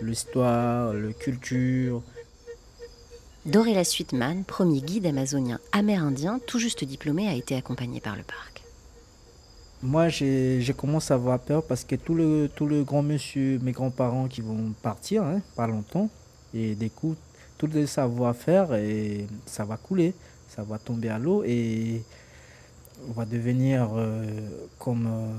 l'histoire, 0.00 0.94
la 0.94 1.12
culture. 1.12 2.02
Dorella 3.44 3.82
Suitman, 3.82 4.44
premier 4.44 4.80
guide 4.80 5.06
amazonien 5.06 5.58
amérindien, 5.72 6.38
tout 6.46 6.60
juste 6.60 6.84
diplômé, 6.84 7.28
a 7.28 7.34
été 7.34 7.56
accompagné 7.56 8.00
par 8.00 8.16
le 8.16 8.22
parc. 8.22 8.62
Moi, 9.82 10.08
j'ai 10.08 10.74
commencé 10.76 11.12
à 11.12 11.16
avoir 11.16 11.40
peur 11.40 11.62
parce 11.66 11.84
que 11.84 11.96
tout 11.96 12.14
le, 12.14 12.48
tout 12.54 12.66
le 12.66 12.84
grand 12.84 13.02
monsieur, 13.02 13.58
mes 13.62 13.72
grands-parents 13.72 14.28
qui 14.28 14.40
vont 14.40 14.72
partir, 14.80 15.24
hein, 15.24 15.42
pas 15.56 15.66
longtemps, 15.66 16.08
et 16.54 16.74
des 16.74 16.88
coups, 16.88 17.18
tout 17.58 17.66
le 17.66 17.84
savoir-faire, 17.84 18.74
et 18.74 19.26
ça 19.44 19.64
va 19.64 19.76
couler, 19.76 20.14
ça 20.48 20.62
va 20.62 20.78
tomber 20.78 21.08
à 21.08 21.18
l'eau, 21.18 21.42
et 21.44 22.02
on 23.08 23.12
va 23.12 23.24
devenir 23.24 23.88
euh, 23.94 24.24
comme, 24.78 25.06
euh, 25.06 25.32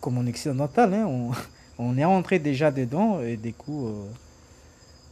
comme 0.00 0.18
en 0.18 0.26
occidental. 0.26 0.94
Hein. 0.94 1.06
On, 1.06 1.32
on, 1.78 1.96
est 1.96 2.04
rentré 2.04 2.38
déjà 2.38 2.70
dedans 2.70 3.20
et 3.20 3.36
des 3.36 3.52
coups, 3.52 3.92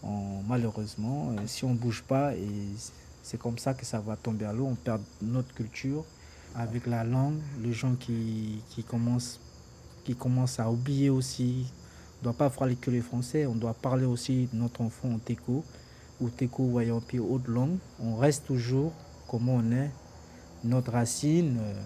euh, 0.04 0.08
malheureusement, 0.48 1.34
si 1.46 1.64
on 1.64 1.70
ne 1.70 1.78
bouge 1.78 2.02
pas, 2.02 2.34
et 2.34 2.48
c'est 3.22 3.38
comme 3.38 3.58
ça 3.58 3.74
que 3.74 3.84
ça 3.84 4.00
va 4.00 4.16
tomber 4.16 4.44
à 4.44 4.52
l'eau, 4.52 4.66
on 4.66 4.74
perd 4.74 5.02
notre 5.20 5.52
culture 5.54 6.04
avec 6.54 6.86
la 6.86 7.04
langue, 7.04 7.38
les 7.62 7.72
gens 7.72 7.94
qui, 7.94 8.62
qui, 8.70 8.82
commencent, 8.82 9.40
qui 10.04 10.16
à 10.58 10.70
oublier 10.70 11.10
aussi. 11.10 11.66
On 12.16 12.28
ne 12.28 12.32
doit 12.32 12.38
pas 12.38 12.50
parler 12.50 12.74
que 12.74 12.90
les 12.90 13.00
Français, 13.00 13.46
on 13.46 13.54
doit 13.54 13.74
parler 13.74 14.06
aussi 14.06 14.48
de 14.52 14.58
notre 14.58 14.80
enfant 14.80 15.12
en 15.12 15.18
Teco, 15.18 15.62
ou 16.20 16.30
Teco, 16.30 16.64
Wayampi, 16.64 17.18
autre 17.18 17.48
langue. 17.48 17.76
On 18.02 18.16
reste 18.16 18.46
toujours 18.46 18.92
comme 19.28 19.48
on 19.48 19.70
est, 19.70 19.90
notre 20.64 20.92
racine, 20.92 21.58
euh, 21.60 21.80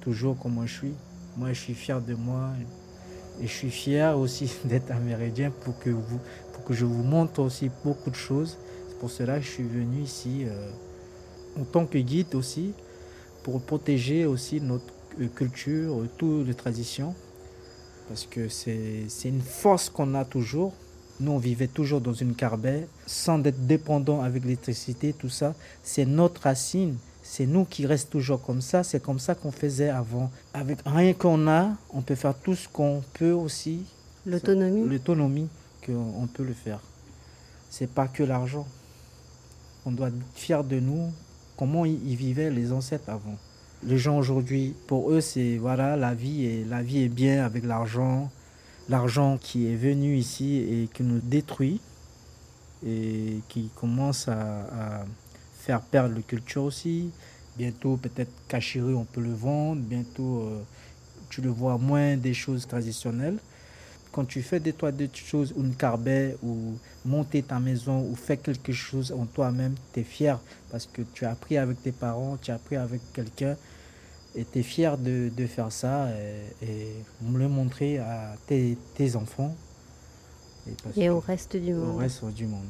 toujours 0.00 0.38
comme 0.38 0.54
moi 0.54 0.66
je 0.66 0.74
suis. 0.74 0.94
Moi, 1.36 1.52
je 1.52 1.60
suis 1.60 1.74
fier 1.74 2.00
de 2.00 2.14
moi 2.14 2.50
et 3.42 3.46
je 3.46 3.52
suis 3.52 3.70
fier 3.70 4.18
aussi 4.18 4.50
d'être 4.64 4.90
amérindien 4.90 5.50
pour 5.50 5.78
que, 5.78 5.90
vous, 5.90 6.18
pour 6.52 6.64
que 6.64 6.74
je 6.74 6.84
vous 6.84 7.02
montre 7.02 7.40
aussi 7.40 7.70
beaucoup 7.84 8.10
de 8.10 8.16
choses. 8.16 8.56
C'est 8.88 8.98
pour 8.98 9.10
cela 9.10 9.38
que 9.38 9.44
je 9.44 9.50
suis 9.50 9.64
venu 9.64 10.02
ici 10.02 10.44
euh, 10.44 10.70
en 11.60 11.64
tant 11.64 11.86
que 11.86 11.98
guide 11.98 12.34
aussi, 12.34 12.72
pour 13.42 13.60
protéger 13.60 14.24
aussi 14.24 14.60
notre 14.60 14.92
euh, 15.20 15.28
culture, 15.28 16.02
toutes 16.16 16.46
les 16.46 16.54
traditions. 16.54 17.14
Parce 18.08 18.24
que 18.24 18.48
c'est 18.48 19.08
une 19.24 19.42
force 19.42 19.90
qu'on 19.90 20.14
a 20.14 20.24
toujours. 20.24 20.72
Nous, 21.18 21.32
on 21.32 21.38
vivait 21.38 21.66
toujours 21.66 22.00
dans 22.00 22.12
une 22.12 22.34
carbet, 22.34 22.86
sans 23.06 23.42
être 23.44 23.66
dépendant 23.66 24.22
avec 24.22 24.44
l'électricité, 24.44 25.12
tout 25.12 25.28
ça. 25.28 25.54
C'est 25.82 26.06
notre 26.06 26.42
racine 26.42 26.96
c'est 27.28 27.46
nous 27.46 27.64
qui 27.64 27.86
restons 27.86 28.12
toujours 28.12 28.40
comme 28.40 28.60
ça. 28.60 28.84
C'est 28.84 29.02
comme 29.02 29.18
ça 29.18 29.34
qu'on 29.34 29.50
faisait 29.50 29.88
avant. 29.88 30.30
Avec 30.54 30.78
rien 30.86 31.12
qu'on 31.12 31.48
a, 31.48 31.70
on 31.92 32.00
peut 32.00 32.14
faire 32.14 32.34
tout 32.34 32.54
ce 32.54 32.68
qu'on 32.68 33.02
peut 33.14 33.32
aussi. 33.32 33.84
L'autonomie 34.24 34.88
L'autonomie, 34.88 35.48
qu'on 35.84 36.28
peut 36.32 36.44
le 36.44 36.54
faire. 36.54 36.78
C'est 37.68 37.90
pas 37.90 38.06
que 38.06 38.22
l'argent. 38.22 38.66
On 39.84 39.90
doit 39.90 40.08
être 40.08 40.14
fier 40.34 40.62
de 40.62 40.78
nous, 40.78 41.10
comment 41.56 41.84
ils 41.84 42.14
vivaient 42.14 42.50
les 42.50 42.72
ancêtres 42.72 43.08
avant. 43.10 43.36
Les 43.82 43.98
gens 43.98 44.16
aujourd'hui, 44.16 44.74
pour 44.86 45.10
eux, 45.10 45.20
c'est 45.20 45.56
voilà, 45.56 45.96
la 45.96 46.14
vie 46.14 46.46
est, 46.46 46.64
la 46.64 46.82
vie 46.82 47.02
est 47.02 47.08
bien 47.08 47.44
avec 47.44 47.64
l'argent. 47.64 48.30
L'argent 48.88 49.36
qui 49.36 49.66
est 49.66 49.76
venu 49.76 50.16
ici 50.16 50.58
et 50.58 50.88
qui 50.94 51.02
nous 51.02 51.18
détruit 51.18 51.80
et 52.86 53.40
qui 53.48 53.68
commence 53.74 54.28
à 54.28 55.04
faire 55.66 55.80
perdre 55.80 56.14
la 56.14 56.22
culture 56.22 56.62
aussi. 56.62 57.10
Bientôt, 57.58 57.96
peut-être 57.96 58.30
Cachiri, 58.48 58.94
on 58.94 59.04
peut 59.04 59.20
le 59.20 59.32
vendre. 59.32 59.82
Bientôt, 59.82 60.42
euh, 60.42 60.62
tu 61.28 61.40
le 61.40 61.50
vois 61.50 61.76
moins 61.76 62.16
des 62.16 62.34
choses 62.34 62.66
traditionnelles. 62.68 63.38
Quand 64.12 64.24
tu 64.24 64.42
fais 64.42 64.60
des 64.60 64.72
toi 64.72 64.92
des 64.92 65.10
choses, 65.12 65.52
une 65.56 65.74
carbet 65.74 66.36
ou 66.42 66.78
monter 67.04 67.42
ta 67.42 67.58
maison 67.58 68.00
ou 68.08 68.14
faire 68.14 68.40
quelque 68.40 68.72
chose 68.72 69.12
en 69.12 69.26
toi-même, 69.26 69.74
tu 69.92 70.00
es 70.00 70.04
fier 70.04 70.38
parce 70.70 70.86
que 70.86 71.02
tu 71.12 71.26
as 71.26 71.32
appris 71.32 71.58
avec 71.58 71.82
tes 71.82 71.92
parents, 71.92 72.38
tu 72.40 72.50
as 72.50 72.54
appris 72.54 72.76
avec 72.76 73.00
quelqu'un 73.12 73.56
et 74.34 74.44
tu 74.44 74.60
es 74.60 74.62
fier 74.62 74.96
de, 74.96 75.30
de, 75.36 75.46
faire 75.46 75.72
ça 75.72 76.08
et, 76.62 77.02
me 77.22 77.38
le 77.38 77.48
montrer 77.48 77.98
à 77.98 78.36
tes, 78.46 78.78
tes 78.94 79.16
enfants. 79.16 79.54
Et, 80.96 81.10
au 81.10 81.20
reste 81.20 81.56
du 81.56 81.74
monde. 81.74 81.96
Au 81.96 81.98
reste 81.98 82.24
du 82.26 82.46
monde, 82.46 82.64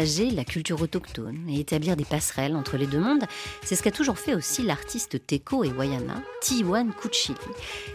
La 0.00 0.44
culture 0.46 0.80
autochtone 0.80 1.46
et 1.46 1.60
établir 1.60 1.94
des 1.94 2.06
passerelles 2.06 2.56
entre 2.56 2.78
les 2.78 2.86
deux 2.86 3.00
mondes, 3.00 3.24
c'est 3.62 3.76
ce 3.76 3.82
qu'a 3.82 3.90
toujours 3.90 4.18
fait 4.18 4.34
aussi 4.34 4.62
l'artiste 4.62 5.26
Teko 5.26 5.62
et 5.62 5.68
Wayana, 5.72 6.22
Tiwan 6.40 6.90
Kuchili, 6.94 7.36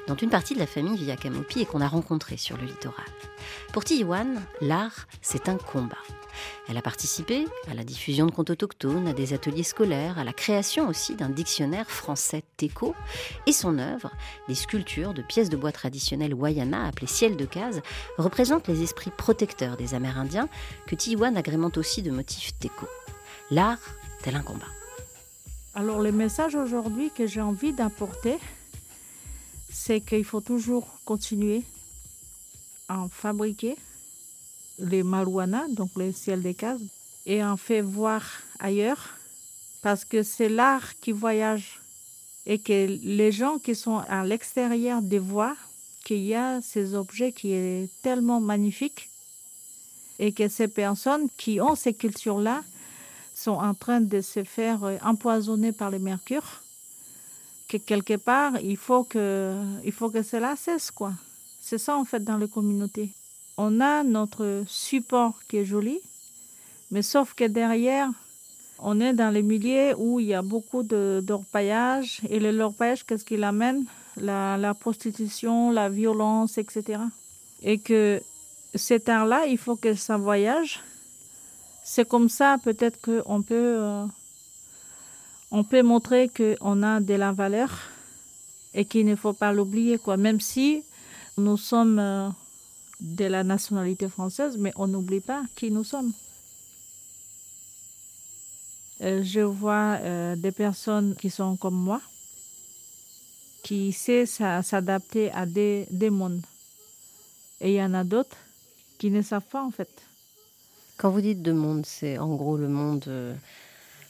dont 0.07 0.13
une 0.13 0.29
partie 0.29 0.53
de 0.53 0.59
la 0.59 0.67
famille 0.67 0.97
vit 0.97 1.09
à 1.09 1.15
Kamopi 1.15 1.61
et 1.61 1.65
qu'on 1.65 1.81
a 1.81 1.87
rencontré 1.87 2.37
sur 2.37 2.57
le 2.57 2.65
littoral. 2.65 3.05
Pour 3.73 3.83
Tiwan, 3.83 4.41
l'art, 4.61 5.07
c'est 5.21 5.49
un 5.49 5.57
combat. 5.57 5.97
Elle 6.67 6.77
a 6.77 6.81
participé 6.81 7.45
à 7.69 7.73
la 7.73 7.83
diffusion 7.83 8.25
de 8.25 8.31
contes 8.31 8.49
autochtones, 8.49 9.07
à 9.07 9.13
des 9.13 9.33
ateliers 9.33 9.63
scolaires, 9.63 10.17
à 10.17 10.23
la 10.23 10.33
création 10.33 10.87
aussi 10.87 11.15
d'un 11.15 11.29
dictionnaire 11.29 11.89
français 11.89 12.43
teco 12.57 12.95
et 13.45 13.51
son 13.51 13.77
œuvre, 13.77 14.11
des 14.47 14.55
sculptures 14.55 15.13
de 15.13 15.21
pièces 15.21 15.49
de 15.49 15.57
bois 15.57 15.71
traditionnelles 15.71 16.33
Wayana 16.33 16.87
appelées 16.87 17.07
ciel 17.07 17.37
de 17.37 17.45
case, 17.45 17.81
représente 18.17 18.67
les 18.67 18.81
esprits 18.81 19.11
protecteurs 19.11 19.77
des 19.77 19.93
Amérindiens 19.93 20.49
que 20.87 20.95
Tiwan 20.95 21.37
agrémente 21.37 21.77
aussi 21.77 22.01
de 22.01 22.11
motifs 22.11 22.57
teco. 22.59 22.87
L'art, 23.51 23.79
tel 24.23 24.35
un 24.35 24.41
combat. 24.41 24.65
Alors 25.73 25.99
le 25.99 26.11
message 26.11 26.55
aujourd'hui 26.55 27.11
que 27.15 27.27
j'ai 27.27 27.41
envie 27.41 27.73
d'apporter, 27.73 28.37
c'est 29.69 29.99
qu'il 29.99 30.23
faut 30.23 30.41
toujours 30.41 30.87
continuer 31.05 31.63
en 32.89 33.09
fabriquer 33.09 33.75
les 34.79 35.03
marouanas, 35.03 35.67
donc 35.69 35.89
les 35.95 36.11
ciels 36.11 36.41
des 36.41 36.53
cases, 36.53 36.81
et 37.25 37.43
en 37.43 37.57
fait 37.57 37.81
voir 37.81 38.23
ailleurs, 38.59 39.09
parce 39.81 40.05
que 40.05 40.23
c'est 40.23 40.49
l'art 40.49 40.99
qui 40.99 41.11
voyage 41.11 41.79
et 42.45 42.59
que 42.59 42.87
les 43.03 43.31
gens 43.31 43.57
qui 43.57 43.75
sont 43.75 43.97
à 43.97 44.23
l'extérieur 44.23 45.01
des 45.01 45.19
voient 45.19 45.57
qu'il 46.03 46.23
y 46.23 46.35
a 46.35 46.61
ces 46.61 46.93
objets 46.93 47.31
qui 47.31 47.53
est 47.53 47.89
tellement 48.03 48.39
magnifiques 48.39 49.09
et 50.19 50.31
que 50.31 50.47
ces 50.47 50.67
personnes 50.67 51.27
qui 51.37 51.59
ont 51.59 51.75
ces 51.75 51.93
cultures-là 51.93 52.63
sont 53.33 53.51
en 53.51 53.73
train 53.73 53.99
de 54.01 54.21
se 54.21 54.43
faire 54.43 54.83
euh, 54.83 54.97
empoisonner 55.03 55.71
par 55.71 55.91
le 55.91 55.99
mercure, 55.99 56.61
que 57.67 57.77
quelque 57.77 58.15
part, 58.15 58.53
il 58.61 58.77
faut 58.77 59.03
que, 59.03 59.55
il 59.83 59.91
faut 59.91 60.09
que 60.09 60.23
cela 60.23 60.55
cesse, 60.55 60.89
quoi. 60.89 61.13
C'est 61.67 61.79
ça, 61.79 61.97
en 61.97 62.05
fait, 62.05 62.23
dans 62.23 62.37
les 62.37 62.47
communautés. 62.47 63.09
On 63.57 63.81
a 63.81 64.03
notre 64.03 64.65
support 64.67 65.33
qui 65.47 65.57
est 65.57 65.65
joli, 65.65 65.99
mais 66.91 67.01
sauf 67.01 67.33
que 67.33 67.45
derrière, 67.45 68.07
on 68.77 69.01
est 69.01 69.13
dans 69.13 69.31
les 69.31 69.41
milieux 69.41 69.95
où 69.97 70.19
il 70.19 70.27
y 70.27 70.35
a 70.35 70.43
beaucoup 70.43 70.83
d'orpaillage. 70.83 72.21
Et 72.29 72.39
l'orpaillage, 72.39 73.03
qu'est-ce 73.03 73.25
qu'il 73.25 73.43
amène 73.43 73.85
la, 74.17 74.75
prostitution, 74.79 75.71
la 75.71 75.89
violence, 75.89 76.59
etc. 76.59 76.99
Et 77.63 77.79
que 77.79 78.21
cet 78.75 79.09
art-là, 79.09 79.47
il 79.47 79.57
faut 79.57 79.75
que 79.75 79.95
ça 79.95 80.17
voyage. 80.17 80.81
C'est 81.83 82.07
comme 82.07 82.29
ça, 82.29 82.57
peut-être 82.63 83.01
qu'on 83.01 83.41
peut, 83.41 83.79
euh, 83.81 84.05
peut 85.67 85.81
montrer 85.81 86.29
qu'on 86.29 86.83
a 86.83 86.99
de 86.99 87.15
la 87.15 87.31
valeur 87.31 87.71
et 88.75 88.85
qu'il 88.85 89.07
ne 89.07 89.15
faut 89.15 89.33
pas 89.33 89.51
l'oublier, 89.51 89.97
quoi. 89.97 90.15
Même 90.15 90.39
si 90.39 90.83
nous 91.37 91.57
sommes 91.57 91.99
euh, 91.99 92.29
de 92.99 93.25
la 93.25 93.43
nationalité 93.43 94.07
française, 94.07 94.57
mais 94.57 94.71
on 94.75 94.87
n'oublie 94.87 95.19
pas 95.19 95.43
qui 95.55 95.71
nous 95.71 95.83
sommes. 95.83 96.11
Euh, 99.01 99.21
je 99.23 99.41
vois 99.41 99.97
euh, 99.99 100.35
des 100.35 100.51
personnes 100.51 101.15
qui 101.15 101.29
sont 101.29 101.57
comme 101.57 101.75
moi, 101.75 102.01
qui 103.63 103.91
savent 103.91 104.63
s'adapter 104.63 105.31
à 105.31 105.45
des, 105.45 105.87
des 105.91 106.09
mondes. 106.09 106.41
Et 107.59 107.73
il 107.73 107.75
y 107.75 107.83
en 107.83 107.93
a 107.93 108.03
d'autres 108.03 108.37
qui 108.97 109.11
ne 109.11 109.21
savent 109.21 109.49
pas 109.51 109.63
en 109.63 109.71
fait. 109.71 109.89
Quand 110.97 111.09
vous 111.09 111.19
dites 111.19 111.41
deux 111.41 111.53
mondes, 111.53 111.85
c'est 111.85 112.17
en 112.17 112.35
gros 112.35 112.55
le 112.55 112.69
monde 112.69 113.35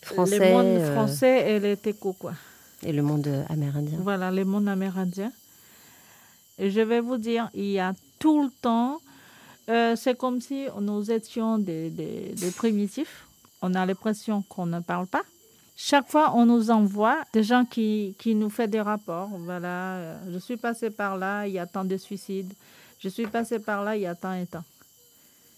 français. 0.04 0.38
Le 0.38 0.54
monde 0.54 0.94
français 0.94 1.52
et 1.52 1.60
les 1.60 1.78
teco, 1.78 2.14
quoi. 2.14 2.34
Et 2.84 2.94
le 2.94 3.02
monde 3.02 3.28
amérindien. 3.50 3.98
Voilà, 4.02 4.30
le 4.30 4.46
monde 4.46 4.68
amérindien. 4.68 5.32
Je 6.60 6.82
vais 6.82 7.02
vous 7.02 7.18
dire, 7.18 7.50
il 7.54 7.72
y 7.72 7.80
a 7.80 7.94
tout 8.20 8.44
le 8.44 8.50
temps, 8.62 9.00
euh, 9.70 9.96
c'est 9.96 10.18
comme 10.18 10.42
si 10.42 10.68
nous 10.80 11.12
étions 11.12 11.58
des, 11.58 11.90
des, 11.90 12.34
des 12.36 12.52
primitifs. 12.52 13.26
On 13.62 13.74
a 13.74 13.86
l'impression 13.86 14.44
qu'on 14.44 14.66
ne 14.66 14.80
parle 14.80 15.08
pas. 15.08 15.24
Chaque 15.76 16.10
fois, 16.10 16.32
on 16.36 16.46
nous 16.46 16.72
envoie 16.72 17.18
des 17.34 17.44
gens 17.44 17.66
qui, 17.66 18.16
qui 18.18 18.36
nous 18.36 18.50
font 18.50 18.68
des 18.68 18.80
rapports. 18.80 19.30
Voilà, 19.40 19.96
euh, 19.96 20.18
je 20.32 20.40
suis 20.40 20.56
passé 20.56 20.90
par 20.90 21.18
là, 21.18 21.46
il 21.46 21.54
y 21.54 21.60
a 21.60 21.66
tant 21.66 21.84
de 21.84 21.98
suicides. 21.98 22.54
Je 23.00 23.10
suis 23.10 23.28
passé 23.28 23.60
par 23.60 23.84
là, 23.84 23.98
il 23.98 24.04
y 24.04 24.08
a 24.08 24.16
tant 24.16 24.34
et 24.34 24.46
tant. 24.46 24.64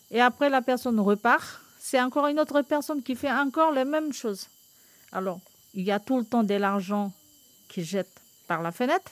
Et 0.10 0.22
après, 0.22 0.50
la 0.50 0.62
personne 0.62 1.00
repart. 1.00 1.62
C'est 1.80 2.02
encore 2.02 2.28
une 2.28 2.40
autre 2.40 2.62
personne 2.64 3.02
qui 3.04 3.16
fait 3.16 3.32
encore 3.32 3.72
les 3.72 3.86
mêmes 3.86 4.12
choses. 4.12 4.48
Alors, 5.12 5.40
il 5.74 5.84
y 5.84 5.92
a 5.92 6.00
tout 6.00 6.18
le 6.18 6.26
temps 6.26 6.44
de 6.44 6.56
l'argent 6.56 7.14
qui 7.70 7.84
jette 7.84 8.12
par 8.48 8.62
la 8.62 8.72
fenêtre. 8.72 9.12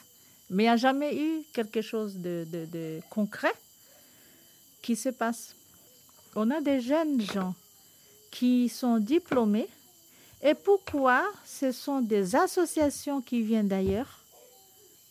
Mais 0.50 0.64
il 0.64 0.66
n'y 0.66 0.72
a 0.72 0.76
jamais 0.76 1.16
eu 1.16 1.42
quelque 1.52 1.82
chose 1.82 2.16
de, 2.16 3.00
concret 3.10 3.52
qui 4.82 4.94
se 4.94 5.08
passe. 5.08 5.54
On 6.34 6.50
a 6.50 6.60
des 6.60 6.80
jeunes 6.80 7.20
gens 7.20 7.54
qui 8.30 8.68
sont 8.68 8.98
diplômés. 8.98 9.68
Et 10.42 10.54
pourquoi 10.54 11.24
ce 11.44 11.72
sont 11.72 12.00
des 12.00 12.36
associations 12.36 13.20
qui 13.20 13.42
viennent 13.42 13.68
d'ailleurs, 13.68 14.20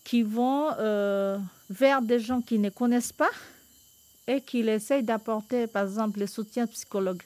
qui 0.04 0.22
vont 0.22 0.70
euh, 0.78 1.38
vers 1.70 2.02
des 2.02 2.20
gens 2.20 2.42
qui 2.42 2.60
ne 2.60 2.70
connaissent 2.70 3.12
pas 3.12 3.32
et 4.28 4.40
qui 4.40 4.60
essayent 4.60 5.04
d'apporter, 5.04 5.68
par 5.68 5.84
exemple, 5.84 6.20
le 6.20 6.28
soutien 6.28 6.68
psychologue? 6.68 7.24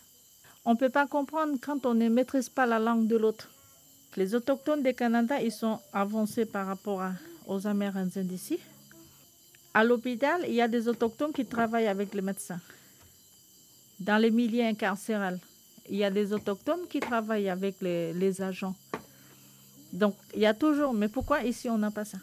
On 0.66 0.74
ne 0.74 0.78
peut 0.78 0.89
pas 0.89 1.07
comprendre 1.07 1.57
quand 1.62 1.86
on 1.86 1.93
ne 1.93 2.10
maîtrise 2.10 2.49
pas 2.49 2.66
la 2.66 2.80
langue 2.80 3.07
de 3.07 3.18
l'autre. 3.18 3.49
Les 4.16 4.34
autochtones 4.34 4.82
du 4.82 4.93
Canada, 4.93 5.39
ils 5.41 5.51
sont 5.51 5.80
avancés 5.93 6.45
par 6.45 6.66
rapport 6.66 7.01
à, 7.01 7.12
aux 7.50 7.68
Amérindiens 7.68 8.24
d'ici. 8.24 8.58
À 9.74 9.84
l'hôpital, 9.84 10.39
il 10.47 10.56
y 10.56 10.62
a 10.62 10.68
des 10.68 10.88
autochtones 10.88 11.34
qui 11.34 11.45
travaillent 11.45 11.88
avec 11.88 12.14
les 12.14 12.22
médecins. 12.22 12.62
Dans 14.00 14.18
les 14.18 14.32
milieux 14.32 14.64
incarcérales, 14.64 15.39
il 15.89 15.97
y 15.97 16.04
a 16.04 16.12
des 16.12 16.32
autochtones 16.34 16.86
qui 16.89 17.00
travaillent 17.00 17.50
avec 17.50 17.76
les, 17.82 18.14
les 18.14 18.41
agents. 18.41 18.76
Donc, 19.91 20.16
il 20.36 20.41
y 20.41 20.45
a 20.45 20.54
toujours. 20.54 20.93
Mais 20.93 21.10
pourquoi 21.10 21.43
ici, 21.43 21.70
on 21.70 21.78
n'a 21.78 21.91
pas 21.91 22.06
ça? 22.06 22.20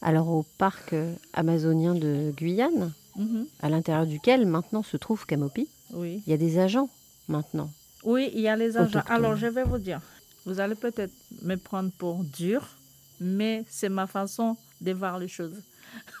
Alors, 0.00 0.28
au 0.28 0.44
parc 0.58 0.94
amazonien 1.32 1.94
de 1.94 2.32
Guyane, 2.38 2.92
-hmm. 3.18 3.46
à 3.60 3.68
l'intérieur 3.68 4.06
duquel 4.06 4.46
maintenant 4.46 4.82
se 4.82 4.96
trouve 4.96 5.26
Camopi, 5.26 5.68
oui. 5.92 6.22
il 6.26 6.30
y 6.30 6.34
a 6.34 6.36
des 6.36 6.58
agents 6.58 6.88
maintenant. 7.28 7.70
Oui, 8.04 8.30
il 8.34 8.40
y 8.40 8.48
a 8.48 8.56
les 8.56 8.76
agents. 8.76 9.02
Alors, 9.08 9.36
je 9.36 9.46
vais 9.46 9.64
vous 9.64 9.78
dire, 9.78 10.00
vous 10.44 10.60
allez 10.60 10.76
peut-être 10.76 11.12
me 11.42 11.56
prendre 11.56 11.90
pour 11.98 12.22
dur, 12.24 12.75
mais 13.20 13.64
c'est 13.68 13.88
ma 13.88 14.06
façon 14.06 14.56
de 14.80 14.92
voir 14.92 15.18
les 15.18 15.28
choses. 15.28 15.62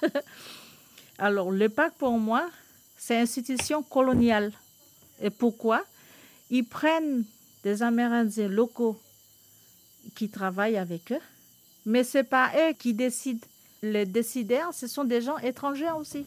Alors, 1.18 1.50
le 1.50 1.68
parc, 1.68 1.94
pour 1.94 2.18
moi, 2.18 2.48
c'est 2.98 3.14
une 3.16 3.22
institution 3.22 3.82
coloniale. 3.82 4.52
Et 5.20 5.30
pourquoi? 5.30 5.84
Ils 6.50 6.64
prennent 6.64 7.24
des 7.64 7.82
Amérindiens 7.82 8.48
locaux 8.48 8.98
qui 10.14 10.28
travaillent 10.28 10.76
avec 10.76 11.12
eux, 11.12 11.20
mais 11.84 12.04
ce 12.04 12.18
n'est 12.18 12.24
pas 12.24 12.50
eux 12.56 12.72
qui 12.74 12.94
décident. 12.94 13.46
Les 13.82 14.06
décideurs, 14.06 14.72
ce 14.72 14.86
sont 14.86 15.04
des 15.04 15.20
gens 15.20 15.38
étrangers 15.38 15.90
aussi. 15.98 16.26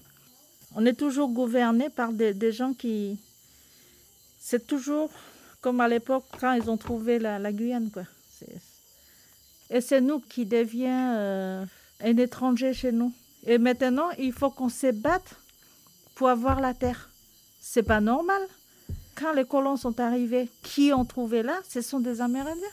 On 0.76 0.86
est 0.86 0.94
toujours 0.94 1.30
gouverné 1.30 1.90
par 1.90 2.14
des, 2.14 2.52
gens 2.52 2.74
qui... 2.74 3.20
C'est 4.40 4.68
toujours 4.68 5.10
comme 5.62 5.82
à 5.82 5.88
l'époque 5.88 6.26
quand 6.40 6.54
ils 6.54 6.70
ont 6.70 6.78
trouvé 6.78 7.20
la, 7.20 7.40
la 7.40 7.52
Guyane. 7.52 7.90
Quoi. 7.92 8.04
Et 9.70 9.82
c'est 9.82 10.02
nous 10.02 10.20
qui 10.20 10.46
devions 10.46 11.14
euh, 11.16 11.66
un 12.04 12.18
étranger 12.18 12.74
chez 12.74 12.92
nous. 12.92 13.14
Et 13.46 13.58
maintenant, 13.58 14.10
il 14.18 14.34
faut 14.34 14.50
qu'on 14.50 14.70
se 14.70 14.92
batte 14.92 15.36
pour 16.16 16.30
avoir 16.30 16.60
la 16.60 16.74
terre. 16.74 17.10
C'est 17.60 17.84
pas 17.84 18.02
normal. 18.02 18.42
Quand 19.16 19.34
les 19.34 19.46
colons 19.46 19.78
sont 19.78 20.00
arrivés, 20.00 20.50
qui 20.64 20.92
ont 20.94 21.06
trouvé 21.06 21.44
là 21.44 21.60
Ce 21.68 21.82
sont 21.82 22.00
des 22.00 22.22
Amérindiens. 22.22 22.68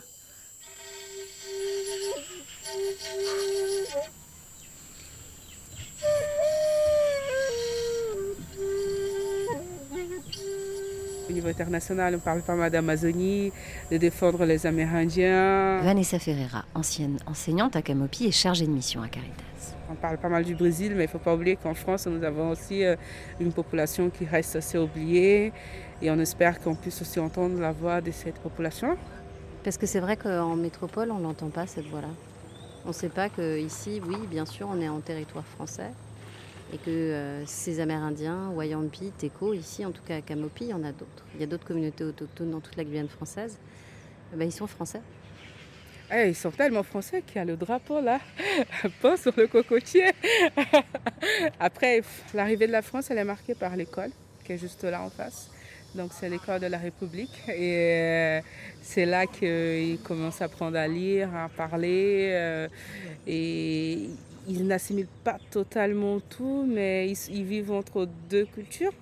Niveau 11.37 11.49
international, 11.49 12.15
on 12.15 12.19
parle 12.19 12.41
pas 12.41 12.55
mal 12.55 12.71
d'Amazonie, 12.71 13.51
de 13.91 13.97
défendre 13.97 14.43
les 14.45 14.65
Amérindiens. 14.65 15.81
Vanessa 15.81 16.17
Ferreira, 16.17 16.65
ancienne 16.73 17.19
enseignante 17.27 17.75
à 17.75 17.81
Camopi 17.81 18.25
et 18.25 18.31
chargée 18.31 18.65
de 18.65 18.71
mission 18.71 19.03
à 19.03 19.07
Caritas. 19.07 19.43
On 19.89 19.95
parle 19.95 20.17
pas 20.17 20.29
mal 20.29 20.43
du 20.43 20.55
Brésil, 20.55 20.93
mais 20.95 21.03
il 21.03 21.07
ne 21.07 21.11
faut 21.11 21.19
pas 21.19 21.35
oublier 21.35 21.55
qu'en 21.55 21.75
France, 21.75 22.07
nous 22.07 22.23
avons 22.23 22.49
aussi 22.49 22.83
une 23.39 23.53
population 23.53 24.09
qui 24.09 24.25
reste 24.25 24.55
assez 24.55 24.77
oubliée. 24.77 25.53
Et 26.01 26.11
on 26.11 26.19
espère 26.19 26.59
qu'on 26.59 26.75
puisse 26.75 27.01
aussi 27.01 27.19
entendre 27.19 27.59
la 27.59 27.71
voix 27.71 28.01
de 28.01 28.11
cette 28.11 28.39
population. 28.39 28.97
Parce 29.63 29.77
que 29.77 29.85
c'est 29.85 29.99
vrai 29.99 30.17
qu'en 30.17 30.55
métropole, 30.55 31.11
on 31.11 31.19
n'entend 31.19 31.49
pas 31.49 31.67
cette 31.67 31.85
voix-là. 31.85 32.09
On 32.85 32.89
ne 32.89 32.93
sait 32.93 33.09
pas 33.09 33.29
qu'ici, 33.29 34.01
oui, 34.05 34.17
bien 34.29 34.45
sûr, 34.45 34.67
on 34.71 34.81
est 34.81 34.89
en 34.89 34.99
territoire 34.99 35.45
français. 35.45 35.91
Et 36.73 36.77
que 36.77 36.89
euh, 36.89 37.45
ces 37.45 37.79
Amérindiens, 37.79 38.49
Wayampi, 38.49 39.11
Teco, 39.17 39.53
ici, 39.53 39.85
en 39.85 39.91
tout 39.91 40.01
cas 40.05 40.17
à 40.17 40.21
Camopi, 40.21 40.65
il 40.65 40.69
y 40.69 40.73
en 40.73 40.83
a 40.83 40.91
d'autres. 40.91 41.25
Il 41.35 41.41
y 41.41 41.43
a 41.43 41.47
d'autres 41.47 41.65
communautés 41.65 42.03
autochtones 42.03 42.51
dans 42.51 42.59
toute 42.59 42.75
la 42.75 42.83
Guyane 42.83 43.07
française. 43.07 43.57
Ben, 44.33 44.45
ils 44.45 44.51
sont 44.51 44.67
français. 44.67 45.01
Eh, 46.13 46.29
ils 46.29 46.35
sont 46.35 46.51
tellement 46.51 46.83
français 46.83 47.21
qu'il 47.21 47.37
y 47.37 47.39
a 47.39 47.45
le 47.45 47.57
drapeau 47.57 47.99
là, 47.99 48.19
pas 49.01 49.17
sur 49.17 49.33
le 49.35 49.47
cocotier. 49.47 50.11
Après, 51.59 52.01
l'arrivée 52.33 52.67
de 52.67 52.71
la 52.71 52.81
France, 52.81 53.11
elle 53.11 53.17
est 53.17 53.25
marquée 53.25 53.55
par 53.55 53.75
l'école, 53.75 54.11
qui 54.43 54.53
est 54.53 54.57
juste 54.57 54.83
là 54.83 55.01
en 55.01 55.09
face. 55.09 55.49
Donc 55.95 56.11
c'est 56.13 56.29
l'école 56.29 56.59
de 56.59 56.67
la 56.67 56.77
République 56.77 57.41
et 57.47 58.41
c'est 58.81 59.05
là 59.05 59.25
qu'ils 59.25 59.99
commencent 59.99 60.41
à 60.41 60.45
apprendre 60.45 60.77
à 60.77 60.87
lire, 60.87 61.33
à 61.33 61.49
parler 61.49 62.67
et 63.25 64.09
ils 64.47 64.65
n'assimilent 64.65 65.07
pas 65.23 65.37
totalement 65.51 66.19
tout, 66.19 66.65
mais 66.67 67.11
ils, 67.29 67.43
vivent 67.43 67.71
entre 67.71 68.07
deux 68.29 68.45
cultures. 68.45 68.93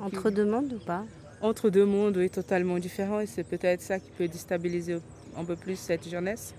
Entre 0.00 0.30
deux 0.30 0.44
mondes 0.44 0.72
ou 0.72 0.84
pas? 0.84 1.04
Entre 1.40 1.70
deux 1.70 1.84
mondes, 1.84 2.16
oui, 2.16 2.30
totalement 2.30 2.78
différents. 2.78 3.20
Et 3.20 3.26
c'est 3.26 3.44
peut-être 3.44 3.82
ça 3.82 3.98
qui 3.98 4.10
peut 4.10 4.26
déstabiliser 4.26 4.98
un 5.36 5.44
peu 5.44 5.54
plus 5.54 5.78
cette 5.78 6.08
jeunesse. 6.08 6.54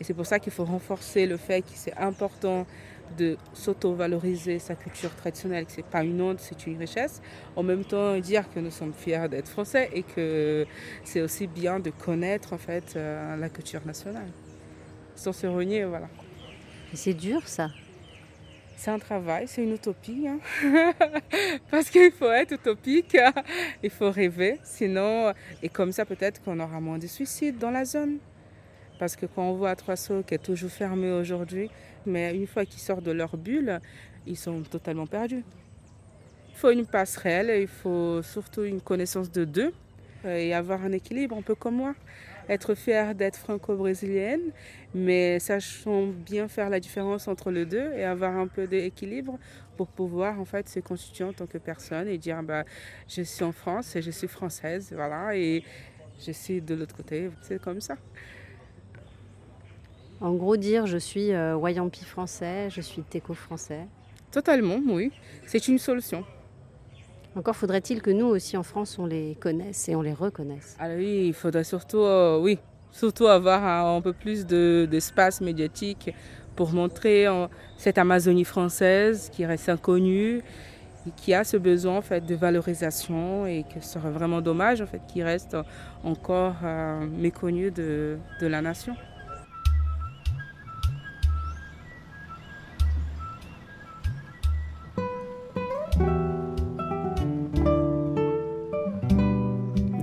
Et 0.00 0.04
c'est 0.04 0.14
pour 0.14 0.26
ça 0.26 0.38
qu'il 0.38 0.52
faut 0.52 0.64
renforcer 0.64 1.26
le 1.26 1.36
fait 1.36 1.62
que 1.62 1.72
c'est 1.74 1.96
important 1.96 2.66
de 3.18 3.36
s'auto-valoriser 3.52 4.58
sa 4.58 4.74
culture 4.74 5.14
traditionnelle, 5.14 5.66
que 5.66 5.72
ce 5.72 5.78
n'est 5.78 5.82
pas 5.82 6.04
une 6.04 6.20
honte, 6.20 6.40
c'est 6.40 6.66
une 6.66 6.78
richesse. 6.78 7.20
En 7.56 7.62
même 7.62 7.84
temps, 7.84 8.18
dire 8.18 8.44
que 8.52 8.60
nous 8.60 8.70
sommes 8.70 8.92
fiers 8.92 9.28
d'être 9.28 9.48
français 9.48 9.90
et 9.92 10.02
que 10.02 10.66
c'est 11.04 11.20
aussi 11.20 11.46
bien 11.46 11.80
de 11.80 11.90
connaître 11.90 12.52
en 12.52 12.58
fait 12.58 12.94
euh, 12.96 13.36
la 13.36 13.48
culture 13.48 13.84
nationale. 13.84 14.28
Sans 15.16 15.32
se 15.32 15.46
renier, 15.46 15.84
voilà. 15.84 16.08
C'est 16.94 17.14
dur 17.14 17.46
ça 17.46 17.70
c'est 18.80 18.90
un 18.90 18.98
travail, 18.98 19.46
c'est 19.46 19.62
une 19.62 19.74
utopie. 19.74 20.26
Hein. 20.26 20.40
Parce 21.70 21.90
qu'il 21.90 22.10
faut 22.12 22.30
être 22.30 22.52
utopique, 22.52 23.14
il 23.82 23.90
faut 23.90 24.10
rêver. 24.10 24.58
Sinon, 24.64 25.34
et 25.62 25.68
comme 25.68 25.92
ça, 25.92 26.06
peut-être 26.06 26.42
qu'on 26.42 26.58
aura 26.58 26.80
moins 26.80 26.96
de 26.96 27.06
suicides 27.06 27.58
dans 27.58 27.70
la 27.70 27.84
zone. 27.84 28.16
Parce 28.98 29.16
que 29.16 29.26
quand 29.26 29.42
on 29.42 29.52
voit 29.52 29.76
Trois-Sauts 29.76 30.22
qui 30.22 30.32
est 30.32 30.42
toujours 30.42 30.70
fermé 30.70 31.12
aujourd'hui, 31.12 31.70
mais 32.06 32.34
une 32.34 32.46
fois 32.46 32.64
qu'ils 32.64 32.80
sortent 32.80 33.04
de 33.04 33.12
leur 33.12 33.36
bulle, 33.36 33.80
ils 34.26 34.38
sont 34.38 34.62
totalement 34.62 35.06
perdus. 35.06 35.44
Il 36.48 36.56
faut 36.56 36.70
une 36.70 36.86
passerelle, 36.86 37.52
il 37.60 37.68
faut 37.68 38.22
surtout 38.22 38.64
une 38.64 38.80
connaissance 38.80 39.30
de 39.30 39.44
deux 39.44 39.74
et 40.24 40.54
avoir 40.54 40.82
un 40.82 40.92
équilibre, 40.92 41.36
un 41.36 41.42
peu 41.42 41.54
comme 41.54 41.76
moi 41.76 41.94
être 42.48 42.74
fière 42.74 43.14
d'être 43.14 43.36
franco-brésilienne, 43.36 44.52
mais 44.94 45.38
sachant 45.38 46.06
bien 46.06 46.48
faire 46.48 46.70
la 46.70 46.80
différence 46.80 47.28
entre 47.28 47.50
les 47.50 47.64
deux 47.64 47.92
et 47.92 48.04
avoir 48.04 48.36
un 48.36 48.46
peu 48.46 48.66
d'équilibre 48.66 49.38
pour 49.76 49.88
pouvoir 49.88 50.40
en 50.40 50.44
fait 50.44 50.68
se 50.68 50.80
constituer 50.80 51.24
en 51.24 51.32
tant 51.32 51.46
que 51.46 51.58
personne 51.58 52.08
et 52.08 52.18
dire 52.18 52.42
bah, 52.42 52.64
je 53.08 53.22
suis 53.22 53.44
en 53.44 53.52
France 53.52 53.96
et 53.96 54.02
je 54.02 54.10
suis 54.10 54.28
française, 54.28 54.92
voilà, 54.94 55.36
et 55.36 55.62
je 56.24 56.32
suis 56.32 56.60
de 56.60 56.74
l'autre 56.74 56.96
côté. 56.96 57.30
C'est 57.42 57.60
comme 57.60 57.80
ça. 57.80 57.96
En 60.20 60.34
gros, 60.34 60.56
dire 60.56 60.86
je 60.86 60.98
suis 60.98 61.32
euh, 61.32 61.56
Wayampi 61.56 62.04
français, 62.04 62.68
je 62.70 62.82
suis 62.82 63.02
Teco 63.02 63.32
français. 63.32 63.86
Totalement, 64.30 64.78
oui. 64.86 65.12
C'est 65.46 65.66
une 65.66 65.78
solution. 65.78 66.24
Encore 67.36 67.54
faudrait-il 67.54 68.02
que 68.02 68.10
nous 68.10 68.26
aussi 68.26 68.56
en 68.56 68.62
France, 68.62 68.98
on 68.98 69.06
les 69.06 69.36
connaisse 69.40 69.88
et 69.88 69.94
on 69.94 70.02
les 70.02 70.12
reconnaisse. 70.12 70.76
Ah 70.80 70.88
oui, 70.96 71.26
il 71.28 71.34
faudrait 71.34 71.64
surtout, 71.64 71.98
euh, 71.98 72.38
oui, 72.40 72.58
surtout 72.90 73.26
avoir 73.26 73.64
un, 73.64 74.00
peu 74.00 74.12
plus 74.12 74.46
d'espace 74.46 75.40
médiatique 75.40 76.12
pour 76.56 76.72
montrer 76.72 77.26
cette 77.76 77.98
Amazonie 77.98 78.44
française 78.44 79.30
qui 79.32 79.46
reste 79.46 79.68
inconnue 79.68 80.42
et 81.06 81.10
qui 81.16 81.32
a 81.32 81.44
ce 81.44 81.56
besoin 81.56 81.98
en 81.98 82.02
fait, 82.02 82.26
de 82.26 82.34
valorisation 82.34 83.46
et 83.46 83.62
que 83.62 83.80
ce 83.80 83.94
serait 83.94 84.10
vraiment 84.10 84.40
dommage 84.40 84.82
en 84.82 84.86
fait, 84.86 85.00
qu'il 85.06 85.22
reste 85.22 85.56
encore 86.04 86.56
euh, 86.64 87.06
méconnu 87.06 87.70
de 87.70 88.18
la 88.40 88.60
nation. 88.60 88.96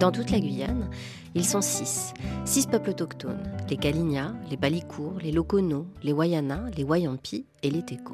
Dans 0.08 0.14
toute 0.14 0.32
la 0.32 0.40
Guyane, 0.40 0.90
ils 1.36 1.44
sont 1.44 1.60
six. 1.60 2.14
Six 2.46 2.66
peuples 2.68 2.92
autochtones. 2.92 3.44
Les 3.70 3.76
Kalinia, 3.76 4.34
les 4.50 4.56
Balikours, 4.56 5.20
les 5.22 5.34
Lokono, 5.34 5.86
les 6.02 6.14
Wayana, 6.14 6.62
les 6.78 6.86
Wayampi 6.86 7.46
et 7.62 7.70
les 7.70 7.84
Teko. 7.84 8.14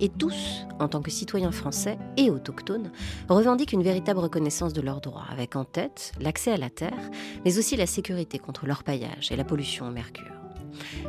Et 0.00 0.08
tous, 0.08 0.66
en 0.80 0.88
tant 0.88 1.02
que 1.02 1.10
citoyens 1.10 1.52
français 1.52 1.98
et 2.16 2.30
autochtones, 2.30 2.90
revendiquent 3.28 3.74
une 3.74 3.82
véritable 3.82 4.20
reconnaissance 4.20 4.72
de 4.72 4.80
leurs 4.80 5.02
droits, 5.02 5.26
avec 5.30 5.56
en 5.56 5.64
tête 5.64 6.12
l'accès 6.22 6.52
à 6.52 6.56
la 6.56 6.70
terre, 6.70 7.10
mais 7.44 7.58
aussi 7.58 7.76
la 7.76 7.86
sécurité 7.86 8.38
contre 8.38 8.64
l'orpaillage 8.64 9.30
et 9.30 9.36
la 9.36 9.44
pollution 9.44 9.86
au 9.88 9.90
mercure. 9.90 10.35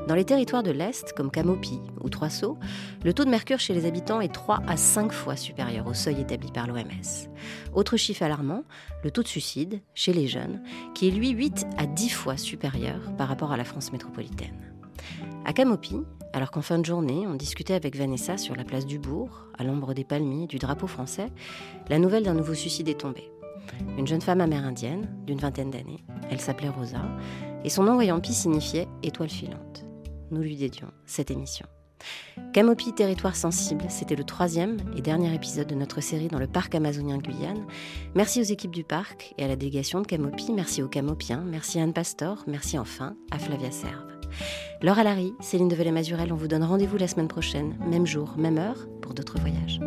Dans 0.07 0.15
les 0.15 0.25
territoires 0.25 0.63
de 0.63 0.71
l'Est, 0.71 1.13
comme 1.13 1.31
Camopi 1.31 1.79
ou 2.01 2.09
Trois-Sauts, 2.09 2.57
le 3.03 3.13
taux 3.13 3.25
de 3.25 3.29
mercure 3.29 3.59
chez 3.59 3.73
les 3.73 3.85
habitants 3.85 4.21
est 4.21 4.33
3 4.33 4.61
à 4.67 4.77
5 4.77 5.11
fois 5.11 5.35
supérieur 5.35 5.87
au 5.87 5.93
seuil 5.93 6.21
établi 6.21 6.51
par 6.51 6.67
l'OMS. 6.67 7.29
Autre 7.73 7.97
chiffre 7.97 8.23
alarmant, 8.23 8.63
le 9.03 9.11
taux 9.11 9.23
de 9.23 9.27
suicide 9.27 9.81
chez 9.93 10.13
les 10.13 10.27
jeunes, 10.27 10.61
qui 10.93 11.07
est 11.07 11.11
lui 11.11 11.29
8 11.29 11.67
à 11.77 11.85
10 11.85 12.09
fois 12.09 12.37
supérieur 12.37 12.99
par 13.17 13.27
rapport 13.27 13.51
à 13.51 13.57
la 13.57 13.63
France 13.63 13.91
métropolitaine. 13.91 14.55
À 15.45 15.53
Camopi, 15.53 15.97
alors 16.33 16.51
qu'en 16.51 16.61
fin 16.61 16.77
de 16.79 16.85
journée, 16.85 17.25
on 17.27 17.35
discutait 17.35 17.73
avec 17.73 17.95
Vanessa 17.95 18.37
sur 18.37 18.55
la 18.55 18.63
place 18.63 18.85
du 18.85 18.99
bourg, 18.99 19.45
à 19.57 19.63
l'ombre 19.63 19.93
des 19.93 20.03
palmiers 20.03 20.47
du 20.47 20.57
drapeau 20.57 20.87
français, 20.87 21.31
la 21.89 21.99
nouvelle 21.99 22.23
d'un 22.23 22.33
nouveau 22.33 22.53
suicide 22.53 22.89
est 22.89 22.99
tombée. 22.99 23.31
Une 23.97 24.07
jeune 24.07 24.21
femme 24.21 24.41
amérindienne, 24.41 25.09
d'une 25.25 25.39
vingtaine 25.39 25.71
d'années, 25.71 26.03
elle 26.29 26.39
s'appelait 26.39 26.69
Rosa, 26.69 27.01
et 27.63 27.69
son 27.69 27.83
nom 27.83 27.97
Wayampi 27.97 28.33
signifiait 28.33 28.87
étoile 29.03 29.29
filante. 29.29 29.85
Nous 30.31 30.41
lui 30.41 30.55
dédions 30.55 30.91
cette 31.05 31.31
émission. 31.31 31.65
Camopi, 32.53 32.93
territoire 32.93 33.35
sensible, 33.35 33.85
c'était 33.89 34.15
le 34.15 34.23
troisième 34.23 34.77
et 34.95 35.01
dernier 35.01 35.33
épisode 35.33 35.67
de 35.67 35.75
notre 35.75 36.01
série 36.01 36.27
dans 36.27 36.39
le 36.39 36.47
parc 36.47 36.75
amazonien 36.75 37.17
Guyane. 37.17 37.65
Merci 38.15 38.39
aux 38.39 38.45
équipes 38.45 38.75
du 38.75 38.83
parc 38.83 39.33
et 39.37 39.43
à 39.43 39.47
la 39.47 39.55
délégation 39.55 40.01
de 40.01 40.07
Camopi, 40.07 40.51
merci 40.53 40.81
aux 40.81 40.87
Camopiens, 40.87 41.43
merci 41.45 41.79
à 41.79 41.83
Anne 41.83 41.93
Pastor, 41.93 42.43
merci 42.47 42.77
enfin 42.77 43.15
à 43.31 43.39
Flavia 43.39 43.71
Serve. 43.71 44.05
Laura 44.81 45.03
Larry, 45.03 45.33
Céline 45.39 45.69
Develay-Mazurel, 45.69 46.31
on 46.31 46.35
vous 46.35 46.47
donne 46.47 46.63
rendez-vous 46.63 46.97
la 46.97 47.07
semaine 47.07 47.27
prochaine, 47.27 47.75
même 47.89 48.05
jour, 48.05 48.35
même 48.37 48.57
heure, 48.57 48.87
pour 49.01 49.13
d'autres 49.13 49.39
voyages. 49.39 49.79